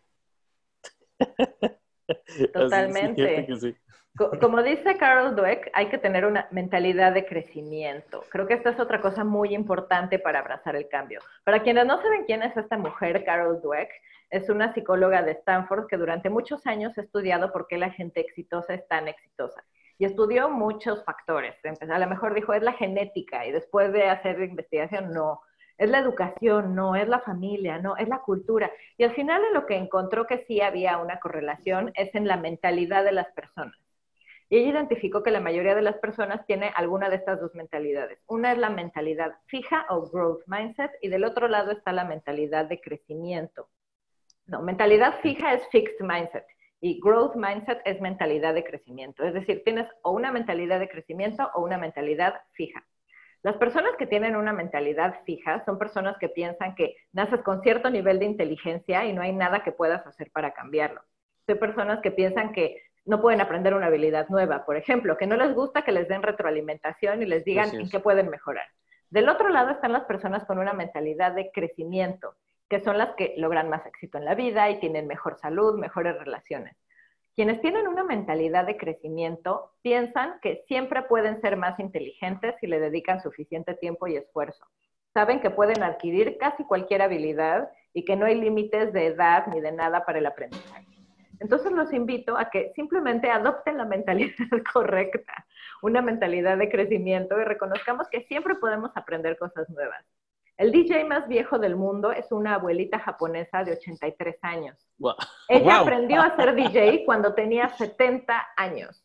Totalmente. 2.54 3.48
sí. 3.60 3.76
Como 4.42 4.62
dice 4.62 4.98
Carol 4.98 5.36
Dweck, 5.36 5.70
hay 5.74 5.88
que 5.88 5.98
tener 5.98 6.26
una 6.26 6.48
mentalidad 6.52 7.14
de 7.14 7.26
crecimiento. 7.26 8.24
Creo 8.30 8.46
que 8.46 8.56
esta 8.56 8.72
es 8.72 8.80
otra 8.80 9.02
cosa 9.02 9.24
muy 9.24 9.54
importante 9.54 10.20
para 10.20 10.40
abrazar 10.40 10.76
el 10.76 10.90
cambio. 10.90 11.22
Para 11.44 11.64
quienes 11.64 11.86
no 11.86 12.02
saben 12.02 12.26
quién 12.26 12.44
es 12.44 12.56
esta 12.58 12.78
mujer, 12.78 13.24
Carol 13.24 13.62
Dweck, 13.62 13.90
es 14.30 14.50
una 14.50 14.74
psicóloga 14.74 15.22
de 15.24 15.32
Stanford 15.32 15.88
que 15.88 15.98
durante 15.98 16.30
muchos 16.30 16.66
años 16.66 16.98
ha 16.98 17.02
estudiado 17.02 17.52
por 17.52 17.68
qué 17.68 17.78
la 17.78 17.92
gente 17.92 18.22
exitosa 18.22 18.74
es 18.74 18.88
tan 18.88 19.08
exitosa. 19.08 19.64
Y 19.98 20.06
estudió 20.06 20.50
muchos 20.50 21.04
factores. 21.06 21.56
A 21.64 22.00
lo 22.00 22.08
mejor 22.08 22.34
dijo, 22.34 22.54
es 22.54 22.64
la 22.64 22.74
genética, 22.74 23.46
y 23.46 23.52
después 23.52 23.94
de 23.94 24.10
hacer 24.10 24.42
investigación, 24.42 25.12
no. 25.14 25.42
Es 25.82 25.90
la 25.90 25.98
educación, 25.98 26.76
no, 26.76 26.96
es 26.96 27.08
la 27.08 27.22
familia, 27.22 27.80
no, 27.80 27.98
es 27.98 28.08
la 28.08 28.20
cultura. 28.20 28.72
Y 29.00 29.04
al 29.04 29.16
final 29.16 29.44
en 29.44 29.56
lo 29.56 29.66
que 29.66 29.76
encontró 29.76 30.28
que 30.28 30.38
sí 30.46 30.62
había 30.62 31.00
una 31.00 31.20
correlación 31.20 31.92
es 31.96 32.14
en 32.14 32.28
la 32.28 32.38
mentalidad 32.38 33.04
de 33.04 33.12
las 33.12 33.32
personas. 33.32 33.76
Y 34.48 34.58
ella 34.58 34.70
identificó 34.70 35.24
que 35.24 35.32
la 35.32 35.40
mayoría 35.40 35.74
de 35.74 35.82
las 35.82 35.98
personas 35.98 36.46
tiene 36.46 36.72
alguna 36.76 37.10
de 37.10 37.16
estas 37.16 37.42
dos 37.42 37.56
mentalidades. 37.56 38.20
Una 38.28 38.52
es 38.52 38.60
la 38.60 38.70
mentalidad 38.70 39.34
fija 39.48 39.88
o 39.90 40.08
growth 40.08 40.44
mindset 40.46 40.92
y 41.02 41.10
del 41.10 41.24
otro 41.24 41.48
lado 41.48 41.72
está 41.72 41.92
la 41.94 42.06
mentalidad 42.06 42.66
de 42.66 42.80
crecimiento. 42.80 43.68
No, 44.46 44.62
mentalidad 44.62 45.20
fija 45.22 45.56
es 45.56 45.68
fixed 45.70 46.06
mindset 46.06 46.46
y 46.80 47.00
growth 47.00 47.36
mindset 47.36 47.82
es 47.86 48.00
mentalidad 48.02 48.54
de 48.54 48.64
crecimiento. 48.64 49.24
Es 49.24 49.34
decir, 49.34 49.64
tienes 49.64 49.88
o 50.04 50.12
una 50.12 50.32
mentalidad 50.32 50.80
de 50.80 50.90
crecimiento 50.90 51.50
o 51.56 51.64
una 51.64 51.80
mentalidad 51.80 52.36
fija. 52.52 52.86
Las 53.44 53.58
personas 53.58 53.94
que 53.98 54.06
tienen 54.06 54.36
una 54.36 54.54
mentalidad 54.54 55.24
fija 55.26 55.64
son 55.66 55.80
personas 55.80 56.16
que 56.20 56.30
piensan 56.30 56.76
que 56.76 56.96
naces 57.12 57.42
con 57.42 57.62
cierto 57.64 57.90
nivel 57.90 58.20
de 58.20 58.26
inteligencia 58.26 59.06
y 59.06 59.14
no 59.14 59.22
hay 59.24 59.34
nada 59.34 59.64
que 59.64 59.72
puedas 59.72 60.06
hacer 60.06 60.30
para 60.32 60.54
cambiarlo. 60.54 61.02
Son 61.48 61.58
personas 61.58 62.02
que 62.02 62.12
piensan 62.12 62.54
que 62.54 62.84
no 63.04 63.20
pueden 63.20 63.42
aprender 63.42 63.74
una 63.74 63.88
habilidad 63.88 64.30
nueva, 64.30 64.64
por 64.64 64.78
ejemplo, 64.78 65.18
que 65.18 65.26
no 65.26 65.36
les 65.36 65.56
gusta 65.56 65.82
que 65.82 65.92
les 65.92 66.08
den 66.08 66.22
retroalimentación 66.22 67.24
y 67.24 67.26
les 67.26 67.44
digan 67.44 67.74
en 67.74 67.90
qué 67.90 68.00
pueden 68.00 68.30
mejorar. 68.30 68.68
Del 69.10 69.28
otro 69.28 69.50
lado 69.50 69.72
están 69.72 69.92
las 69.92 70.06
personas 70.06 70.46
con 70.46 70.60
una 70.60 70.74
mentalidad 70.74 71.34
de 71.34 71.52
crecimiento, 71.52 72.36
que 72.70 72.80
son 72.80 72.98
las 72.98 73.16
que 73.16 73.34
logran 73.38 73.70
más 73.70 73.86
éxito 73.88 74.20
en 74.20 74.26
la 74.26 74.36
vida 74.36 74.70
y 74.70 74.80
tienen 74.80 75.08
mejor 75.08 75.38
salud, 75.40 75.80
mejores 75.80 76.18
relaciones. 76.18 76.76
Quienes 77.36 77.62
tienen 77.62 77.88
una 77.88 78.04
mentalidad 78.04 78.66
de 78.66 78.78
crecimiento 78.78 79.72
piensan 79.82 80.40
que 80.42 80.64
siempre 80.68 81.04
pueden 81.04 81.40
ser 81.40 81.56
más 81.56 81.80
inteligentes 81.80 82.56
si 82.60 82.68
le 82.68 82.80
dedican 82.80 83.22
suficiente 83.22 83.74
tiempo 83.74 84.08
y 84.08 84.18
esfuerzo. 84.18 84.66
Saben 85.14 85.40
que 85.40 85.50
pueden 85.50 85.82
adquirir 85.82 86.38
casi 86.38 86.66
cualquier 86.66 87.02
habilidad 87.02 87.70
y 87.94 88.04
que 88.04 88.16
no 88.16 88.26
hay 88.26 88.36
límites 88.36 88.92
de 88.92 89.08
edad 89.08 89.48
ni 89.48 89.62
de 89.62 89.72
nada 89.72 90.06
para 90.06 90.20
el 90.20 90.26
aprendizaje. 90.26 90.88
Entonces 91.40 91.72
los 91.72 91.92
invito 91.92 92.38
a 92.38 92.50
que 92.50 92.72
simplemente 92.76 93.30
adopten 93.30 93.78
la 93.78 93.86
mentalidad 93.86 94.36
correcta, 94.74 95.46
una 95.82 96.02
mentalidad 96.02 96.58
de 96.58 96.70
crecimiento 96.70 97.40
y 97.40 97.46
reconozcamos 97.46 98.08
que 98.10 98.22
siempre 98.26 98.56
podemos 98.56 98.92
aprender 98.96 99.38
cosas 99.38 99.70
nuevas. 99.70 100.06
El 100.62 100.72
DJ 100.72 101.06
más 101.06 101.28
viejo 101.28 101.58
del 101.58 101.76
mundo 101.76 102.12
es 102.12 102.32
una 102.32 102.54
abuelita 102.54 103.00
japonesa 103.00 103.64
de 103.64 103.72
83 103.74 104.38
años. 104.44 104.78
Ella 105.50 105.74
Wow. 105.78 105.82
aprendió 105.82 106.22
a 106.22 106.36
ser 106.36 106.54
DJ 106.54 107.04
cuando 107.06 107.34
tenía 107.34 107.68
70 107.70 108.48
años. 108.58 109.04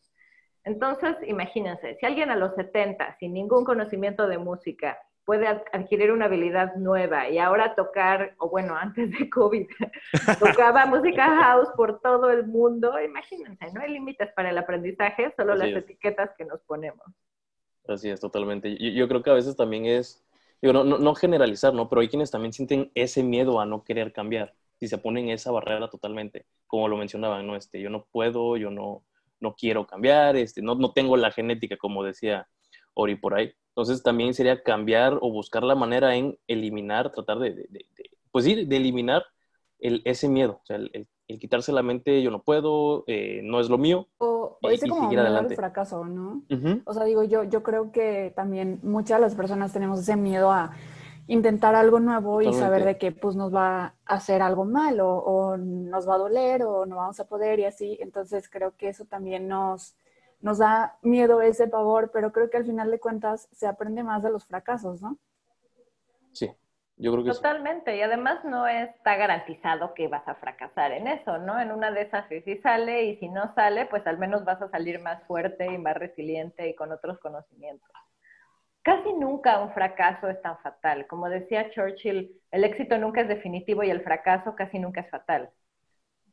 Entonces, 0.64 1.16
imagínense, 1.26 1.96
si 1.98 2.04
alguien 2.04 2.30
a 2.30 2.36
los 2.36 2.54
70, 2.56 3.16
sin 3.18 3.32
ningún 3.32 3.64
conocimiento 3.64 4.28
de 4.28 4.36
música, 4.36 4.98
puede 5.24 5.46
ad- 5.46 5.62
adquirir 5.72 6.12
una 6.12 6.26
habilidad 6.26 6.74
nueva 6.76 7.30
y 7.30 7.38
ahora 7.38 7.74
tocar, 7.74 8.34
o 8.36 8.50
bueno, 8.50 8.76
antes 8.76 9.10
de 9.18 9.30
COVID, 9.30 9.66
tocaba 10.38 10.84
música 10.84 11.24
house 11.42 11.70
por 11.74 12.00
todo 12.00 12.30
el 12.32 12.46
mundo, 12.46 13.00
imagínense, 13.00 13.72
no 13.72 13.80
hay 13.80 13.92
límites 13.92 14.30
para 14.34 14.50
el 14.50 14.58
aprendizaje, 14.58 15.32
solo 15.38 15.54
Así 15.54 15.60
las 15.62 15.70
es. 15.70 15.76
etiquetas 15.84 16.30
que 16.36 16.44
nos 16.44 16.60
ponemos. 16.64 17.06
Así 17.88 18.10
es, 18.10 18.20
totalmente. 18.20 18.76
Yo, 18.76 18.90
yo 18.90 19.08
creo 19.08 19.22
que 19.22 19.30
a 19.30 19.34
veces 19.34 19.56
también 19.56 19.86
es, 19.86 20.22
digo, 20.62 20.72
no, 20.72 20.84
no, 20.84 20.98
no 20.98 21.14
generalizar, 21.14 21.74
¿no? 21.74 21.88
Pero 21.88 22.00
hay 22.00 22.08
quienes 22.08 22.30
también 22.30 22.52
sienten 22.52 22.90
ese 22.94 23.22
miedo 23.22 23.60
a 23.60 23.66
no 23.66 23.84
querer 23.84 24.12
cambiar 24.12 24.54
y 24.80 24.88
se 24.88 24.98
ponen 24.98 25.28
esa 25.30 25.50
barrera 25.50 25.88
totalmente, 25.90 26.46
como 26.66 26.88
lo 26.88 26.96
mencionaban, 26.96 27.46
¿no? 27.46 27.56
Este, 27.56 27.80
yo 27.80 27.90
no 27.90 28.06
puedo, 28.12 28.56
yo 28.56 28.70
no, 28.70 29.04
no 29.40 29.54
quiero 29.54 29.86
cambiar, 29.86 30.36
este, 30.36 30.62
no, 30.62 30.74
no 30.74 30.92
tengo 30.92 31.16
la 31.16 31.30
genética, 31.30 31.76
como 31.76 32.02
decía 32.04 32.48
Ori 32.94 33.16
por 33.16 33.34
ahí. 33.34 33.52
Entonces 33.68 34.02
también 34.02 34.34
sería 34.34 34.62
cambiar 34.62 35.14
o 35.20 35.30
buscar 35.30 35.62
la 35.62 35.74
manera 35.74 36.16
en 36.16 36.38
eliminar, 36.46 37.12
tratar 37.12 37.38
de, 37.38 37.50
de- 37.54 37.66
de- 37.70 38.10
pues 38.30 38.44
sí, 38.44 38.64
de 38.64 38.76
eliminar 38.76 39.24
el, 39.78 40.02
ese 40.04 40.28
miedo, 40.28 40.60
o 40.62 40.66
sea, 40.66 40.76
el- 40.76 41.08
el 41.28 41.38
quitarse 41.38 41.72
la 41.72 41.82
mente, 41.82 42.22
yo 42.22 42.30
no 42.30 42.42
puedo, 42.42 43.04
eh, 43.06 43.40
no 43.42 43.60
es 43.60 43.68
lo 43.68 43.78
mío. 43.78 44.06
O, 44.18 44.58
o 44.62 44.70
ese 44.70 44.86
y 44.86 44.88
como 44.90 45.02
seguir 45.02 45.18
miedo 45.18 45.20
al 45.22 45.26
adelante. 45.34 45.56
fracaso, 45.56 46.04
¿no? 46.04 46.42
Ujú. 46.50 46.82
O 46.84 46.92
sea, 46.94 47.04
digo, 47.04 47.24
yo, 47.24 47.42
yo 47.44 47.62
creo 47.62 47.90
que 47.90 48.32
también 48.36 48.78
muchas 48.82 49.18
de 49.18 49.22
las 49.22 49.34
personas 49.34 49.72
tenemos 49.72 50.00
ese 50.00 50.16
miedo 50.16 50.50
a 50.50 50.70
intentar 51.28 51.74
algo 51.74 51.98
nuevo 51.98 52.40
y 52.40 52.44
saber 52.52 52.82
Totalmente. 52.82 52.86
de 52.86 52.98
que 52.98 53.12
pues 53.20 53.34
nos 53.34 53.52
va 53.52 53.84
a 53.86 53.94
hacer 54.04 54.42
algo 54.42 54.64
mal 54.64 55.00
o, 55.00 55.16
o 55.16 55.56
nos 55.56 56.08
va 56.08 56.14
a 56.14 56.18
doler 56.18 56.62
o 56.62 56.86
no 56.86 56.96
vamos 56.96 57.18
a 57.18 57.26
poder 57.26 57.58
y 57.58 57.64
así. 57.64 57.98
Entonces 58.00 58.48
creo 58.48 58.76
que 58.76 58.88
eso 58.90 59.04
también 59.06 59.48
nos, 59.48 59.96
nos 60.40 60.58
da 60.58 60.96
miedo, 61.02 61.40
ese 61.40 61.66
pavor, 61.66 62.10
pero 62.12 62.30
creo 62.30 62.48
que 62.48 62.58
al 62.58 62.64
final 62.66 62.92
de 62.92 63.00
cuentas 63.00 63.48
se 63.50 63.66
aprende 63.66 64.04
más 64.04 64.22
de 64.22 64.30
los 64.30 64.44
fracasos, 64.44 65.02
¿no? 65.02 65.18
Sí, 66.30 66.48
yo 66.96 67.12
creo 67.12 67.24
que 67.24 67.32
sí. 67.32 67.36
Totalmente, 67.36 67.96
y 67.96 68.02
además 68.02 68.44
no 68.44 68.66
está 68.66 69.16
garantizado 69.16 69.94
que 69.94 70.08
vas 70.08 70.26
a 70.28 70.36
fracasar 70.36 70.92
en 70.92 71.08
eso, 71.08 71.38
¿no? 71.38 71.60
En 71.60 71.72
una 71.72 71.90
de 71.90 72.02
esas 72.02 72.28
sí, 72.28 72.40
sí 72.42 72.56
sale 72.58 73.04
y 73.04 73.16
si 73.18 73.28
no 73.28 73.52
sale, 73.54 73.86
pues 73.86 74.06
al 74.06 74.18
menos 74.18 74.44
vas 74.44 74.62
a 74.62 74.70
salir 74.70 75.00
más 75.00 75.22
fuerte 75.24 75.66
y 75.66 75.78
más 75.78 75.96
resiliente 75.96 76.68
y 76.68 76.74
con 76.74 76.92
otros 76.92 77.18
conocimientos. 77.18 77.90
Casi 78.82 79.12
nunca 79.12 79.60
un 79.60 79.72
fracaso 79.72 80.28
es 80.28 80.40
tan 80.42 80.58
fatal. 80.58 81.06
Como 81.08 81.28
decía 81.28 81.70
Churchill, 81.70 82.40
el 82.52 82.64
éxito 82.64 82.96
nunca 82.98 83.22
es 83.22 83.28
definitivo 83.28 83.82
y 83.82 83.90
el 83.90 84.02
fracaso 84.02 84.54
casi 84.54 84.78
nunca 84.78 85.00
es 85.02 85.10
fatal. 85.10 85.50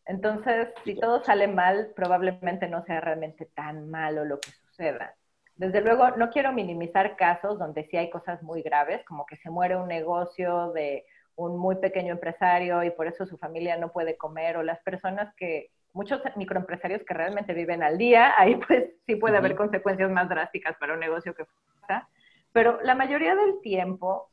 Entonces, 0.05 0.69
si 0.85 0.95
todo 0.99 1.23
sale 1.23 1.47
mal, 1.47 1.91
probablemente 1.95 2.67
no 2.67 2.83
sea 2.85 3.01
realmente 3.01 3.45
tan 3.47 3.89
malo 3.89 4.25
lo 4.25 4.39
que 4.39 4.51
suceda. 4.51 5.15
Desde 5.55 5.81
luego, 5.81 6.11
no 6.11 6.29
quiero 6.29 6.51
minimizar 6.51 7.15
casos 7.15 7.59
donde 7.59 7.85
sí 7.85 7.97
hay 7.97 8.09
cosas 8.09 8.41
muy 8.41 8.61
graves, 8.61 9.03
como 9.05 9.25
que 9.25 9.37
se 9.37 9.49
muere 9.49 9.75
un 9.75 9.87
negocio 9.87 10.71
de 10.71 11.05
un 11.35 11.57
muy 11.57 11.75
pequeño 11.75 12.13
empresario 12.13 12.83
y 12.83 12.91
por 12.91 13.07
eso 13.07 13.25
su 13.25 13.37
familia 13.37 13.77
no 13.77 13.91
puede 13.91 14.17
comer, 14.17 14.57
o 14.57 14.63
las 14.63 14.79
personas 14.81 15.33
que, 15.35 15.71
muchos 15.93 16.21
microempresarios 16.35 17.03
que 17.03 17.13
realmente 17.13 17.53
viven 17.53 17.83
al 17.83 17.97
día, 17.97 18.33
ahí 18.37 18.55
pues 18.55 18.89
sí 19.05 19.15
puede 19.15 19.37
haber 19.37 19.55
consecuencias 19.55 20.11
más 20.11 20.27
drásticas 20.27 20.75
para 20.77 20.93
un 20.93 20.99
negocio 20.99 21.33
que 21.33 21.45
fracasa. 21.45 22.09
Pero 22.51 22.81
la 22.81 22.95
mayoría 22.95 23.35
del 23.35 23.61
tiempo, 23.61 24.29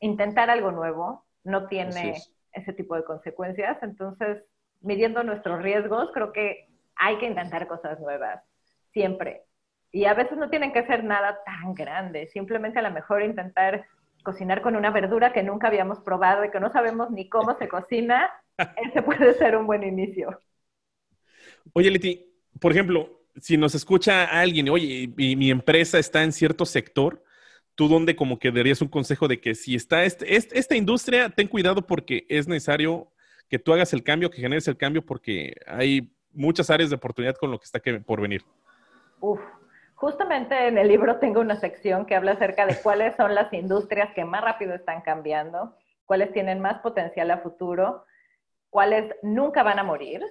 intentar 0.00 0.50
algo 0.50 0.72
nuevo 0.72 1.24
no 1.44 1.66
tiene 1.68 2.10
es. 2.10 2.34
ese 2.52 2.72
tipo 2.72 2.96
de 2.96 3.04
consecuencias. 3.04 3.80
Entonces, 3.82 4.42
midiendo 4.80 5.22
nuestros 5.22 5.62
riesgos, 5.62 6.10
creo 6.12 6.32
que 6.32 6.68
hay 6.96 7.18
que 7.18 7.26
intentar 7.26 7.66
cosas 7.68 8.00
nuevas, 8.00 8.42
siempre. 8.92 9.44
Y 9.94 10.06
a 10.06 10.14
veces 10.14 10.36
no 10.36 10.50
tienen 10.50 10.72
que 10.72 10.84
ser 10.86 11.04
nada 11.04 11.38
tan 11.46 11.72
grande, 11.72 12.26
simplemente 12.26 12.80
a 12.80 12.82
lo 12.82 12.90
mejor 12.90 13.22
intentar 13.22 13.86
cocinar 14.24 14.60
con 14.60 14.74
una 14.74 14.90
verdura 14.90 15.32
que 15.32 15.44
nunca 15.44 15.68
habíamos 15.68 16.00
probado 16.00 16.44
y 16.44 16.50
que 16.50 16.58
no 16.58 16.72
sabemos 16.72 17.12
ni 17.12 17.28
cómo 17.28 17.56
se 17.58 17.68
cocina, 17.68 18.28
ese 18.84 19.02
puede 19.02 19.34
ser 19.34 19.56
un 19.56 19.68
buen 19.68 19.84
inicio. 19.84 20.40
Oye, 21.74 21.92
Leti, 21.92 22.26
por 22.58 22.72
ejemplo, 22.72 23.08
si 23.40 23.56
nos 23.56 23.76
escucha 23.76 24.24
alguien, 24.24 24.68
oye, 24.68 25.12
y 25.16 25.36
mi 25.36 25.52
empresa 25.52 26.00
está 26.00 26.24
en 26.24 26.32
cierto 26.32 26.66
sector, 26.66 27.22
¿tú 27.76 27.86
dónde 27.86 28.16
como 28.16 28.40
que 28.40 28.50
darías 28.50 28.82
un 28.82 28.88
consejo 28.88 29.28
de 29.28 29.40
que 29.40 29.54
si 29.54 29.76
está 29.76 30.02
este, 30.04 30.34
esta 30.34 30.74
industria, 30.74 31.30
ten 31.30 31.46
cuidado 31.46 31.86
porque 31.86 32.26
es 32.28 32.48
necesario 32.48 33.12
que 33.48 33.60
tú 33.60 33.72
hagas 33.72 33.92
el 33.92 34.02
cambio, 34.02 34.28
que 34.28 34.40
generes 34.40 34.66
el 34.66 34.76
cambio 34.76 35.06
porque 35.06 35.54
hay 35.68 36.12
muchas 36.32 36.68
áreas 36.68 36.90
de 36.90 36.96
oportunidad 36.96 37.36
con 37.36 37.52
lo 37.52 37.60
que 37.60 37.66
está 37.66 37.80
por 38.04 38.20
venir? 38.20 38.42
Uf, 39.20 39.38
justamente 40.04 40.68
en 40.68 40.76
el 40.76 40.88
libro 40.88 41.18
tengo 41.18 41.40
una 41.40 41.56
sección 41.56 42.04
que 42.04 42.14
habla 42.14 42.32
acerca 42.32 42.66
de 42.66 42.76
cuáles 42.76 43.16
son 43.16 43.34
las 43.34 43.50
industrias 43.54 44.12
que 44.12 44.26
más 44.26 44.42
rápido 44.44 44.74
están 44.74 45.00
cambiando, 45.00 45.78
cuáles 46.04 46.30
tienen 46.30 46.60
más 46.60 46.80
potencial 46.80 47.30
a 47.30 47.38
futuro, 47.38 48.04
cuáles 48.68 49.14
nunca 49.22 49.62
van 49.62 49.78
a 49.78 49.82
morir, 49.82 50.22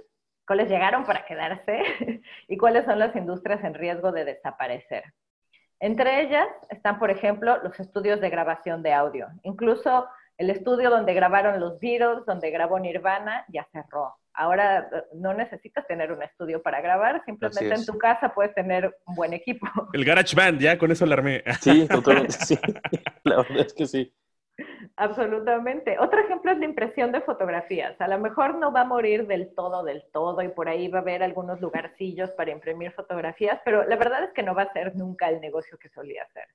cuáles 0.46 0.70
llegaron 0.70 1.06
para 1.06 1.26
quedarse 1.26 1.82
y 2.48 2.56
cuáles 2.56 2.86
son 2.86 3.00
las 3.00 3.16
industrias 3.16 3.64
en 3.64 3.74
riesgo 3.74 4.12
de 4.12 4.26
desaparecer. 4.26 5.06
Entre 5.80 6.22
ellas 6.22 6.48
están, 6.70 7.00
por 7.00 7.10
ejemplo, 7.10 7.58
los 7.64 7.80
estudios 7.80 8.22
de 8.22 8.30
grabación 8.30 8.84
de 8.84 8.94
audio. 8.94 9.30
Incluso 9.42 10.08
el 10.38 10.52
estudio 10.52 10.92
donde 10.92 11.16
grabaron 11.16 11.60
los 11.60 11.80
Beatles, 11.80 12.28
donde 12.28 12.52
grabó 12.52 12.78
Nirvana, 12.78 13.44
ya 13.48 13.68
cerró. 13.72 14.18
Ahora 14.34 14.90
eh, 14.92 15.04
no 15.14 15.34
necesitas 15.34 15.86
tener 15.88 16.12
un 16.12 16.24
estudio 16.24 16.62
para 16.62 16.82
grabar, 16.82 17.24
simplemente 17.26 17.74
en 17.74 17.86
tu 17.86 17.98
casa 17.98 18.34
puedes 18.34 18.54
tener 18.54 18.96
un 19.06 19.16
buen 19.16 19.34
equipo. 19.34 19.68
El 19.94 20.06
GarageBand, 20.06 20.60
ya 20.60 20.78
con 20.78 20.92
eso 20.92 21.06
la 21.06 21.16
armé. 21.16 21.44
Sí, 21.62 21.88
totalmente, 21.88 22.34
sí. 22.34 22.58
La 23.24 23.38
verdad 23.38 23.66
es 23.66 23.74
que 23.74 23.86
sí. 23.86 24.14
Absolutamente. 24.96 25.98
Otro 26.00 26.20
ejemplo 26.20 26.52
es 26.52 26.60
la 26.60 26.66
impresión 26.66 27.12
de 27.12 27.22
fotografías. 27.22 28.00
A 28.00 28.08
lo 28.08 28.20
mejor 28.20 28.56
no 28.56 28.72
va 28.72 28.82
a 28.82 28.86
morir 28.86 29.26
del 29.26 29.54
todo, 29.56 29.84
del 29.84 30.04
todo, 30.12 30.42
y 30.42 30.50
por 30.50 30.70
ahí 30.70 30.88
va 30.88 31.00
a 31.00 31.02
haber 31.02 31.24
algunos 31.24 31.60
lugarcillos 31.60 32.30
para 32.32 32.52
imprimir 32.52 32.92
fotografías, 32.92 33.60
pero 33.66 33.84
la 33.86 33.96
verdad 33.96 34.24
es 34.26 34.32
que 34.34 34.44
no 34.44 34.54
va 34.54 34.64
a 34.64 34.74
ser 34.74 34.96
nunca 34.96 35.30
el 35.30 35.42
negocio 35.42 35.78
que 35.80 35.90
solía 35.90 36.26
ser. 36.34 36.48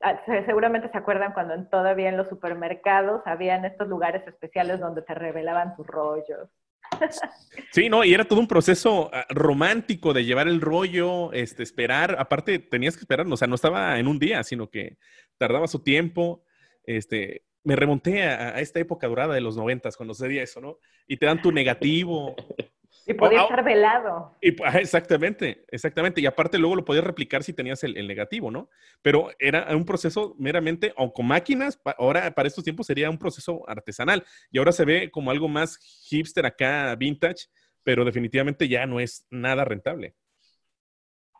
Ah, 0.00 0.22
seguramente 0.46 0.88
se 0.90 0.98
acuerdan 0.98 1.32
cuando 1.32 1.60
todavía 1.68 2.08
en 2.08 2.16
los 2.16 2.28
supermercados 2.28 3.22
habían 3.26 3.64
estos 3.64 3.88
lugares 3.88 4.26
especiales 4.28 4.78
donde 4.78 5.02
te 5.02 5.14
revelaban 5.14 5.74
tus 5.76 5.86
rollos. 5.86 6.48
Sí, 7.72 7.88
no, 7.88 8.02
y 8.02 8.14
era 8.14 8.24
todo 8.24 8.40
un 8.40 8.48
proceso 8.48 9.10
ah, 9.12 9.26
romántico 9.28 10.14
de 10.14 10.24
llevar 10.24 10.48
el 10.48 10.60
rollo, 10.60 11.32
este, 11.32 11.62
esperar, 11.62 12.16
aparte 12.18 12.58
tenías 12.58 12.96
que 12.96 13.00
esperar, 13.00 13.26
o 13.26 13.36
sea, 13.36 13.46
no 13.46 13.56
estaba 13.56 13.98
en 13.98 14.08
un 14.08 14.18
día, 14.18 14.42
sino 14.42 14.70
que 14.70 14.96
tardaba 15.36 15.66
su 15.66 15.82
tiempo, 15.82 16.44
este, 16.84 17.44
me 17.64 17.76
remonté 17.76 18.22
a, 18.22 18.58
esta 18.60 18.80
época 18.80 19.06
dorada 19.06 19.34
de 19.34 19.40
los 19.40 19.56
noventas 19.56 19.96
cuando 19.96 20.14
se 20.14 20.40
eso, 20.40 20.60
¿no? 20.60 20.78
Y 21.06 21.18
te 21.18 21.26
dan 21.26 21.42
tu 21.42 21.52
negativo, 21.52 22.34
y 23.08 23.14
podía 23.14 23.42
estar 23.42 23.64
velado. 23.64 24.36
Y, 24.42 24.54
exactamente, 24.78 25.64
exactamente. 25.68 26.20
Y 26.20 26.26
aparte 26.26 26.58
luego 26.58 26.76
lo 26.76 26.84
podías 26.84 27.04
replicar 27.04 27.42
si 27.42 27.54
tenías 27.54 27.82
el, 27.82 28.06
negativo, 28.06 28.50
¿no? 28.50 28.68
Pero 29.00 29.30
era 29.38 29.74
un 29.74 29.86
proceso 29.86 30.36
meramente, 30.38 30.92
o 30.94 31.10
con 31.12 31.26
máquinas, 31.26 31.80
ahora 31.96 32.30
para 32.32 32.48
estos 32.48 32.64
tiempos 32.64 32.86
sería 32.86 33.08
un 33.08 33.18
proceso 33.18 33.66
artesanal. 33.66 34.24
Y 34.50 34.58
ahora 34.58 34.72
se 34.72 34.84
ve 34.84 35.10
como 35.10 35.30
algo 35.30 35.48
más 35.48 35.78
hipster 36.08 36.44
acá, 36.44 36.94
vintage, 36.96 37.46
pero 37.82 38.04
definitivamente 38.04 38.68
ya 38.68 38.84
no 38.84 39.00
es 39.00 39.26
nada 39.30 39.64
rentable. 39.64 40.14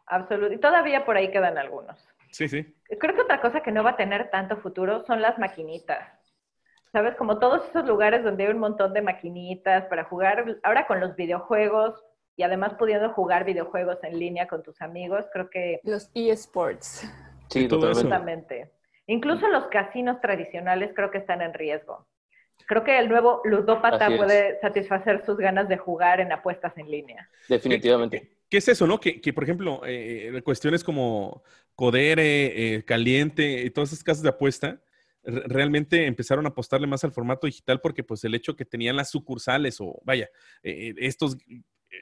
Absolutamente. 0.07 0.57
Y 0.57 0.61
todavía 0.61 1.05
por 1.05 1.19
ahí 1.19 1.31
quedan 1.31 1.59
algunos. 1.59 1.99
Sí, 2.31 2.49
sí. 2.49 2.75
Creo 2.99 3.15
que 3.15 3.21
otra 3.21 3.43
cosa 3.43 3.61
que 3.61 3.73
no 3.73 3.85
va 3.85 3.91
a 3.91 3.97
tener 3.97 4.31
tanto 4.31 4.57
futuro 4.57 5.05
son 5.07 5.21
las 5.21 5.39
maquinitas. 5.39 6.18
¿Sabes? 6.92 7.14
Como 7.16 7.38
todos 7.38 7.68
esos 7.68 7.87
lugares 7.87 8.24
donde 8.24 8.46
hay 8.46 8.53
un 8.53 8.59
montón 8.59 8.92
de 8.92 9.03
maquinitas 9.03 9.85
para 9.87 10.05
jugar, 10.05 10.59
ahora 10.62 10.87
con 10.87 11.01
los 11.01 11.16
videojuegos 11.16 12.03
y 12.37 12.42
además 12.42 12.74
pudiendo 12.79 13.11
jugar 13.11 13.44
videojuegos 13.44 13.98
en 14.05 14.18
línea 14.18 14.46
con 14.46 14.62
tus 14.62 14.81
amigos, 14.81 15.24
creo 15.33 15.51
que... 15.51 15.81
Los 15.83 16.11
eSports. 16.14 17.11
Sí, 17.48 17.66
totalmente. 17.66 18.70
Incluso 19.07 19.48
los 19.48 19.66
casinos 19.66 20.20
tradicionales 20.20 20.92
creo 20.94 21.11
que 21.11 21.18
están 21.18 21.42
en 21.42 21.55
riesgo. 21.55 22.07
Creo 22.66 22.85
que 22.85 22.98
el 22.98 23.09
nuevo 23.09 23.40
ludópata 23.44 24.09
puede 24.16 24.61
satisfacer 24.61 25.24
sus 25.24 25.38
ganas 25.38 25.68
de 25.68 25.79
jugar 25.79 26.20
en 26.20 26.31
apuestas 26.33 26.77
en 26.77 26.90
línea. 26.90 27.29
Definitivamente. 27.48 28.31
¿Qué, 28.51 28.59
es 28.59 28.68
eso, 28.68 28.87
no? 28.87 29.01
Que, 29.01 29.33
por 29.33 29.44
ejemplo, 29.44 29.81
eh, 29.87 30.40
cuestiones 30.44 30.85
como 30.85 31.42
Codere, 31.74 32.74
eh, 32.74 32.85
Caliente 32.85 33.62
y 33.62 33.70
todas 33.70 33.92
esas 33.92 34.05
casas 34.05 34.22
de 34.22 34.29
apuesta, 34.29 34.81
realmente 35.29 36.07
empezaron 36.07 36.47
a 36.47 36.51
apostarle 36.51 36.87
más 36.87 37.05
al 37.05 37.12
formato 37.12 37.47
digital 37.47 37.81
porque 37.81 38.03
pues 38.03 38.25
el 38.25 38.35
hecho 38.35 38.57
que 38.57 38.64
tenían 38.64 38.97
las 38.97 39.11
sucursales 39.11 39.81
o 39.81 40.01
vaya, 40.05 40.29
eh, 40.62 40.95
estos 40.99 41.37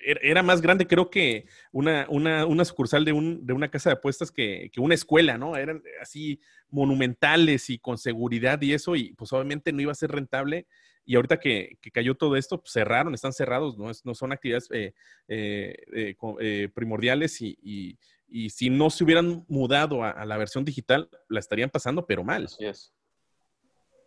er, 0.05 0.21
era 0.23 0.43
más 0.43 0.61
grande 0.61 0.87
creo 0.87 1.11
que 1.11 1.47
una, 1.73 2.07
una, 2.09 2.65
sucursal 2.65 3.05
de, 3.05 3.13
un, 3.13 3.45
de, 3.45 3.53
una 3.53 3.69
casa 3.69 3.91
de 3.91 3.95
apuestas 3.95 4.31
que, 4.31 4.71
una 4.79 4.95
escuela, 4.95 5.39
¿no? 5.39 5.57
Eran 5.57 5.83
así 6.01 6.41
monumentales 6.71 7.69
y 7.71 7.79
con 7.79 7.99
seguridad 7.99 8.61
y 8.63 8.73
eso, 8.73 8.95
y 8.95 9.13
pues 9.15 9.33
obviamente 9.33 9.73
no 9.73 9.83
iba 9.83 9.93
a 9.93 9.97
ser 9.97 10.13
rentable. 10.13 10.67
Y 11.05 11.15
ahorita 11.15 11.39
que, 11.39 11.79
cayó 11.93 12.17
todo 12.17 12.37
esto, 12.37 12.61
pues 12.61 12.73
cerraron, 12.73 13.15
están 13.15 13.33
cerrados, 13.33 13.79
no, 13.79 13.91
no 14.03 14.15
son 14.15 14.33
actividades 14.33 14.69
eh, 14.73 14.93
eh, 15.29 16.69
primordiales 16.75 17.41
y, 17.41 17.99
si 18.51 18.71
no 18.71 18.91
se 18.91 19.05
hubieran 19.05 19.45
mudado 19.47 20.03
a, 20.03 20.25
la 20.25 20.37
versión 20.37 20.65
digital, 20.65 21.09
la 21.29 21.39
estarían 21.39 21.71
pasando, 21.71 22.07
pero 22.07 22.25
mal. 22.25 22.47
Así 22.47 22.65
es. 22.65 22.96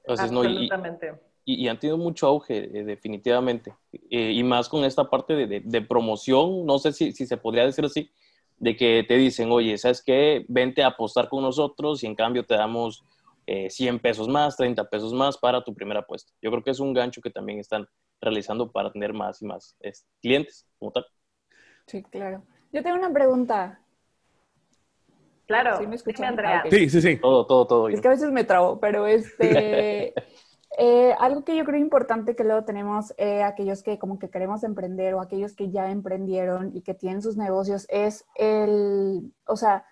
Absolutamente. 0.08 1.14
y, 1.46 1.68
han 1.68 1.80
tenido 1.80 1.98
mucho 1.98 2.28
auge, 2.28 2.58
eh, 2.58 2.84
definitivamente. 2.84 3.74
Eh, 3.92 4.32
y 4.34 4.44
más 4.44 4.70
con 4.70 4.84
esta 4.84 5.10
parte 5.10 5.36
de, 5.36 5.82
promoción, 5.82 6.66
no 6.66 6.80
sé 6.80 6.94
si, 6.94 7.12
se 7.14 7.38
podría 7.38 7.66
decir 7.66 7.86
así, 7.86 8.12
de 8.58 8.76
que 8.76 9.06
te 9.08 9.16
dicen, 9.18 9.52
oye, 9.52 9.78
¿sabes 9.78 10.04
qué? 10.04 10.46
Vente 10.48 10.84
a 10.84 10.88
apostar 10.88 11.30
con 11.30 11.42
nosotros 11.44 12.04
y 12.04 12.08
en 12.08 12.16
cambio 12.16 12.46
te 12.46 12.56
damos 12.56 13.04
100 13.46 13.96
eh, 13.96 14.00
pesos 14.00 14.28
más, 14.28 14.58
30 14.58 14.90
pesos 14.90 15.14
más 15.14 15.38
para 15.38 15.64
tu 15.64 15.74
primera 15.74 16.02
apuesta. 16.02 16.32
Yo 16.42 16.52
creo 16.52 16.64
que 16.64 16.72
es 16.72 16.80
un 16.80 16.94
gancho 16.94 17.22
que 17.22 17.32
también 17.32 17.60
están 17.60 17.88
realizando 18.22 18.72
para 18.72 18.92
tener 18.92 19.14
más 19.14 19.42
y 19.42 19.46
más 19.46 19.76
clientes 20.22 20.68
como 20.78 20.92
tal. 20.92 21.06
Sí, 21.88 22.04
claro. 22.04 22.44
Yo 22.72 22.84
tengo 22.84 22.98
una 22.98 23.12
pregunta. 23.12 23.82
Claro, 25.50 25.80
¿Sí 25.80 25.88
me 25.88 25.96
escuchan, 25.96 26.28
Andrea. 26.28 26.64
Sí, 26.70 26.92
sí, 26.92 27.02
sí. 27.02 27.18
Todo, 27.18 27.48
todo, 27.48 27.66
todo. 27.66 27.90
Es 27.90 28.02
que 28.02 28.08
a 28.08 28.12
veces 28.12 28.32
me 28.32 28.44
trabo, 28.44 28.80
pero 28.80 29.08
este, 29.08 30.14
eh, 30.78 31.16
algo 31.18 31.44
que 31.44 31.58
yo 31.58 31.66
creo 31.66 31.80
importante 31.80 32.36
que 32.36 32.44
luego 32.44 32.66
tenemos 32.66 33.16
eh, 33.18 33.42
aquellos 33.42 33.82
que 33.82 33.98
como 33.98 34.20
que 34.20 34.30
queremos 34.30 34.64
emprender 34.64 35.16
o 35.16 35.22
aquellos 35.22 35.56
que 35.56 35.72
ya 35.72 35.90
emprendieron 35.90 36.70
y 36.76 36.82
que 36.82 36.94
tienen 36.94 37.24
sus 37.24 37.36
negocios 37.36 37.88
es 37.90 38.28
el, 38.36 39.34
o 39.48 39.56
sea, 39.56 39.86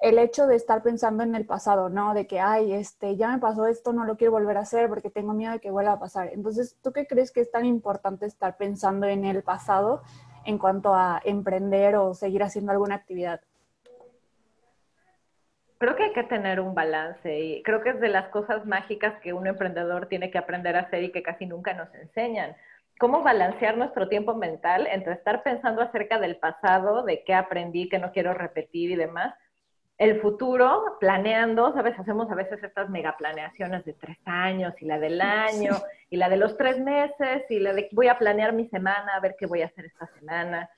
el 0.00 0.18
hecho 0.18 0.46
de 0.46 0.56
estar 0.56 0.82
pensando 0.82 1.22
en 1.24 1.34
el 1.34 1.44
pasado, 1.44 1.90
¿no? 1.90 2.14
De 2.14 2.26
que, 2.26 2.40
ay, 2.40 2.72
este, 2.72 3.14
ya 3.18 3.32
me 3.32 3.38
pasó 3.38 3.66
esto, 3.66 3.92
no 3.92 4.06
lo 4.06 4.16
quiero 4.16 4.32
volver 4.32 4.56
a 4.56 4.60
hacer 4.60 4.88
porque 4.88 5.10
tengo 5.10 5.34
miedo 5.34 5.52
de 5.52 5.60
que 5.60 5.70
vuelva 5.70 5.92
a 5.92 6.00
pasar. 6.00 6.30
Entonces, 6.32 6.78
¿tú 6.82 6.90
qué 6.94 7.06
crees 7.06 7.32
que 7.32 7.42
es 7.42 7.50
tan 7.50 7.66
importante 7.66 8.24
estar 8.24 8.56
pensando 8.56 9.06
en 9.06 9.26
el 9.26 9.42
pasado 9.42 10.00
en 10.46 10.56
cuanto 10.56 10.94
a 10.94 11.20
emprender 11.22 11.96
o 11.96 12.14
seguir 12.14 12.42
haciendo 12.42 12.72
alguna 12.72 12.94
actividad? 12.94 13.42
Creo 15.82 15.96
que 15.96 16.04
hay 16.04 16.12
que 16.12 16.22
tener 16.22 16.60
un 16.60 16.76
balance 16.76 17.40
y 17.40 17.60
creo 17.64 17.82
que 17.82 17.90
es 17.90 17.98
de 17.98 18.08
las 18.08 18.28
cosas 18.28 18.64
mágicas 18.66 19.20
que 19.20 19.32
un 19.32 19.48
emprendedor 19.48 20.06
tiene 20.06 20.30
que 20.30 20.38
aprender 20.38 20.76
a 20.76 20.82
hacer 20.82 21.02
y 21.02 21.10
que 21.10 21.24
casi 21.24 21.44
nunca 21.44 21.74
nos 21.74 21.92
enseñan. 21.96 22.54
¿Cómo 23.00 23.24
balancear 23.24 23.76
nuestro 23.76 24.08
tiempo 24.08 24.36
mental 24.36 24.86
entre 24.86 25.14
estar 25.14 25.42
pensando 25.42 25.82
acerca 25.82 26.20
del 26.20 26.36
pasado, 26.36 27.02
de 27.02 27.24
qué 27.24 27.34
aprendí, 27.34 27.88
qué 27.88 27.98
no 27.98 28.12
quiero 28.12 28.32
repetir 28.32 28.92
y 28.92 28.94
demás? 28.94 29.34
El 29.98 30.20
futuro, 30.20 30.98
planeando, 31.00 31.72
¿sabes? 31.74 31.98
Hacemos 31.98 32.30
a 32.30 32.36
veces 32.36 32.62
estas 32.62 32.88
mega 32.88 33.16
planeaciones 33.16 33.84
de 33.84 33.94
tres 33.94 34.18
años 34.24 34.74
y 34.80 34.84
la 34.84 35.00
del 35.00 35.20
año 35.20 35.72
y 36.10 36.16
la 36.16 36.28
de 36.28 36.36
los 36.36 36.56
tres 36.56 36.78
meses 36.78 37.42
y 37.50 37.58
la 37.58 37.72
de 37.72 37.88
voy 37.90 38.06
a 38.06 38.20
planear 38.20 38.52
mi 38.52 38.68
semana, 38.68 39.16
a 39.16 39.20
ver 39.20 39.34
qué 39.36 39.46
voy 39.46 39.62
a 39.62 39.66
hacer 39.66 39.86
esta 39.86 40.06
semana. 40.16 40.70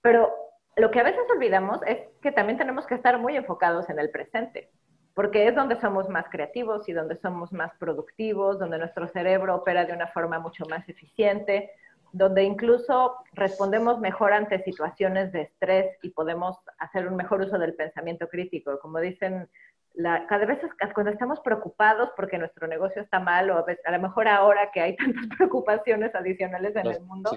Pero 0.00 0.49
lo 0.76 0.90
que 0.90 1.00
a 1.00 1.04
veces 1.04 1.22
olvidamos 1.34 1.80
es 1.86 1.98
que 2.22 2.32
también 2.32 2.58
tenemos 2.58 2.86
que 2.86 2.94
estar 2.94 3.18
muy 3.18 3.36
enfocados 3.36 3.88
en 3.90 3.98
el 3.98 4.10
presente, 4.10 4.70
porque 5.14 5.48
es 5.48 5.54
donde 5.54 5.80
somos 5.80 6.08
más 6.08 6.28
creativos 6.30 6.88
y 6.88 6.92
donde 6.92 7.16
somos 7.16 7.52
más 7.52 7.72
productivos, 7.78 8.58
donde 8.58 8.78
nuestro 8.78 9.08
cerebro 9.08 9.56
opera 9.56 9.84
de 9.84 9.92
una 9.92 10.06
forma 10.06 10.38
mucho 10.38 10.64
más 10.66 10.88
eficiente, 10.88 11.70
donde 12.12 12.42
incluso 12.42 13.16
respondemos 13.32 14.00
mejor 14.00 14.32
ante 14.32 14.62
situaciones 14.62 15.32
de 15.32 15.42
estrés 15.42 15.96
y 16.02 16.10
podemos 16.10 16.58
hacer 16.78 17.06
un 17.06 17.16
mejor 17.16 17.40
uso 17.40 17.58
del 17.58 17.74
pensamiento 17.74 18.28
crítico. 18.28 18.78
Como 18.80 18.98
dicen, 19.00 19.48
cada 20.28 20.46
vez 20.46 20.58
cuando 20.94 21.12
estamos 21.12 21.40
preocupados 21.40 22.10
porque 22.16 22.38
nuestro 22.38 22.66
negocio 22.66 23.02
está 23.02 23.20
mal 23.20 23.50
o 23.50 23.58
a, 23.58 23.64
a 23.84 23.92
lo 23.92 24.00
mejor 24.00 24.28
ahora 24.28 24.70
que 24.72 24.80
hay 24.80 24.96
tantas 24.96 25.26
preocupaciones 25.36 26.14
adicionales 26.14 26.74
en 26.76 26.86
el 26.86 27.00
mundo, 27.02 27.30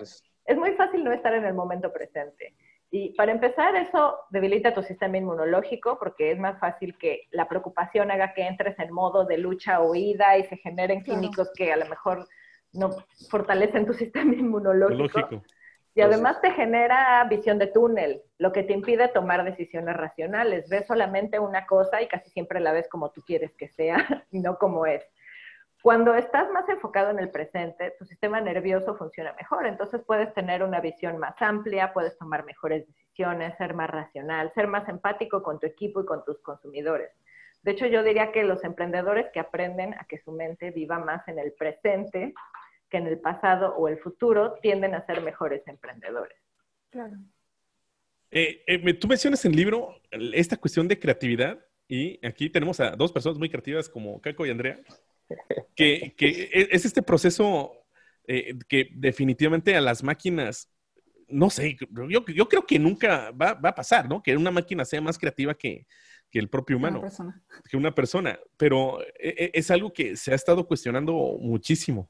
es 0.46 0.58
muy 0.58 0.74
fácil 0.74 1.04
no 1.04 1.12
estar 1.12 1.34
en 1.34 1.46
el 1.46 1.54
momento 1.54 1.92
presente. 1.92 2.56
Y 2.96 3.10
para 3.16 3.32
empezar, 3.32 3.76
eso 3.76 4.20
debilita 4.30 4.72
tu 4.72 4.84
sistema 4.84 5.18
inmunológico 5.18 5.98
porque 5.98 6.30
es 6.30 6.38
más 6.38 6.60
fácil 6.60 6.96
que 6.96 7.24
la 7.32 7.48
preocupación 7.48 8.12
haga 8.12 8.36
que 8.36 8.46
entres 8.46 8.78
en 8.78 8.94
modo 8.94 9.26
de 9.26 9.40
lucha 9.40 9.80
o 9.80 9.90
huida 9.90 10.38
y 10.38 10.44
se 10.44 10.58
generen 10.58 11.02
químicos 11.02 11.50
que 11.56 11.74
a 11.74 11.78
lo 11.78 11.88
mejor 11.88 12.28
no 12.72 12.92
fortalecen 13.32 13.88
tu 13.88 13.94
sistema 13.96 14.36
inmunológico. 14.36 15.42
Y 15.96 16.02
además 16.02 16.40
te 16.40 16.52
genera 16.52 17.24
visión 17.24 17.58
de 17.58 17.66
túnel, 17.66 18.22
lo 18.38 18.52
que 18.52 18.62
te 18.62 18.74
impide 18.74 19.08
tomar 19.08 19.44
decisiones 19.44 19.98
racionales. 19.98 20.70
Ves 20.70 20.86
solamente 20.86 21.40
una 21.40 21.66
cosa 21.66 22.00
y 22.00 22.08
casi 22.08 22.30
siempre 22.30 22.60
la 22.60 22.74
ves 22.74 22.88
como 22.90 23.10
tú 23.10 23.24
quieres 23.26 23.56
que 23.56 23.70
sea 23.70 23.98
y 24.30 24.40
no 24.40 24.60
como 24.60 24.86
es. 24.86 25.04
Cuando 25.84 26.16
estás 26.16 26.50
más 26.50 26.70
enfocado 26.70 27.10
en 27.10 27.20
el 27.20 27.30
presente, 27.30 27.94
tu 28.00 28.06
sistema 28.06 28.40
nervioso 28.40 28.96
funciona 28.96 29.34
mejor, 29.34 29.68
entonces 29.68 30.02
puedes 30.08 30.34
tener 30.34 30.64
una 30.64 30.80
visión 30.80 31.18
más 31.18 31.36
amplia, 31.42 31.92
puedes 31.92 32.18
tomar 32.18 32.46
mejores 32.46 32.88
decisiones, 32.88 33.58
ser 33.58 33.74
más 33.74 33.90
racional, 33.90 34.50
ser 34.54 34.68
más 34.68 34.88
empático 34.88 35.44
con 35.44 35.60
tu 35.60 35.68
equipo 35.68 36.00
y 36.00 36.06
con 36.06 36.24
tus 36.24 36.40
consumidores. 36.40 37.12
De 37.64 37.72
hecho, 37.72 37.86
yo 37.86 38.02
diría 38.02 38.32
que 38.32 38.44
los 38.44 38.64
emprendedores 38.64 39.30
que 39.34 39.42
aprenden 39.42 39.94
a 39.96 40.06
que 40.06 40.20
su 40.20 40.32
mente 40.32 40.72
viva 40.72 41.00
más 41.00 41.28
en 41.28 41.38
el 41.38 41.52
presente 41.52 42.34
que 42.90 43.00
en 43.00 43.08
el 43.08 43.20
pasado 43.20 43.76
o 43.76 43.90
el 43.90 43.98
futuro 43.98 44.54
tienden 44.62 44.96
a 44.96 45.06
ser 45.06 45.20
mejores 45.20 45.68
emprendedores. 45.68 46.38
Claro. 46.92 47.18
Eh, 48.32 48.64
eh, 48.68 48.94
tú 48.94 49.10
mencionas 49.10 49.44
en 49.44 49.52
el 49.52 49.58
libro 49.58 50.00
esta 50.12 50.56
cuestión 50.56 50.88
de 50.88 50.98
creatividad 50.98 51.60
y 51.90 52.26
aquí 52.26 52.50
tenemos 52.50 52.80
a 52.80 52.92
dos 52.92 53.12
personas 53.12 53.38
muy 53.38 53.50
creativas 53.50 53.90
como 53.90 54.22
Caco 54.22 54.46
y 54.46 54.50
Andrea 54.50 54.80
que, 55.76 56.14
e, 56.20 56.68
es 56.72 56.86
este 56.86 57.02
proceso 57.02 57.74
eh, 58.28 58.56
que 58.68 58.90
definitivamente 58.94 59.76
a 59.76 59.82
las 59.82 60.04
máquinas, 60.04 60.72
no 61.28 61.50
sé, 61.50 61.78
yo, 62.10 62.26
yo 62.26 62.50
creo 62.50 62.66
que 62.66 62.80
nunca 62.80 63.32
va, 63.32 63.58
a 63.62 63.76
pasar, 63.76 64.08
¿no? 64.08 64.22
Que 64.22 64.36
una 64.36 64.52
máquina 64.52 64.86
sea 64.86 65.02
más 65.02 65.18
creativa 65.18 65.54
que, 65.54 65.86
el 66.32 66.50
propio 66.50 66.78
humano. 66.78 66.98
Una 66.98 67.08
persona. 67.08 67.44
Que 67.70 67.78
una 67.78 67.94
persona. 67.94 68.40
Pero 68.58 69.00
e, 69.04 69.14
e, 69.20 69.52
es 69.54 69.70
algo 69.70 69.94
que 69.94 70.16
se 70.16 70.32
ha 70.32 70.36
estado 70.36 70.66
cuestionando 70.66 71.14
muchísimo. 71.40 72.10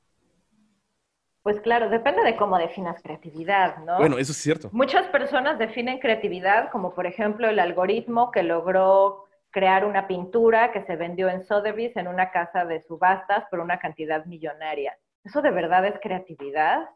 Pues 1.43 1.59
claro, 1.59 1.89
depende 1.89 2.23
de 2.23 2.37
cómo 2.37 2.57
definas 2.57 3.01
creatividad, 3.03 3.79
¿no? 3.79 3.97
Bueno, 3.97 4.17
eso 4.17 4.31
es 4.31 4.37
cierto. 4.37 4.69
Muchas 4.71 5.07
personas 5.07 5.59
definen 5.59 5.99
creatividad 5.99 6.71
como, 6.71 6.95
por 6.95 7.05
ejemplo, 7.05 7.49
el 7.49 7.59
algoritmo 7.59 8.31
que 8.31 8.43
logró 8.43 9.25
crear 9.53 9.85
una 9.85 10.07
pintura 10.07 10.71
que 10.71 10.83
se 10.83 10.95
vendió 10.95 11.29
en 11.29 11.43
Sotheby's 11.43 11.95
en 11.95 12.07
una 12.07 12.31
casa 12.31 12.65
de 12.65 12.81
subastas 12.81 13.45
por 13.49 13.59
una 13.59 13.79
cantidad 13.79 14.25
millonaria. 14.25 14.97
¿Eso 15.23 15.41
de 15.41 15.51
verdad 15.51 15.85
es 15.85 15.99
creatividad? 16.01 16.89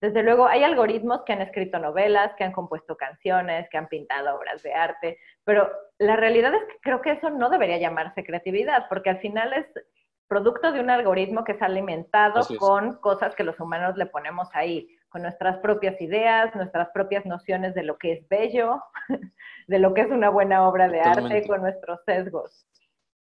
Desde 0.00 0.22
luego, 0.22 0.46
hay 0.46 0.62
algoritmos 0.62 1.22
que 1.24 1.32
han 1.32 1.42
escrito 1.42 1.78
novelas, 1.78 2.32
que 2.36 2.44
han 2.44 2.52
compuesto 2.52 2.96
canciones, 2.96 3.68
que 3.70 3.76
han 3.76 3.88
pintado 3.88 4.36
obras 4.36 4.62
de 4.62 4.72
arte, 4.72 5.18
pero 5.44 5.68
la 5.98 6.16
realidad 6.16 6.54
es 6.54 6.64
que 6.64 6.78
creo 6.80 7.02
que 7.02 7.12
eso 7.12 7.28
no 7.30 7.50
debería 7.50 7.78
llamarse 7.78 8.24
creatividad, 8.24 8.88
porque 8.88 9.10
al 9.10 9.18
final 9.18 9.52
es 9.54 9.66
producto 10.28 10.70
de 10.70 10.80
un 10.80 10.90
algoritmo 10.90 11.44
que 11.44 11.52
es 11.52 11.62
alimentado 11.62 12.46
con 12.58 13.00
cosas 13.00 13.34
que 13.34 13.44
los 13.44 13.58
humanos 13.58 13.96
le 13.96 14.06
ponemos 14.06 14.48
ahí 14.52 14.95
con 15.16 15.22
nuestras 15.22 15.56
propias 15.60 15.98
ideas, 16.02 16.54
nuestras 16.54 16.90
propias 16.90 17.24
nociones 17.24 17.74
de 17.74 17.82
lo 17.82 17.96
que 17.96 18.12
es 18.12 18.28
bello, 18.28 18.82
de 19.66 19.78
lo 19.78 19.94
que 19.94 20.02
es 20.02 20.10
una 20.10 20.28
buena 20.28 20.68
obra 20.68 20.88
de 20.88 21.00
arte, 21.00 21.46
con 21.46 21.62
nuestros 21.62 22.04
sesgos. 22.04 22.66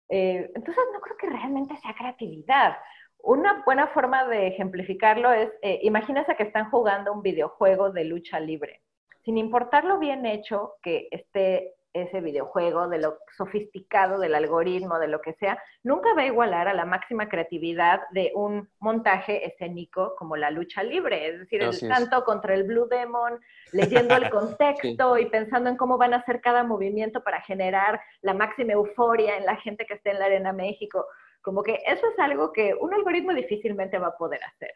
Eh, 0.08 0.52
entonces, 0.54 0.84
no 0.92 1.00
creo 1.00 1.16
que 1.16 1.28
realmente 1.28 1.76
sea 1.78 1.92
creatividad. 1.94 2.76
Una 3.24 3.64
buena 3.64 3.88
forma 3.88 4.24
de 4.28 4.46
ejemplificarlo 4.46 5.32
es, 5.32 5.50
eh, 5.62 5.80
imagínense 5.82 6.36
que 6.36 6.44
están 6.44 6.70
jugando 6.70 7.12
un 7.12 7.22
videojuego 7.22 7.90
de 7.90 8.04
lucha 8.04 8.38
libre. 8.38 8.82
Sin 9.24 9.36
importar 9.36 9.84
lo 9.84 9.98
bien 9.98 10.24
hecho 10.26 10.74
que 10.84 11.08
esté 11.10 11.74
ese 11.92 12.20
videojuego, 12.20 12.88
de 12.88 12.98
lo 12.98 13.18
sofisticado 13.36 14.18
del 14.18 14.34
algoritmo, 14.34 14.98
de 14.98 15.08
lo 15.08 15.20
que 15.20 15.34
sea, 15.34 15.62
nunca 15.82 16.14
va 16.14 16.22
a 16.22 16.26
igualar 16.26 16.68
a 16.68 16.74
la 16.74 16.84
máxima 16.84 17.28
creatividad 17.28 18.00
de 18.10 18.32
un 18.34 18.68
montaje 18.78 19.46
escénico 19.46 20.14
como 20.16 20.36
la 20.36 20.50
lucha 20.50 20.82
libre, 20.82 21.28
es 21.28 21.38
decir, 21.40 21.62
el 21.62 21.78
canto 21.80 22.24
contra 22.24 22.54
el 22.54 22.64
Blue 22.64 22.86
Demon, 22.88 23.40
leyendo 23.72 24.14
el 24.16 24.30
contexto 24.30 25.18
y 25.18 25.26
pensando 25.26 25.70
en 25.70 25.76
cómo 25.76 25.98
van 25.98 26.14
a 26.14 26.18
hacer 26.18 26.40
cada 26.40 26.62
movimiento 26.62 27.22
para 27.22 27.40
generar 27.42 28.00
la 28.22 28.34
máxima 28.34 28.72
euforia 28.72 29.36
en 29.36 29.44
la 29.44 29.56
gente 29.56 29.84
que 29.86 29.94
esté 29.94 30.10
en 30.10 30.20
la 30.20 30.26
Arena 30.26 30.52
México. 30.52 31.06
Como 31.42 31.62
que 31.62 31.78
eso 31.86 32.06
es 32.06 32.18
algo 32.18 32.52
que 32.52 32.74
un 32.74 32.94
algoritmo 32.94 33.32
difícilmente 33.32 33.98
va 33.98 34.08
a 34.08 34.16
poder 34.16 34.40
hacer. 34.44 34.72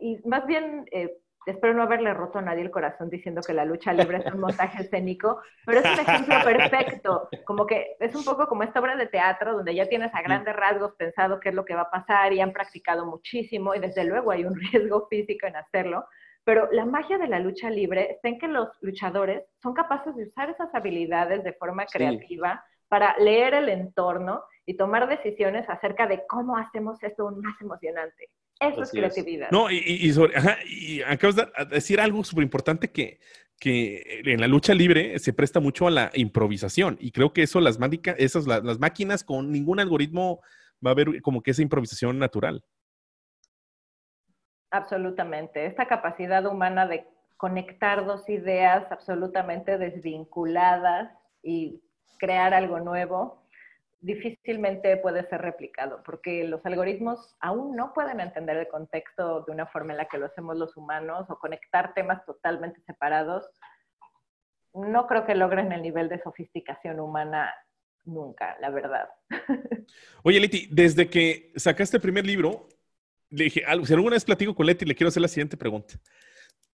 y 0.00 0.18
más 0.24 0.46
bien, 0.46 0.88
eh, 0.90 1.18
Espero 1.46 1.74
no 1.74 1.82
haberle 1.82 2.12
roto 2.12 2.38
a 2.38 2.42
nadie 2.42 2.62
el 2.62 2.70
corazón 2.70 3.08
diciendo 3.08 3.40
que 3.46 3.54
la 3.54 3.64
lucha 3.64 3.92
libre 3.92 4.18
es 4.18 4.32
un 4.32 4.40
montaje 4.40 4.82
escénico, 4.82 5.40
pero 5.64 5.80
es 5.80 5.86
un 5.86 6.00
ejemplo 6.00 6.34
perfecto. 6.44 7.28
Como 7.44 7.66
que 7.66 7.96
es 8.00 8.14
un 8.14 8.24
poco 8.24 8.46
como 8.46 8.64
esta 8.64 8.80
obra 8.80 8.96
de 8.96 9.06
teatro 9.06 9.54
donde 9.54 9.74
ya 9.74 9.88
tienes 9.88 10.14
a 10.14 10.22
grandes 10.22 10.54
rasgos 10.54 10.94
pensado 10.96 11.40
qué 11.40 11.50
es 11.50 11.54
lo 11.54 11.64
que 11.64 11.74
va 11.74 11.82
a 11.82 11.90
pasar 11.90 12.32
y 12.32 12.40
han 12.40 12.52
practicado 12.52 13.06
muchísimo 13.06 13.74
y 13.74 13.78
desde 13.78 14.04
luego 14.04 14.30
hay 14.30 14.44
un 14.44 14.54
riesgo 14.72 15.06
físico 15.08 15.46
en 15.46 15.56
hacerlo. 15.56 16.06
Pero 16.44 16.68
la 16.72 16.86
magia 16.86 17.18
de 17.18 17.28
la 17.28 17.40
lucha 17.40 17.70
libre 17.70 18.12
está 18.12 18.28
en 18.28 18.38
que 18.38 18.48
los 18.48 18.68
luchadores 18.80 19.44
son 19.62 19.74
capaces 19.74 20.16
de 20.16 20.24
usar 20.24 20.50
esas 20.50 20.74
habilidades 20.74 21.44
de 21.44 21.52
forma 21.52 21.86
creativa 21.86 22.64
para 22.88 23.16
leer 23.18 23.54
el 23.54 23.68
entorno 23.68 24.42
y 24.68 24.74
tomar 24.74 25.08
decisiones 25.08 25.66
acerca 25.70 26.06
de 26.06 26.26
cómo 26.28 26.58
hacemos 26.58 27.02
esto 27.02 27.30
más 27.30 27.58
emocionante. 27.58 28.28
Eso 28.60 28.82
es 28.82 28.90
creatividad. 28.90 29.50
No, 29.50 29.70
y, 29.70 31.00
acabas 31.06 31.36
de 31.36 31.46
decir 31.70 31.98
algo 32.02 32.22
súper 32.22 32.44
importante 32.44 32.92
que, 32.92 33.18
que 33.58 34.20
en 34.26 34.42
la 34.42 34.46
lucha 34.46 34.74
libre 34.74 35.18
se 35.20 35.32
presta 35.32 35.58
mucho 35.58 35.86
a 35.86 35.90
la 35.90 36.10
improvisación 36.12 36.98
y 37.00 37.12
creo 37.12 37.32
que 37.32 37.44
eso 37.44 37.60
las, 37.62 37.78
esas, 38.18 38.46
las, 38.46 38.78
máquinas 38.78 39.24
con 39.24 39.50
ningún 39.50 39.80
algoritmo 39.80 40.42
va 40.86 40.90
a 40.90 40.92
haber 40.92 41.22
como 41.22 41.42
que 41.42 41.52
esa 41.52 41.62
improvisación 41.62 42.18
natural. 42.18 42.62
Absolutamente. 44.70 45.64
Esta 45.64 45.88
capacidad 45.88 46.44
humana 46.44 46.86
de 46.86 47.06
conectar 47.38 48.04
dos 48.04 48.28
ideas 48.28 48.84
absolutamente 48.92 49.78
desvinculadas 49.78 51.10
y 51.42 51.80
crear 52.18 52.52
algo 52.52 52.80
nuevo 52.80 53.47
difícilmente 54.00 54.96
puede 54.98 55.28
ser 55.28 55.42
replicado, 55.42 56.02
porque 56.04 56.44
los 56.44 56.64
algoritmos 56.64 57.36
aún 57.40 57.74
no 57.74 57.92
pueden 57.92 58.20
entender 58.20 58.56
el 58.56 58.68
contexto 58.68 59.42
de 59.42 59.52
una 59.52 59.66
forma 59.66 59.92
en 59.92 59.98
la 59.98 60.06
que 60.06 60.18
lo 60.18 60.26
hacemos 60.26 60.56
los 60.56 60.76
humanos 60.76 61.26
o 61.28 61.38
conectar 61.38 61.94
temas 61.94 62.24
totalmente 62.24 62.80
separados. 62.86 63.48
No 64.72 65.06
creo 65.06 65.26
que 65.26 65.34
logren 65.34 65.72
el 65.72 65.82
nivel 65.82 66.08
de 66.08 66.22
sofisticación 66.22 67.00
humana 67.00 67.52
nunca, 68.04 68.56
la 68.60 68.70
verdad. 68.70 69.08
Oye, 70.22 70.40
Leti, 70.40 70.68
desde 70.70 71.10
que 71.10 71.52
sacaste 71.56 71.96
el 71.96 72.02
primer 72.02 72.24
libro, 72.24 72.68
le 73.30 73.44
dije, 73.44 73.64
si 73.84 73.92
alguna 73.92 74.14
vez 74.14 74.24
platico 74.24 74.54
con 74.54 74.66
Leti, 74.66 74.84
le 74.84 74.94
quiero 74.94 75.08
hacer 75.08 75.22
la 75.22 75.28
siguiente 75.28 75.56
pregunta. 75.56 75.94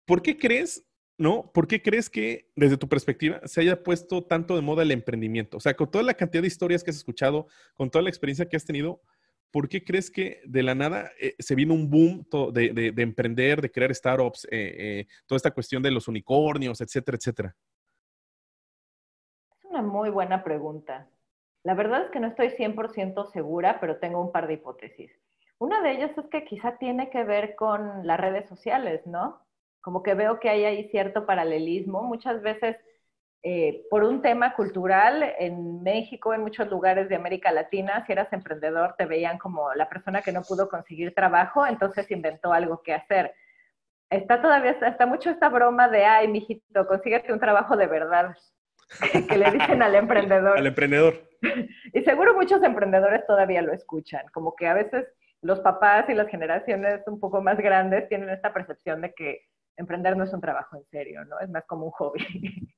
¿Por 0.06 0.22
qué 0.22 0.38
crees 0.38 0.86
¿no? 1.24 1.50
¿Por 1.54 1.68
qué 1.68 1.82
crees 1.82 2.10
que, 2.10 2.52
desde 2.54 2.76
tu 2.76 2.90
perspectiva, 2.90 3.40
se 3.46 3.62
haya 3.62 3.82
puesto 3.82 4.26
tanto 4.26 4.58
de 4.58 4.62
moda 4.62 4.84
el 4.84 4.92
emprendimiento? 4.92 5.56
O 5.56 5.60
sea, 5.62 5.74
con 5.74 5.90
toda 5.90 6.04
la 6.04 6.16
cantidad 6.16 6.42
de 6.42 6.50
historias 6.50 6.84
que 6.84 6.92
has 6.92 6.98
escuchado, 6.98 7.48
con 7.76 7.90
toda 7.90 8.04
la 8.04 8.10
experiencia 8.10 8.50
que 8.50 8.58
has 8.58 8.66
tenido, 8.66 9.00
¿por 9.50 9.70
qué 9.70 9.86
crees 9.86 10.12
que 10.12 10.42
de 10.46 10.64
la 10.64 10.76
nada 10.76 11.12
eh, 11.22 11.36
se 11.40 11.56
vino 11.56 11.74
un 11.74 11.90
boom 11.90 12.28
de, 12.52 12.94
emprender, 12.98 13.62
de 13.62 13.72
crear 13.72 13.96
startups, 13.96 14.44
eh, 14.46 14.50
eh, 14.52 15.08
toda 15.26 15.38
esta 15.38 15.52
cuestión 15.52 15.82
de 15.82 15.92
los 15.92 16.10
unicornios, 16.10 16.82
etcétera, 16.82 17.16
etcétera? 17.16 17.56
Es 19.50 19.64
una 19.64 19.82
muy 19.82 20.10
buena 20.10 20.44
pregunta. 20.44 21.08
La 21.64 21.74
verdad 21.74 22.04
es 22.04 22.12
que 22.12 22.20
no 22.20 22.28
estoy 22.28 22.50
100% 22.50 23.32
segura, 23.32 23.80
pero 23.80 23.96
tengo 23.96 24.22
un 24.22 24.34
par 24.34 24.48
de 24.48 24.56
hipótesis. 24.56 25.10
Una 25.58 25.82
de 25.82 25.92
ellas 25.92 26.12
es 26.18 26.26
que 26.26 26.44
quizá 26.44 26.78
tiene 26.80 27.10
que 27.10 27.24
ver 27.24 27.56
con 27.56 28.06
las 28.06 28.20
redes 28.20 28.50
sociales, 28.50 29.08
¿no? 29.08 29.43
Como 29.84 30.02
que 30.02 30.14
veo 30.14 30.40
que 30.40 30.50
hay 30.50 30.64
ahí 30.64 30.90
cierto 30.90 31.26
paralelismo. 31.26 32.04
Muchas 32.04 32.42
veces, 32.42 32.78
eh, 33.44 33.84
por 33.90 34.06
un 34.06 34.22
tema 34.22 34.56
cultural, 34.56 35.36
en 35.38 35.84
México, 35.84 36.34
en 36.34 36.40
muchos 36.40 36.70
lugares 36.70 37.10
de 37.10 37.18
América 37.18 37.52
Latina, 37.52 38.02
si 38.06 38.14
eras 38.14 38.32
emprendedor, 38.32 38.96
te 38.98 39.06
veían 39.06 39.38
como 39.38 39.74
la 39.74 39.90
persona 39.90 40.22
que 40.22 40.32
no 40.32 40.42
pudo 40.42 40.70
conseguir 40.70 41.14
trabajo, 41.14 41.68
entonces 41.68 42.10
inventó 42.12 42.54
algo 42.54 42.82
que 42.82 42.94
hacer. 42.94 43.34
Está 44.10 44.42
todavía, 44.42 44.72
está 44.72 45.06
mucho 45.06 45.30
esta 45.30 45.50
broma 45.50 45.90
de, 45.90 46.06
ay, 46.06 46.30
mijito, 46.30 46.88
consíguete 46.88 47.34
un 47.34 47.42
trabajo 47.42 47.76
de 47.76 47.88
verdad, 47.88 48.38
que 49.30 49.38
le 49.38 49.52
dicen 49.52 49.84
al 49.84 49.96
emprendedor. 49.96 50.58
Al 50.58 50.68
emprendedor. 50.68 51.30
Y 51.94 52.02
seguro 52.04 52.36
muchos 52.36 52.64
emprendedores 52.64 53.28
todavía 53.28 53.62
lo 53.62 53.74
escuchan, 53.74 54.26
como 54.32 54.56
que 54.56 54.66
a 54.66 54.74
veces 54.74 55.06
los 55.42 55.60
papás 55.60 56.08
y 56.08 56.14
las 56.14 56.30
generaciones 56.30 57.02
un 57.06 57.20
poco 57.20 57.42
más 57.42 57.58
grandes 57.58 58.08
tienen 58.08 58.30
esta 58.30 58.54
percepción 58.54 59.02
de 59.02 59.14
que 59.14 59.42
emprender 59.78 60.16
no 60.18 60.24
es 60.24 60.34
un 60.34 60.42
trabajo 60.42 60.78
en 60.78 60.86
serio, 60.86 61.26
¿no? 61.26 61.40
Es 61.40 61.50
más 61.50 61.66
como 61.66 61.86
un 61.86 61.92
hobby. 61.92 62.20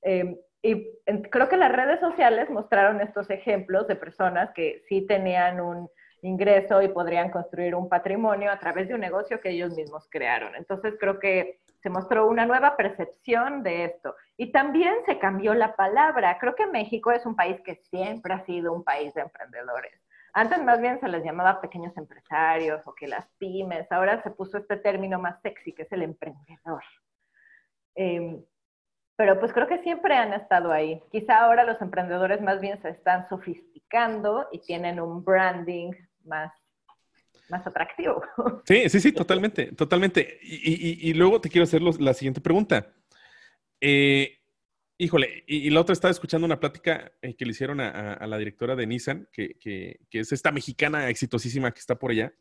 Em, 0.00 0.36
y 0.62 0.92
creo 1.28 1.48
que 1.48 1.56
las 1.56 1.72
redes 1.72 1.98
sociales 1.98 2.48
mostraron 2.50 3.00
estos 3.00 3.28
ejemplos 3.30 3.88
de 3.88 3.96
personas 3.96 4.52
que 4.54 4.80
sí 4.88 5.04
tenían 5.04 5.60
un 5.60 5.88
ingreso 6.22 6.80
y 6.82 6.88
podrían 6.88 7.30
construir 7.30 7.74
un 7.74 7.88
patrimonio 7.88 8.52
a 8.52 8.60
través 8.60 8.86
de 8.86 8.94
un 8.94 9.00
negocio 9.00 9.40
que 9.40 9.50
ellos 9.50 9.74
mismos 9.74 10.06
crearon. 10.08 10.54
Entonces 10.54 10.94
creo 10.98 11.18
que 11.18 11.60
se 11.80 11.90
mostró 11.90 12.26
una 12.26 12.44
nueva 12.44 12.76
percepción 12.76 13.62
de 13.62 13.84
esto. 13.84 14.14
Y 14.36 14.50
también 14.50 14.94
se 15.06 15.18
cambió 15.18 15.54
la 15.54 15.76
palabra. 15.76 16.38
Creo 16.40 16.54
que 16.54 16.66
México 16.66 17.12
es 17.12 17.24
un 17.24 17.36
país 17.36 17.60
que 17.64 17.76
siempre 17.76 18.34
ha 18.34 18.44
sido 18.44 18.72
un 18.72 18.82
país 18.82 19.14
de 19.14 19.22
emprendedores. 19.22 20.00
Antes 20.32 20.62
más 20.62 20.80
bien 20.80 21.00
se 21.00 21.08
les 21.08 21.24
llamaba 21.24 21.60
pequeños 21.60 21.96
empresarios 21.96 22.80
o 22.84 22.94
que 22.94 23.08
las 23.08 23.26
pymes, 23.38 23.90
ahora 23.90 24.22
se 24.22 24.30
puso 24.30 24.58
este 24.58 24.76
término 24.76 25.18
más 25.18 25.40
sexy 25.42 25.72
que 25.72 25.82
es 25.82 25.92
el 25.92 26.02
emprendedor. 26.02 26.82
Em, 27.94 28.42
pero 29.16 29.40
pues 29.40 29.52
creo 29.52 29.66
que 29.66 29.78
siempre 29.78 30.14
han 30.14 30.32
estado 30.32 30.70
ahí. 30.70 31.02
Quizá 31.10 31.40
ahora 31.40 31.64
los 31.64 31.80
emprendedores 31.82 32.40
más 32.40 32.60
bien 32.60 32.80
se 32.80 32.90
están 32.90 33.28
sofisticando 33.28 34.46
y 34.52 34.60
tienen 34.60 35.00
un 35.00 35.24
branding 35.24 35.90
más, 36.24 36.52
más 37.48 37.66
atractivo. 37.66 38.22
Sí, 38.64 38.88
sí, 38.88 39.00
sí, 39.00 39.12
totalmente, 39.12 39.72
totalmente. 39.72 40.38
Y, 40.42 41.12
luego 41.14 41.40
te 41.40 41.48
quiero 41.48 41.64
hacer 41.64 41.82
la 41.82 42.14
siguiente 42.14 42.40
pregunta. 42.40 42.92
Eh, 43.80 44.37
híjole, 44.98 45.44
y, 45.46 45.70
la 45.70 45.80
otra 45.80 45.92
estaba 45.92 46.12
escuchando 46.12 46.44
una 46.44 46.60
plática 46.60 47.12
eh, 47.22 47.34
que 47.34 47.44
le 47.44 47.52
hicieron 47.52 47.80
a, 47.80 48.26
la 48.26 48.38
directora 48.38 48.76
de 48.76 48.86
Nissan, 48.86 49.28
que, 49.32 49.54
que, 49.58 49.98
es 50.10 50.32
esta 50.32 50.52
mexicana 50.52 51.08
exitosísima 51.08 51.72
que 51.72 51.80
está 51.80 51.98
por 51.98 52.10
allá, 52.10 52.32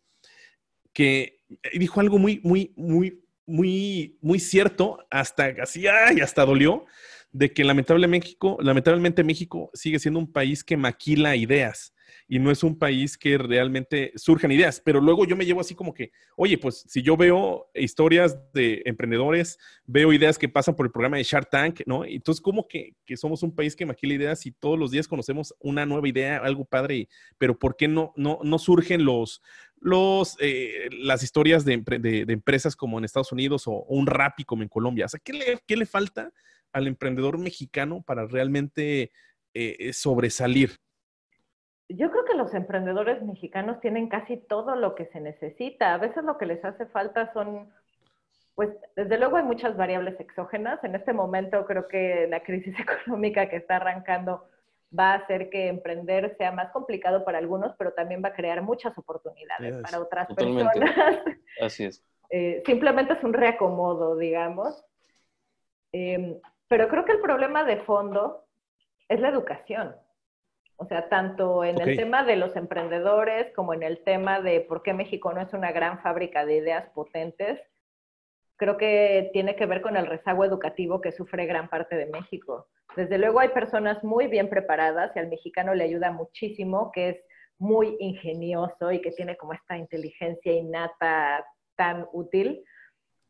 que 0.92 1.44
dijo 1.74 2.02
algo 2.02 2.18
muy, 2.18 2.42
muy, 2.44 2.74
muy 2.76 3.24
muy, 3.48 4.18
muy 4.22 4.40
cierto, 4.40 5.00
hasta 5.10 5.46
así, 5.64 5.88
ay, 5.88 6.20
hasta 6.20 6.46
dolió, 6.46 6.86
de 7.32 7.54
que 7.54 7.64
lamentablemente 7.64 8.28
México, 8.28 8.58
lamentablemente 8.60 9.24
México 9.24 9.72
sigue 9.74 10.00
siendo 10.00 10.20
un 10.20 10.32
país 10.32 10.64
que 10.64 10.78
maquila 10.78 11.36
ideas 11.36 11.94
y 12.28 12.40
no 12.40 12.52
es 12.52 12.64
un 12.64 12.78
país 12.78 13.18
que 13.18 13.38
realmente 13.38 14.12
surjan 14.16 14.52
ideas. 14.52 14.82
Pero 14.84 15.00
luego 15.02 15.26
yo 15.26 15.36
me 15.36 15.46
llevo 15.46 15.62
así 15.62 15.76
como 15.76 15.94
que, 15.94 16.12
oye, 16.36 16.58
pues 16.58 16.84
si 16.88 17.02
yo 17.02 17.18
veo 17.18 17.70
historias 17.74 18.38
de 18.54 18.82
emprendedores, 18.86 19.58
veo 19.86 20.14
ideas 20.14 20.38
que 20.38 20.50
pasan 20.50 20.76
por 20.76 20.86
el 20.86 20.92
programa 20.92 21.18
de 21.18 21.24
Shark 21.24 21.50
Tank, 21.50 21.82
¿no? 21.86 22.06
Entonces, 22.06 22.42
como 22.42 22.68
que, 22.68 22.96
somos 23.16 23.44
un 23.44 23.56
país 23.56 23.76
que 23.76 23.86
maquila 23.86 24.14
ideas 24.14 24.46
y 24.46 24.52
todos 24.52 24.78
los 24.78 24.92
días 24.92 25.08
conocemos 25.08 25.54
una 25.60 25.86
nueva 25.86 26.08
idea, 26.08 26.38
algo 26.38 26.66
padre, 26.66 27.08
pero 27.38 27.58
¿por 27.58 27.76
qué 27.76 27.88
no, 27.88 28.14
no, 28.16 28.40
no 28.44 28.60
surgen 28.60 29.06
los, 29.06 29.42
los, 29.80 30.36
eh, 30.40 30.90
las 30.92 31.24
historias 31.24 31.66
de, 31.66 31.74
empresas 32.28 32.76
como 32.76 32.98
en 32.98 33.06
Estados 33.06 33.32
Unidos 33.32 33.64
o, 33.68 33.84
un 33.84 34.08
Rappi 34.08 34.44
como 34.44 34.64
en 34.64 34.70
Colombia? 34.70 35.06
O 35.06 35.10
sea, 35.10 35.20
¿qué 35.24 35.34
le, 35.34 35.60
qué 35.66 35.78
le 35.78 35.86
falta 35.86 36.32
al 36.72 36.88
emprendedor 36.88 37.38
mexicano 37.38 38.04
para 38.06 38.26
realmente 38.28 39.12
eh, 39.54 39.94
sobresalir? 39.94 40.78
Yo 41.90 42.12
creo 42.12 42.26
que 42.26 42.36
los 42.36 42.54
emprendedores 42.54 43.22
mexicanos 43.24 43.80
tienen 43.80 44.10
casi 44.10 44.38
todo 44.38 44.76
lo 44.76 44.96
que 44.96 45.06
se 45.08 45.22
necesita. 45.22 45.94
A 45.94 45.98
veces 45.98 46.24
lo 46.24 46.38
que 46.38 46.46
les 46.46 46.64
hace 46.66 46.86
falta 46.88 47.32
son, 47.34 47.72
pues, 48.56 48.70
desde 48.96 49.18
luego 49.18 49.38
hay 49.38 49.44
muchas 49.44 49.78
variables 49.78 50.20
exógenas. 50.20 50.84
En 50.84 50.96
este 50.96 51.14
momento 51.14 51.66
creo 51.66 51.88
que 51.88 52.28
la 52.30 52.42
crisis 52.44 52.76
económica 52.80 53.50
que 53.50 53.58
está 53.58 53.78
arrancando 53.78 54.50
va 54.98 55.14
a 55.14 55.16
hacer 55.16 55.50
que 55.50 55.68
emprender 55.68 56.36
sea 56.38 56.52
más 56.52 56.72
complicado 56.72 57.26
para 57.26 57.38
algunos, 57.38 57.76
pero 57.78 57.94
también 57.94 58.22
va 58.24 58.30
a 58.30 58.34
crear 58.34 58.62
muchas 58.62 58.98
oportunidades 58.98 59.82
para 59.82 60.00
otras 60.00 60.28
personas. 60.34 60.76
Así 61.62 61.86
es. 61.86 62.04
Eh, 62.30 62.62
simplemente 62.66 63.14
es 63.14 63.24
un 63.24 63.34
reacomodo, 63.34 64.18
digamos. 64.18 64.84
Em, 65.92 66.40
pero 66.68 66.88
creo 66.90 67.06
que 67.06 67.14
el 67.14 67.22
problema 67.22 67.64
de 67.64 67.78
fondo 67.78 68.46
es 69.08 69.20
la 69.20 69.30
educación. 69.30 69.96
O 70.78 70.86
sea, 70.86 71.10
tanto 71.10 71.64
en 71.64 71.82
el 71.82 71.98
tema 71.98 72.24
de 72.24 72.36
los 72.36 72.56
emprendedores 72.56 73.52
como 73.56 73.74
en 73.74 73.84
el 73.84 74.04
tema 74.04 74.42
de 74.42 74.62
por 74.62 74.84
qué 74.84 74.94
México 74.94 75.34
no 75.34 75.42
es 75.42 75.52
una 75.54 75.72
gran 75.72 76.02
fábrica 76.02 76.46
de 76.46 76.58
ideas 76.58 76.88
potentes, 76.90 77.60
creo 78.58 78.78
que 78.78 79.30
tiene 79.34 79.56
que 79.56 79.66
ver 79.66 79.82
con 79.82 79.98
el 79.98 80.06
rezago 80.06 80.46
educativo 80.46 81.02
que 81.02 81.12
sufre 81.12 81.48
gran 81.48 81.68
parte 81.70 81.96
de 81.96 82.06
México. 82.06 82.68
Desde 82.96 83.18
luego 83.18 83.40
hay 83.40 83.50
personas 83.50 84.04
muy 84.04 84.28
bien 84.28 84.50
preparadas 84.50 85.16
y 85.16 85.20
al 85.20 85.30
mexicano 85.30 85.74
le 85.74 85.84
ayuda 85.84 86.12
muchísimo, 86.12 86.92
que 86.92 87.10
es 87.10 87.18
muy 87.60 87.98
ingenioso 88.00 88.92
y 88.92 89.02
que 89.02 89.12
tiene 89.12 89.36
como 89.36 89.54
esta 89.54 89.78
inteligencia 89.78 90.52
innata 90.52 91.46
tan 91.76 92.08
útil, 92.14 92.64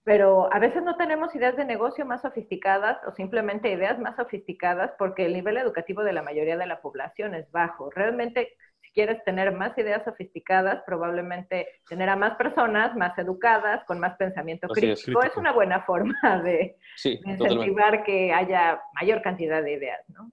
pero 0.07 0.47
a 0.53 0.59
veces 0.59 0.83
no 0.83 0.95
tenemos 0.95 1.35
ideas 1.35 1.57
de 1.57 1.65
negocio 1.65 2.05
más 2.05 2.21
sofisticadas 2.21 2.97
o 3.05 3.11
simplemente 3.11 3.69
ideas 3.69 3.99
más 3.99 4.15
sofisticadas 4.15 4.91
porque 4.97 5.25
el 5.25 5.33
nivel 5.33 5.57
educativo 5.57 6.01
de 6.01 6.13
la 6.13 6.21
mayoría 6.21 6.55
de 6.55 6.65
la 6.65 6.79
población 6.79 7.35
es 7.35 7.51
bajo. 7.51 7.89
Realmente, 7.89 8.55
si 8.79 8.89
quieres 8.93 9.21
tener 9.25 9.51
más 9.51 9.77
ideas 9.77 10.05
sofisticadas, 10.05 10.81
probablemente 10.85 11.67
tener 11.89 12.07
a 12.07 12.15
más 12.15 12.37
personas 12.37 12.95
más 12.95 13.19
educadas, 13.19 13.83
con 13.83 13.99
más 13.99 14.15
pensamiento 14.15 14.69
crítico, 14.69 15.21
es, 15.23 15.35
una 15.35 15.51
buena 15.51 15.81
forma 15.81 16.41
de, 16.41 16.77
incentivar 17.03 18.05
que 18.05 18.31
haya 18.31 18.79
mayor 18.93 19.21
cantidad 19.21 19.61
de 19.61 19.73
ideas, 19.73 19.99
¿no? 20.07 20.31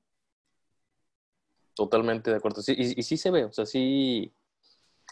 Totalmente 1.74 2.30
de 2.30 2.36
acuerdo. 2.36 2.62
Sí, 2.62 2.76
y, 2.78 3.02
sí 3.02 3.16
se 3.16 3.32
ve, 3.32 3.44
o 3.46 3.52
sea, 3.52 3.66
sí, 3.66 4.32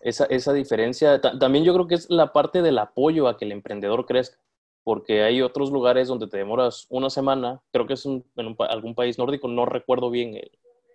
esa, 0.03 0.27
esa 0.27 0.53
diferencia. 0.53 1.21
también 1.21 1.65
yo 1.65 1.75
creo 1.75 1.89
que 1.89 1.97
es 1.97 2.09
la 2.09 2.33
parte 2.33 2.63
del 2.63 2.79
apoyo 2.79 3.27
a 3.27 3.37
que 3.37 3.45
el 3.45 3.51
emprendedor 3.51 4.07
crezca 4.07 4.41
porque 4.85 5.23
hay 5.23 5.43
otros 5.43 5.71
lugares 5.71 6.09
donde 6.09 6.27
te 6.27 6.39
demoras 6.39 6.87
una 6.91 7.11
semana, 7.11 7.63
creo 7.73 7.87
que 7.87 7.95
es 7.95 8.07
en 8.07 8.25
algún 8.59 8.95
país 8.95 9.19
nórdico, 9.19 9.49
no 9.49 9.65
recuerdo 9.65 10.11
bien 10.11 10.41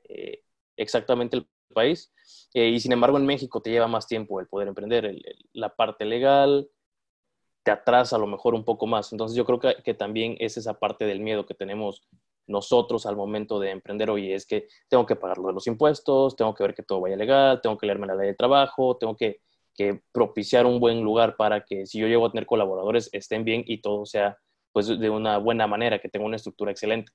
eh, 0.09 0.43
exactamente 0.75 1.37
el 1.37 1.47
país, 1.73 2.11
eh, 2.53 2.69
y 2.69 2.79
sin 2.79 2.91
embargo 2.91 3.17
en 3.17 3.25
México 3.25 3.61
te 3.61 3.71
lleva 3.71 3.87
más 3.87 4.07
tiempo 4.07 4.39
el 4.39 4.47
poder 4.47 4.67
emprender, 4.67 5.15
la 5.53 5.75
parte 5.75 6.05
legal 6.05 6.69
te 7.63 7.71
atrasa 7.71 8.15
a 8.15 8.19
lo 8.19 8.27
mejor 8.27 8.55
un 8.55 8.63
poco 8.63 8.87
más, 8.87 9.11
entonces 9.11 9.35
yo 9.37 9.45
creo 9.45 9.59
que, 9.59 9.75
que, 9.83 9.93
también 9.93 10.35
es 10.39 10.57
esa 10.57 10.79
parte 10.79 11.05
del 11.05 11.19
miedo 11.19 11.45
que 11.45 11.53
tenemos 11.53 12.07
nosotros 12.47 13.05
al 13.05 13.17
momento 13.17 13.59
de 13.59 13.71
emprender, 13.71 14.09
oye, 14.09 14.33
es 14.33 14.45
que 14.45 14.67
tengo 14.87 15.05
que 15.05 15.17
pagar 15.17 15.37
los 15.37 15.67
impuestos, 15.67 16.35
tengo 16.35 16.53
que 16.53 16.63
ver 16.63 16.73
que 16.73 16.83
todo 16.83 17.01
vaya 17.01 17.17
legal, 17.17 17.61
tengo 17.61 17.77
que 17.77 17.85
leerme 17.85 18.07
la 18.07 18.15
ley 18.15 18.27
del 18.27 18.37
trabajo, 18.37 18.97
tengo 18.97 19.15
que 19.15 19.41
que 19.77 20.01
propiciar 20.11 20.65
un 20.65 20.79
buen 20.79 21.01
lugar 21.01 21.35
para 21.37 21.63
que 21.63 21.85
si 21.85 21.99
yo 21.99 22.07
llego 22.07 22.25
a 22.25 22.31
tener 22.31 22.45
colaboradores 22.45 23.09
estén 23.13 23.45
bien 23.45 23.63
y 23.65 23.81
todo 23.81 24.05
sea 24.05 24.37
pues 24.73 24.87
de 24.87 25.09
una 25.09 25.37
buena 25.37 25.65
manera, 25.65 25.99
que 25.99 26.09
tenga 26.09 26.25
una 26.25 26.35
estructura 26.35 26.71
excelente. 26.71 27.11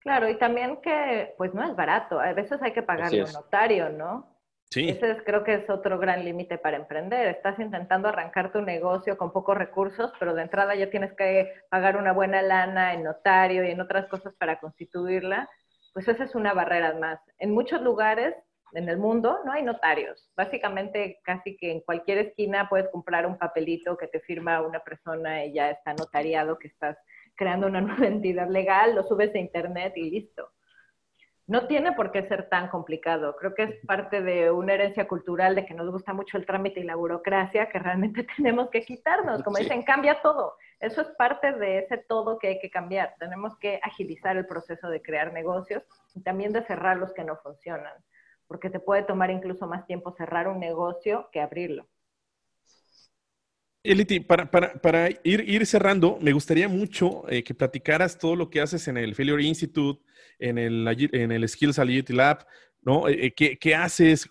Claro, 0.00 0.28
y 0.28 0.36
también 0.36 0.78
que 0.82 1.34
pues 1.38 1.54
no 1.54 1.64
es 1.64 1.76
barato, 1.76 2.18
a 2.18 2.32
veces 2.32 2.60
hay 2.60 2.72
que 2.72 2.82
pagarle 2.82 3.24
un 3.24 3.32
notario, 3.32 3.88
¿no? 3.88 4.32
Sí. 4.68 4.88
Ese 4.88 5.22
creo 5.24 5.44
que 5.44 5.54
es 5.54 5.70
otro 5.70 5.98
gran 5.98 6.24
límite 6.24 6.56
para 6.56 6.78
emprender. 6.78 7.28
Estás 7.28 7.58
intentando 7.58 8.08
arrancar 8.08 8.52
tu 8.52 8.62
negocio 8.62 9.18
con 9.18 9.30
pocos 9.30 9.56
recursos, 9.56 10.12
pero 10.18 10.34
de 10.34 10.42
entrada 10.42 10.74
ya 10.74 10.90
tienes 10.90 11.12
que 11.12 11.52
pagar 11.68 11.98
una 11.98 12.12
buena 12.12 12.40
lana 12.40 12.94
en 12.94 13.02
notario 13.02 13.64
y 13.64 13.70
en 13.70 13.82
otras 13.82 14.06
cosas 14.06 14.34
para 14.38 14.58
constituirla. 14.60 15.48
Pues 15.92 16.08
esa 16.08 16.24
es 16.24 16.34
una 16.34 16.54
barrera 16.54 16.94
más. 16.94 17.20
En 17.38 17.52
muchos 17.52 17.82
lugares 17.82 18.34
en 18.74 18.88
el 18.88 18.98
mundo 18.98 19.40
no 19.44 19.52
hay 19.52 19.62
notarios. 19.62 20.30
Básicamente, 20.36 21.20
casi 21.24 21.56
que 21.56 21.70
en 21.70 21.80
cualquier 21.80 22.18
esquina 22.18 22.68
puedes 22.68 22.88
comprar 22.88 23.26
un 23.26 23.38
papelito 23.38 23.96
que 23.96 24.08
te 24.08 24.20
firma 24.20 24.62
una 24.62 24.80
persona 24.80 25.44
y 25.44 25.54
ya 25.54 25.70
está 25.70 25.94
notariado 25.94 26.58
que 26.58 26.68
estás 26.68 26.96
creando 27.34 27.66
una 27.66 27.80
nueva 27.82 28.06
entidad 28.06 28.48
legal, 28.48 28.94
lo 28.94 29.02
subes 29.02 29.34
a 29.34 29.38
internet 29.38 29.92
y 29.96 30.10
listo. 30.10 30.50
No 31.48 31.66
tiene 31.66 31.92
por 31.92 32.12
qué 32.12 32.26
ser 32.28 32.48
tan 32.48 32.68
complicado. 32.68 33.36
Creo 33.36 33.54
que 33.54 33.64
es 33.64 33.86
parte 33.86 34.22
de 34.22 34.50
una 34.50 34.74
herencia 34.74 35.08
cultural 35.08 35.54
de 35.54 35.66
que 35.66 35.74
nos 35.74 35.90
gusta 35.90 36.14
mucho 36.14 36.38
el 36.38 36.46
trámite 36.46 36.80
y 36.80 36.84
la 36.84 36.94
burocracia 36.94 37.68
que 37.68 37.78
realmente 37.78 38.24
tenemos 38.36 38.70
que 38.70 38.82
quitarnos. 38.82 39.42
Como 39.42 39.58
dicen, 39.58 39.82
cambia 39.82 40.22
todo. 40.22 40.54
Eso 40.78 41.02
es 41.02 41.08
parte 41.18 41.52
de 41.52 41.80
ese 41.80 41.98
todo 41.98 42.38
que 42.38 42.48
hay 42.48 42.58
que 42.60 42.70
cambiar. 42.70 43.16
Tenemos 43.18 43.58
que 43.58 43.80
agilizar 43.82 44.36
el 44.36 44.46
proceso 44.46 44.88
de 44.88 45.02
crear 45.02 45.32
negocios 45.32 45.82
y 46.14 46.22
también 46.22 46.52
de 46.52 46.64
cerrar 46.64 46.96
los 46.96 47.12
que 47.12 47.24
no 47.24 47.36
funcionan 47.36 47.92
porque 48.52 48.68
te 48.68 48.80
puede 48.80 49.02
tomar 49.02 49.30
incluso 49.30 49.66
más 49.66 49.86
tiempo 49.86 50.14
cerrar 50.14 50.46
un 50.46 50.60
negocio 50.60 51.30
que 51.32 51.40
abrirlo. 51.40 51.88
Eliti, 53.82 54.20
para, 54.20 55.08
ir, 55.24 55.66
cerrando, 55.66 56.18
me 56.20 56.34
gustaría 56.34 56.68
mucho 56.68 57.24
eh, 57.30 57.42
que 57.42 57.54
platicaras 57.54 58.18
todo 58.18 58.36
lo 58.36 58.50
que 58.50 58.60
haces 58.60 58.88
en 58.88 58.98
el 58.98 59.14
Failure 59.14 59.42
Institute, 59.42 60.04
en 60.38 60.58
el, 60.58 60.86
en 61.12 61.32
el 61.32 61.48
Skills 61.48 61.78
Agility 61.78 62.12
Lab, 62.12 62.46
¿no? 62.82 63.08
Eh, 63.08 63.28
eh, 63.28 63.32
¿qué, 63.34 63.56
¿qué, 63.56 63.74
haces? 63.74 64.28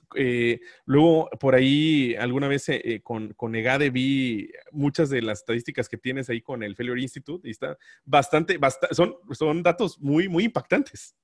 luego, 0.86 1.28
por 1.40 1.56
ahí, 1.56 2.14
alguna 2.14 2.48
vez 2.48 2.68
con, 3.02 3.34
con 3.34 3.56
Egade 3.56 3.90
vi 3.90 4.52
muchas 4.72 5.10
de 5.10 5.24
las 5.24 5.40
estadísticas 5.40 5.90
que 5.90 5.98
tienes 5.98 6.30
ahí 6.30 6.42
con 6.42 6.62
el 6.62 6.76
Failure 6.76 7.02
Institute 7.02 7.48
y 7.48 7.52
está 7.52 7.76
bastante, 8.06 8.60
son, 8.92 9.16
son 9.32 9.64
datos 9.64 10.00
muy 10.00 10.28
impactantes. 10.44 11.16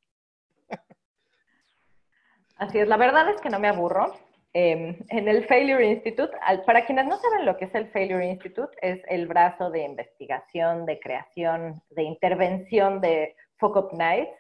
Así 2.58 2.80
es, 2.80 2.88
la 2.88 2.98
verdad 2.98 3.30
es 3.30 3.40
que 3.40 3.50
no 3.50 3.60
me 3.60 3.68
aburro. 3.68 4.14
Em, 4.54 4.98
en 5.10 5.28
el 5.28 5.46
Failure 5.46 5.86
Institute, 5.86 6.34
para 6.66 6.86
quienes 6.86 7.06
no 7.06 7.18
saben 7.18 7.46
lo 7.46 7.58
que 7.58 7.66
es 7.66 7.76
el 7.76 7.88
Failure 7.90 8.26
Institute, 8.26 8.76
es 8.82 9.00
el 9.08 9.28
brazo 9.28 9.70
de 9.70 9.84
investigación, 9.84 10.88
de 10.88 11.00
creación, 11.00 11.84
de 11.92 12.04
intervención 12.04 13.00
de 13.00 13.36
Focus 13.58 13.94
Nights, 13.94 14.32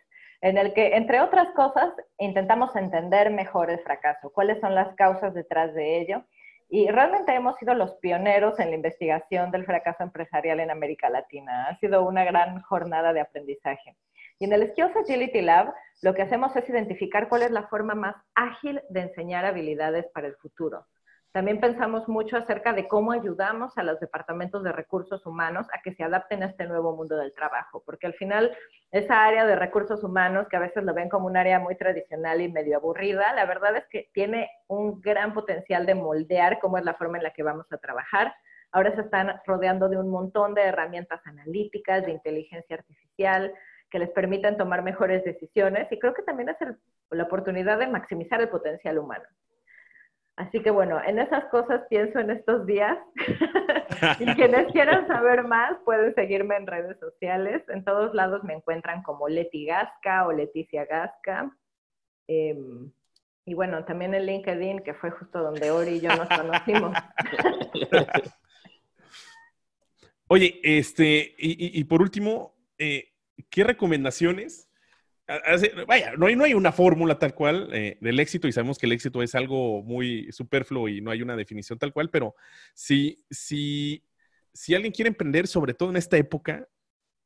en 0.41 0.57
el 0.57 0.73
que, 0.73 0.95
entre 0.95 1.21
otras 1.21 1.51
cosas, 1.51 1.93
intentamos 2.17 2.75
entender 2.75 3.29
mejor 3.29 3.69
el 3.69 3.79
fracaso, 3.79 4.31
cuáles 4.31 4.59
son 4.59 4.73
las 4.73 4.95
causas 4.95 5.35
detrás 5.35 5.73
de 5.75 5.99
ello. 5.99 6.23
Y 6.69 6.89
realmente 6.89 7.33
hemos 7.33 7.55
sido 7.57 7.75
los 7.75 7.93
pioneros 7.95 8.59
en 8.59 8.71
la 8.71 8.75
investigación 8.75 9.51
del 9.51 9.65
fracaso 9.65 10.03
empresarial 10.03 10.59
en 10.59 10.71
América 10.71 11.09
Latina. 11.09 11.67
Ha 11.67 11.77
sido 11.77 12.03
una 12.03 12.25
gran 12.25 12.61
jornada 12.63 13.13
de 13.13 13.21
aprendizaje. 13.21 13.95
Y 14.39 14.45
en 14.45 14.53
el 14.53 14.69
Skills 14.71 14.95
Agility 14.95 15.41
Lab 15.41 15.73
lo 16.01 16.13
que 16.13 16.21
hacemos 16.21 16.55
es 16.55 16.69
identificar 16.69 17.27
cuál 17.27 17.41
es 17.41 17.51
la 17.51 17.67
forma 17.67 17.95
más 17.95 18.15
ágil 18.35 18.81
de 18.89 19.01
enseñar 19.01 19.45
habilidades 19.45 20.05
para 20.13 20.27
el 20.27 20.35
futuro. 20.35 20.85
También 21.31 21.59
pensamos 21.59 22.07
mucho 22.07 22.37
acerca 22.37 22.73
de 22.73 22.87
cómo 22.87 23.11
ayudamos 23.11 23.77
a 23.77 23.83
los 23.83 23.99
departamentos 23.99 24.63
de 24.63 24.71
recursos 24.71 25.25
humanos 25.25 25.67
a 25.71 25.81
que 25.83 25.93
se 25.93 26.03
adapten 26.03 26.41
a 26.41 26.47
este 26.47 26.65
nuevo 26.65 26.95
mundo 26.95 27.15
del 27.15 27.33
trabajo, 27.33 27.83
porque 27.85 28.07
al 28.07 28.13
final 28.13 28.55
esa 28.91 29.23
área 29.23 29.45
de 29.45 29.55
recursos 29.55 30.03
humanos, 30.03 30.47
que 30.49 30.57
a 30.57 30.61
veces 30.61 30.83
lo 30.83 30.93
ven 30.93 31.09
como 31.09 31.27
un 31.27 31.37
área 31.37 31.59
muy 31.59 31.75
tradicional 31.75 32.41
y 32.41 32.51
medio 32.51 32.77
aburrida, 32.77 33.33
la 33.33 33.45
verdad 33.45 33.75
es 33.75 33.85
que 33.87 34.09
tiene 34.13 34.49
un 34.67 34.99
gran 35.01 35.33
potencial 35.33 35.85
de 35.85 35.95
moldear 35.95 36.59
cómo 36.59 36.77
es 36.77 36.85
la 36.85 36.95
forma 36.95 37.17
en 37.17 37.23
la 37.25 37.33
que 37.33 37.43
vamos 37.43 37.71
a 37.71 37.77
trabajar. 37.77 38.33
Ahora 38.71 38.95
se 38.95 39.01
están 39.01 39.39
rodeando 39.45 39.89
de 39.89 39.97
un 39.97 40.09
montón 40.09 40.55
de 40.55 40.63
herramientas 40.63 41.21
analíticas, 41.25 42.05
de 42.05 42.13
inteligencia 42.13 42.77
artificial, 42.77 43.53
que 43.89 43.99
les 43.99 44.09
permiten 44.09 44.57
tomar 44.57 44.83
mejores 44.83 45.23
decisiones 45.23 45.91
y 45.91 45.99
creo 45.99 46.13
que 46.13 46.23
también 46.23 46.49
es 46.49 46.57
la 47.11 47.23
oportunidad 47.23 47.79
de 47.79 47.87
maximizar 47.87 48.41
el 48.41 48.49
potencial 48.49 48.97
humano. 48.97 49.25
Así 50.37 50.61
que 50.61 50.69
bueno, 50.69 51.01
en 51.03 51.17
esas 51.17 51.45
cosas 51.45 51.81
pienso 51.89 52.19
en 52.19 52.29
estos 52.29 52.65
días. 52.67 52.97
y 54.19 54.25
quienes 54.35 54.71
quieran 54.71 55.07
saber 55.07 55.43
más 55.43 55.77
pueden 55.83 56.13
seguirme 56.13 56.55
en 56.57 56.67
redes 56.67 56.99
sociales. 56.99 57.63
En 57.69 57.83
todos 57.83 58.13
lados 58.13 58.43
me 58.43 58.53
encuentran 58.53 59.01
como 59.01 59.27
Leti 59.27 59.65
Gasca 59.65 60.27
o 60.27 60.31
Leticia 60.31 60.85
Gasca. 60.85 61.51
Em, 62.27 62.91
y 63.45 63.53
bueno, 63.55 63.83
también 63.85 64.13
en 64.13 64.27
LinkedIn, 64.27 64.79
que 64.81 64.93
fue 64.93 65.09
justo 65.09 65.41
donde 65.41 65.71
Ori 65.71 65.93
y 65.93 66.01
yo 66.01 66.09
nos 66.09 66.27
conocimos. 66.27 66.95
Oye, 70.27 70.59
este, 70.61 71.33
y, 71.37 71.83
por 71.85 72.01
último, 72.01 72.53
eh, 72.77 73.13
¿qué 73.49 73.63
recomendaciones 73.63 74.67
vaya, 75.87 76.13
no 76.17 76.25
hay, 76.27 76.35
no 76.35 76.45
hay 76.45 76.53
una 76.53 76.71
fórmula 76.71 77.19
tal 77.19 77.33
cual 77.33 77.69
eh, 77.73 77.97
del 77.99 78.19
éxito 78.19 78.47
y 78.47 78.53
sabemos 78.53 78.77
que 78.77 78.85
el 78.85 78.93
éxito 78.93 79.21
es 79.21 79.35
algo 79.35 79.83
muy 79.83 80.31
superfluo 80.31 80.87
y 80.87 81.01
no 81.01 81.11
hay 81.11 81.21
una 81.21 81.35
definición 81.35 81.77
tal 81.77 81.91
cual, 81.91 82.09
pero 82.09 82.35
si, 82.73 83.25
si, 83.29 84.05
si 84.53 84.73
alguien 84.73 84.93
quiere 84.93 85.09
emprender, 85.09 85.47
sobre 85.47 85.73
todo 85.73 85.89
en 85.89 85.97
esta 85.97 86.17
época, 86.17 86.67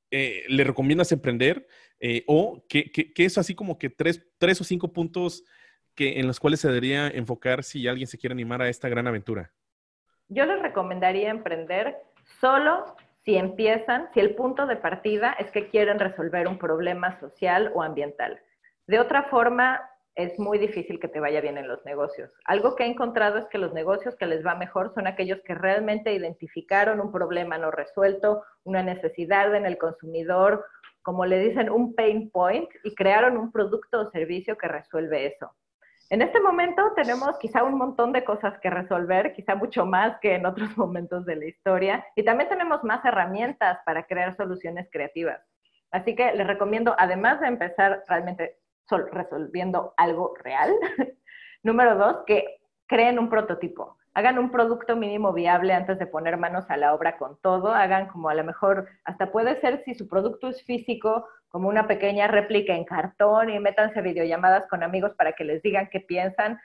eh, 0.10 0.44
¿le 0.48 0.64
recomiendas 0.64 1.12
emprender? 1.12 1.68
Eh, 2.00 2.24
¿O 2.28 2.66
qué 2.68 2.92
es 3.16 3.38
así 3.38 3.54
como 3.54 3.78
que 3.78 3.90
tres, 3.90 4.26
tres 4.40 4.60
o 4.60 4.64
cinco 4.64 4.92
puntos 4.92 5.44
que, 5.94 6.20
en 6.20 6.26
los 6.26 6.40
cuales 6.40 6.60
se 6.60 6.70
debería 6.70 7.08
enfocar 7.08 7.64
si 7.64 7.88
alguien 7.88 8.08
se 8.08 8.18
quiere 8.18 8.34
animar 8.34 8.64
a 8.64 8.70
esta 8.70 8.90
gran 8.90 9.08
aventura? 9.08 9.54
Yo 10.28 10.46
les 10.46 10.62
recomendaría 10.62 11.30
emprender 11.30 11.98
solo 12.40 12.96
si 13.24 13.38
empiezan, 13.38 14.10
si 14.14 14.20
el 14.20 14.36
punto 14.36 14.66
de 14.66 14.78
partida 14.78 15.34
es 15.34 15.52
que 15.52 15.70
quieren 15.70 16.00
resolver 16.00 16.48
un 16.48 16.58
problema 16.58 17.20
social 17.20 17.72
o 17.74 17.84
ambiental. 17.84 18.40
De 18.88 19.00
otra 19.00 19.24
forma, 19.24 19.82
es 20.16 20.38
muy 20.40 20.58
difícil 20.58 21.00
que 21.00 21.08
te 21.08 21.20
vaya 21.20 21.40
bien 21.40 21.58
en 21.58 21.68
los 21.68 21.84
negocios. 21.86 22.30
Algo 22.46 22.76
que 22.76 22.84
he 22.84 22.88
encontrado 22.88 23.38
es 23.38 23.46
que 23.46 23.58
los 23.58 23.74
negocios 23.74 24.16
que 24.18 24.26
les 24.26 24.46
va 24.46 24.56
mejor 24.56 24.94
son 24.94 25.08
aquellos 25.08 25.42
que 25.44 25.56
realmente 25.56 26.14
identificaron 26.14 27.00
un 27.00 27.12
problema 27.12 27.58
no 27.58 27.72
resuelto, 27.72 28.44
una 28.64 28.84
necesidad 28.84 29.56
en 29.56 29.66
el 29.66 29.78
consumidor, 29.78 30.66
como 31.02 31.26
le 31.26 31.40
dicen, 31.40 31.70
un 31.70 31.96
pain 31.96 32.30
point 32.30 32.70
y 32.84 32.94
crearon 32.94 33.38
un 33.38 33.52
producto 33.52 34.02
o 34.02 34.12
servicio 34.12 34.58
que 34.58 34.68
resuelve 34.68 35.28
eso. 35.28 35.56
En 36.12 36.22
este 36.22 36.42
momento 36.42 36.92
tenemos 36.94 37.38
quizá 37.38 37.64
un 37.64 37.78
montón 37.78 38.12
de 38.12 38.26
cosas 38.26 38.60
que 38.60 38.70
resolver, 38.70 39.32
quizá 39.32 39.56
mucho 39.56 39.86
más 39.86 40.20
que 40.20 40.36
en 40.36 40.46
otros 40.46 40.68
momentos 40.78 41.26
de 41.26 41.38
la 41.38 41.46
historia, 41.46 42.06
y 42.18 42.24
también 42.24 42.50
tenemos 42.50 42.84
más 42.84 43.04
herramientas 43.06 43.80
para 43.86 44.04
crear 44.04 44.36
soluciones 44.36 44.90
creativas. 44.92 45.40
Así 45.90 46.14
que 46.14 46.34
les 46.34 46.46
recomiendo, 46.46 46.96
además 46.98 47.40
de 47.40 47.48
empezar 47.48 48.04
realmente 48.10 48.58
resolviendo 49.14 49.94
algo 49.96 50.34
real, 50.36 50.74
número 51.64 51.96
dos, 51.96 52.18
que 52.28 52.60
creen 52.88 53.18
un 53.18 53.30
prototipo 53.30 53.98
hagan 54.14 54.40
un 54.40 54.52
producto 54.52 54.96
mínimo 54.96 55.34
viable 55.34 55.74
antes 55.74 55.98
de 55.98 56.08
poner 56.08 56.38
manos 56.38 56.66
a 56.70 56.78
la 56.78 56.94
obra 56.94 57.18
con 57.18 57.38
todo, 57.42 57.74
hagan 57.74 58.08
como 58.08 58.30
a 58.30 58.34
lo 58.34 58.44
mejor, 58.44 58.88
hasta 59.06 59.32
puede 59.32 59.60
ser 59.62 59.84
si 59.86 59.94
su 59.94 60.08
producto 60.08 60.50
es 60.50 60.64
físico, 60.64 61.28
como 61.50 61.68
una 61.68 61.88
pequeña 61.88 62.28
réplica 62.28 62.74
en 62.74 62.86
cartón 62.86 63.50
y 63.50 63.60
métanse 63.60 64.02
videollamadas 64.02 64.68
con 64.68 64.84
amigos 64.84 65.14
para 65.16 65.34
que 65.34 65.44
les 65.44 65.62
digan 65.62 65.90
qué 65.92 66.00
piensan. 66.00 66.60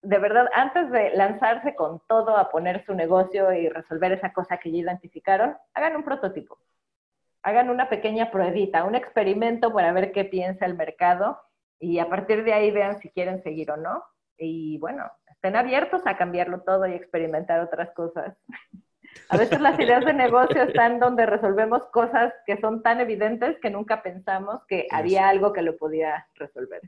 De 0.00 0.18
verdad, 0.18 0.48
antes 0.54 0.90
de 0.90 1.10
lanzarse 1.14 1.74
con 1.74 2.00
todo 2.08 2.36
a 2.36 2.50
poner 2.50 2.84
su 2.84 2.94
negocio 2.94 3.52
y 3.52 3.68
resolver 3.68 4.12
esa 4.12 4.32
cosa 4.32 4.58
que 4.58 4.70
ya 4.70 4.78
identificaron, 4.78 5.56
hagan 5.74 5.96
un 5.96 6.04
prototipo. 6.04 6.58
Hagan 7.42 7.70
una 7.70 7.88
pequeña 7.88 8.30
pruebita, 8.30 8.84
un 8.84 8.94
experimento 8.94 9.72
para 9.72 9.92
ver 9.92 10.12
qué 10.12 10.24
piensa 10.24 10.66
el 10.66 10.76
mercado 10.76 11.40
y 11.80 11.98
a 11.98 12.08
partir 12.08 12.44
de 12.44 12.52
ahí 12.52 12.70
vean 12.70 13.00
si 13.00 13.10
quieren 13.10 13.42
seguir 13.42 13.72
o 13.72 13.76
no. 13.76 14.04
Y 14.42 14.78
bueno, 14.78 15.04
estén 15.30 15.54
abiertos 15.54 16.02
a 16.04 16.16
cambiarlo 16.16 16.62
todo 16.62 16.86
y 16.86 16.94
experimentar 16.94 17.60
otras 17.60 17.90
cosas. 17.94 18.36
A 19.28 19.36
veces 19.36 19.60
las 19.60 19.78
ideas 19.78 20.04
de 20.04 20.14
negocio 20.14 20.62
están 20.62 20.98
donde 20.98 21.26
resolvemos 21.26 21.86
cosas 21.92 22.32
que 22.44 22.60
son 22.60 22.82
tan 22.82 23.00
evidentes 23.00 23.56
que 23.60 23.70
nunca 23.70 24.02
pensamos 24.02 24.60
que 24.66 24.88
había 24.90 25.28
algo 25.28 25.52
que 25.52 25.62
lo 25.62 25.76
podía 25.76 26.26
resolver. 26.34 26.80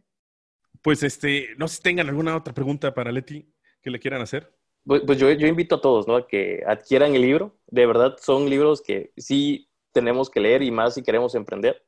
Pues 0.83 1.03
este, 1.03 1.51
no 1.57 1.69
sé 1.69 1.77
si 1.77 1.83
tengan 1.83 2.09
alguna 2.09 2.37
otra 2.37 2.53
pregunta 2.53 2.93
para 2.93 3.13
Leti 3.13 3.49
que 3.81 3.91
le 3.91 4.01
quieran 4.01 4.23
hacer. 4.23 4.53
Pues, 4.85 5.03
pues 5.07 5.19
yo, 5.19 5.31
yo, 5.31 5.47
invito 5.47 5.77
a 5.77 5.81
todos, 5.81 6.09
¿no? 6.09 6.17
A 6.17 6.27
que 6.27 6.63
adquieran 6.67 7.15
el 7.15 7.23
libro. 7.23 7.57
De 7.69 7.87
verdad, 7.87 8.17
son 8.21 8.51
libros 8.51 8.83
que 8.83 9.13
sí 9.17 9.71
tenemos 9.93 10.29
que 10.29 10.41
leer 10.41 10.63
y 10.63 10.71
más 10.73 10.95
si 10.95 11.03
queremos 11.03 11.35
emprender. 11.35 11.83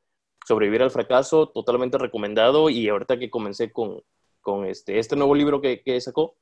Sobrevivir 0.47 0.81
al 0.81 0.91
fracaso, 0.91 1.49
totalmente 1.49 1.97
recomendado. 1.97 2.69
Y 2.69 2.87
ahorita 2.87 3.19
que 3.19 3.29
comencé 3.29 3.71
con, 3.71 4.01
con 4.47 4.65
este, 4.65 4.97
este 4.97 5.17
nuevo 5.17 5.35
libro 5.35 5.59
que, 5.59 5.83
que 5.83 5.99
sacó, 5.99 6.37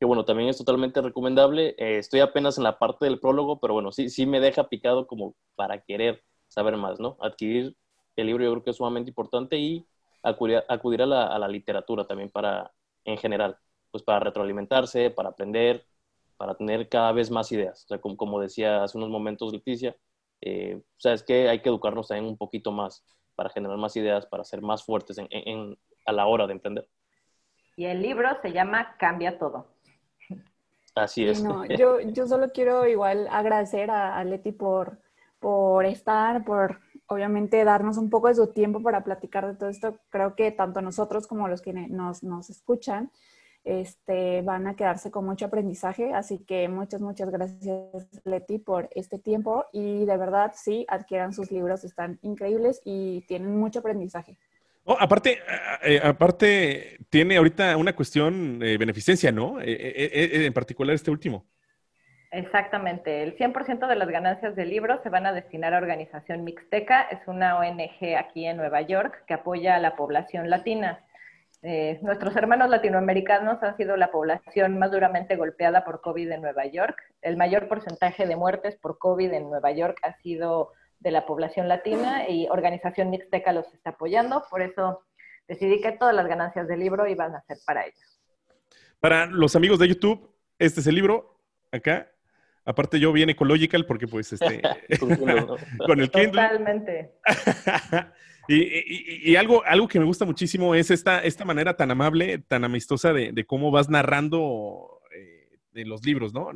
que 0.00 0.06
bueno, 0.06 0.24
también 0.24 0.48
es 0.48 0.58
totalmente 0.58 1.00
recomendable. 1.00 1.76
Eh, 1.78 1.98
estoy 1.98 2.18
apenas 2.18 2.58
en 2.58 2.64
la 2.64 2.80
parte 2.80 3.04
del 3.04 3.20
prólogo, 3.20 3.60
pero 3.60 3.74
bueno, 3.74 3.92
sí, 3.92 4.10
sí 4.10 4.26
me 4.26 4.40
deja 4.40 4.68
picado 4.68 5.06
como 5.06 5.36
para 5.54 5.80
querer 5.84 6.24
saber 6.48 6.76
más, 6.76 6.98
¿no? 6.98 7.16
Adquirir 7.20 7.76
el 8.16 8.26
libro 8.26 8.42
yo 8.42 8.50
creo 8.50 8.64
que 8.64 8.70
es 8.70 8.76
sumamente 8.76 9.10
importante 9.12 9.56
y 9.56 9.86
acudir, 10.24 10.64
acudir 10.68 11.02
a, 11.02 11.06
la, 11.06 11.28
a, 11.28 11.38
la, 11.38 11.46
literatura 11.46 12.08
también 12.08 12.28
para, 12.28 12.72
en 13.04 13.18
general, 13.18 13.56
pues 13.92 14.02
para 14.02 14.18
retroalimentarse, 14.18 15.10
para 15.12 15.28
aprender, 15.28 15.86
para 16.36 16.56
tener 16.56 16.88
cada 16.88 17.12
vez 17.12 17.30
más 17.30 17.52
ideas. 17.52 17.84
O 17.84 17.86
sea, 17.86 18.00
como, 18.00 18.16
como 18.16 18.40
decía 18.40 18.82
hace 18.82 18.98
unos 18.98 19.10
momentos 19.10 19.52
Leticia, 19.52 19.96
eh, 20.40 20.74
o 20.76 21.00
sea, 21.00 21.12
es 21.12 21.22
que 21.22 21.48
hay 21.48 21.60
que 21.62 21.68
educarnos 21.68 22.08
también 22.08 22.26
un 22.28 22.36
poquito 22.36 22.72
más 22.72 23.04
para 23.36 23.50
generar 23.50 23.78
más 23.78 23.94
ideas, 23.96 24.26
para 24.26 24.42
ser 24.42 24.60
más 24.60 24.82
fuertes 24.84 25.18
en, 25.18 25.28
en, 25.30 25.78
a 26.04 26.12
la 26.12 26.26
hora 26.26 26.48
de 26.48 26.54
emprender. 26.54 26.88
Y 27.76 27.86
el 27.86 28.02
libro 28.02 28.28
se 28.42 28.52
llama 28.52 28.96
Cambia 28.98 29.38
Todo. 29.38 29.66
Así 30.94 31.26
es. 31.26 31.42
yo, 31.78 32.00
yo 32.00 32.26
solo 32.26 32.50
quiero 32.52 32.86
igual 32.86 33.28
agradecer 33.30 33.90
a, 33.90 34.22
Leti 34.24 34.52
por, 34.52 34.98
por 35.40 35.84
estar, 35.84 36.44
por 36.44 36.80
obviamente 37.06 37.64
darnos 37.64 37.98
un 37.98 38.10
poco 38.10 38.28
de 38.28 38.36
su 38.36 38.46
tiempo 38.48 38.80
para 38.80 39.02
platicar 39.02 39.46
de 39.46 39.54
todo 39.54 39.68
esto. 39.68 39.98
Creo 40.10 40.34
que 40.36 40.52
tanto 40.52 40.80
nosotros 40.80 41.26
como 41.26 41.48
los 41.48 41.62
que 41.62 41.72
nos, 41.72 42.22
nos 42.22 42.50
escuchan 42.50 43.10
este, 43.64 44.42
van 44.42 44.66
a 44.66 44.76
quedarse 44.76 45.10
con 45.10 45.24
mucho 45.24 45.46
aprendizaje. 45.46 46.12
Así 46.12 46.38
que 46.38 46.68
muchas, 46.68 47.00
muchas 47.00 47.30
gracias, 47.30 48.06
Leti, 48.24 48.58
por 48.58 48.88
este 48.94 49.18
tiempo. 49.18 49.64
Y 49.72 50.04
de 50.04 50.16
verdad, 50.16 50.52
sí, 50.54 50.86
adquieran 50.88 51.32
sus 51.32 51.50
libros, 51.50 51.82
están 51.84 52.18
increíbles 52.22 52.80
y 52.84 53.22
tienen 53.22 53.58
mucho 53.58 53.80
aprendizaje. 53.80 54.38
Oh, 54.86 54.96
aparte, 55.00 55.38
eh, 55.82 56.00
aparte, 56.02 56.98
tiene 57.08 57.38
ahorita 57.38 57.74
una 57.78 57.94
cuestión 57.94 58.58
de 58.58 58.76
beneficencia, 58.76 59.32
¿no? 59.32 59.60
Eh, 59.60 59.66
eh, 59.66 60.46
en 60.46 60.52
particular 60.52 60.94
este 60.94 61.10
último. 61.10 61.46
Exactamente. 62.30 63.22
El 63.22 63.36
100% 63.36 63.86
de 63.86 63.96
las 63.96 64.08
ganancias 64.08 64.54
del 64.56 64.68
libro 64.68 65.00
se 65.02 65.08
van 65.08 65.24
a 65.24 65.32
destinar 65.32 65.72
a 65.72 65.78
Organización 65.78 66.44
Mixteca. 66.44 67.02
Es 67.02 67.20
una 67.26 67.58
ONG 67.58 68.16
aquí 68.18 68.44
en 68.44 68.58
Nueva 68.58 68.82
York 68.82 69.24
que 69.26 69.34
apoya 69.34 69.76
a 69.76 69.78
la 69.78 69.96
población 69.96 70.50
latina. 70.50 71.00
nuestros 72.02 72.36
hermanos 72.36 72.68
latinoamericanos 72.68 73.62
han 73.62 73.76
sido 73.78 73.96
la 73.96 74.10
población 74.10 74.78
más 74.78 74.90
duramente 74.90 75.36
golpeada 75.36 75.82
por 75.82 76.02
COVID 76.02 76.30
en 76.30 76.42
Nueva 76.42 76.66
York. 76.66 77.00
El 77.22 77.38
mayor 77.38 77.68
porcentaje 77.68 78.26
de 78.26 78.36
muertes 78.36 78.76
por 78.76 78.98
COVID 78.98 79.32
en 79.32 79.48
Nueva 79.48 79.70
York 79.72 79.96
ha 80.02 80.12
sido 80.18 80.72
de 81.00 81.10
la 81.10 81.26
población 81.26 81.68
latina 81.68 82.28
y 82.28 82.48
Organización 82.48 83.10
Mixteca 83.10 83.52
los 83.52 83.72
está 83.74 83.90
apoyando. 83.90 84.44
Por 84.50 84.62
eso 84.62 85.04
decidí 85.48 85.80
que 85.80 85.92
todas 85.92 86.14
las 86.14 86.26
ganancias 86.26 86.68
del 86.68 86.80
libro 86.80 87.06
iban 87.06 87.34
a 87.34 87.42
ser 87.42 87.58
para 87.66 87.84
ellos. 87.84 88.20
Para 89.00 89.26
los 89.26 89.54
amigos 89.54 89.78
de 89.78 89.88
YouTube, 89.88 90.34
este 90.58 90.80
es 90.80 90.86
el 90.86 90.94
libro, 90.94 91.40
acá. 91.70 92.10
Aparte 92.64 92.98
yo 92.98 93.12
viene 93.12 93.32
Ecological 93.32 93.84
porque 93.84 94.08
pues 94.08 94.32
este... 94.32 94.62
con 95.86 96.00
el 96.00 96.10
Kindle. 96.10 96.42
Totalmente. 96.42 97.12
y, 98.48 99.36
algo, 99.36 99.62
algo 99.64 99.88
que 99.88 99.98
me 99.98 100.06
gusta 100.06 100.24
muchísimo 100.24 100.74
es 100.74 100.90
esta, 100.90 101.22
esta 101.22 101.44
manera 101.44 101.76
tan 101.76 101.90
amable, 101.90 102.38
tan 102.38 102.64
amistosa 102.64 103.12
de, 103.12 103.44
cómo 103.46 103.70
vas 103.70 103.88
narrando 103.88 105.00
eh, 105.14 105.58
de 105.72 105.84
los 105.84 106.04
libros, 106.04 106.32
¿no? 106.32 106.50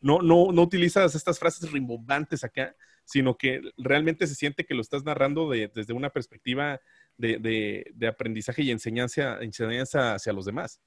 No, 0.00 0.20
no, 0.20 0.52
no 0.52 0.62
utilizas 0.62 1.14
estas 1.14 1.38
frases 1.38 1.70
rimbombantes 1.72 2.44
acá, 2.44 2.74
sino 3.04 3.36
que 3.36 3.60
realmente 3.76 4.26
se 4.26 4.34
siente 4.34 4.64
que 4.64 4.74
lo 4.74 4.80
estás 4.80 5.04
narrando 5.04 5.48
desde 5.50 5.92
una 5.92 6.10
perspectiva 6.10 6.80
de, 7.16 7.38
de, 7.38 7.90
de 7.94 8.06
aprendizaje 8.06 8.62
y 8.62 8.70
enseñanza, 8.70 9.38
enseñanza 9.40 10.14
hacia 10.14 10.32
los 10.32 10.44
demás. 10.44 10.80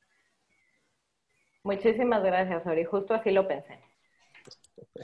Muchísimas 1.63 2.23
gracias, 2.23 2.65
Ori. 2.65 2.85
Justo 2.85 3.13
así 3.13 3.31
lo 3.31 3.47
pensé. 3.47 3.79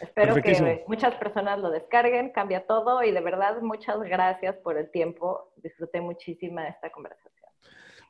Espero 0.01 0.35
que 0.35 0.83
muchas 0.87 1.15
personas 1.15 1.59
lo 1.59 1.69
descarguen, 1.71 2.31
cambia 2.31 2.65
todo 2.65 3.03
y 3.03 3.11
de 3.11 3.21
verdad 3.21 3.61
muchas 3.61 3.99
gracias 4.01 4.55
por 4.57 4.77
el 4.77 4.89
tiempo. 4.89 5.51
Disfruté 5.57 6.01
muchísimo 6.01 6.59
esta 6.61 6.89
conversación. 6.91 7.31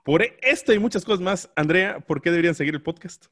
Por 0.04 0.22
esto 0.42 0.74
y 0.74 0.80
muchas 0.80 1.06
cosas 1.06 1.22
más, 1.22 1.52
Andrea, 1.56 2.00
¿por 2.02 2.22
qué 2.22 2.30
deberían 2.30 2.56
seguir 2.56 2.74
el 2.74 2.84
podcast? 2.84 3.28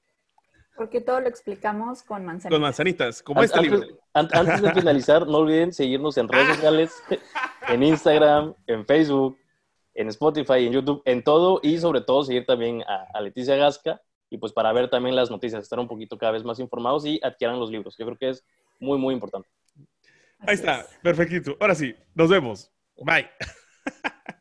Porque 0.82 1.00
todo 1.00 1.20
lo 1.20 1.28
explicamos 1.28 2.02
con 2.02 2.26
manzanitas. 2.26 2.50
Con 2.50 2.62
manzanitas, 2.64 3.22
como 3.22 3.44
este 3.44 3.60
antes, 3.60 3.72
libro. 3.72 4.00
Antes 4.14 4.62
de 4.64 4.74
finalizar, 4.74 5.28
no 5.28 5.38
olviden 5.38 5.72
seguirnos 5.72 6.18
en 6.18 6.28
redes 6.28 6.56
sociales, 6.56 7.04
en 7.70 7.84
Instagram, 7.84 8.56
en 8.66 8.84
Facebook, 8.88 9.38
en 9.94 10.08
Spotify, 10.08 10.66
en 10.66 10.74
YouTube, 10.74 11.04
en 11.06 11.24
todo 11.24 11.60
y 11.62 11.78
sobre 11.78 12.02
todo 12.02 12.24
seguir 12.24 12.48
también 12.48 12.82
a, 12.88 13.06
a 13.14 13.22
Leticia 13.22 13.56
Gasca 13.58 14.02
y 14.32 14.40
pues 14.40 14.54
para 14.54 14.74
ver 14.74 14.90
también 14.90 15.16
las 15.16 15.30
noticias, 15.30 15.62
estar 15.62 15.78
un 15.78 15.88
poquito 15.88 16.18
cada 16.18 16.32
vez 16.32 16.44
más 16.44 16.58
informados 16.58 17.06
y 17.06 17.20
adquieran 17.22 17.60
los 17.60 17.70
libros. 17.70 17.96
Yo 18.00 18.08
creo 18.08 18.18
que 18.18 18.30
es 18.30 18.44
muy, 18.80 18.98
muy 18.98 19.14
importante. 19.14 19.48
Ahí 20.40 20.56
está, 20.56 20.88
perfectito. 21.04 21.58
Ahora 21.60 21.76
sí, 21.76 21.96
nos 22.16 22.28
vemos. 22.28 22.72
Bye. 22.98 23.30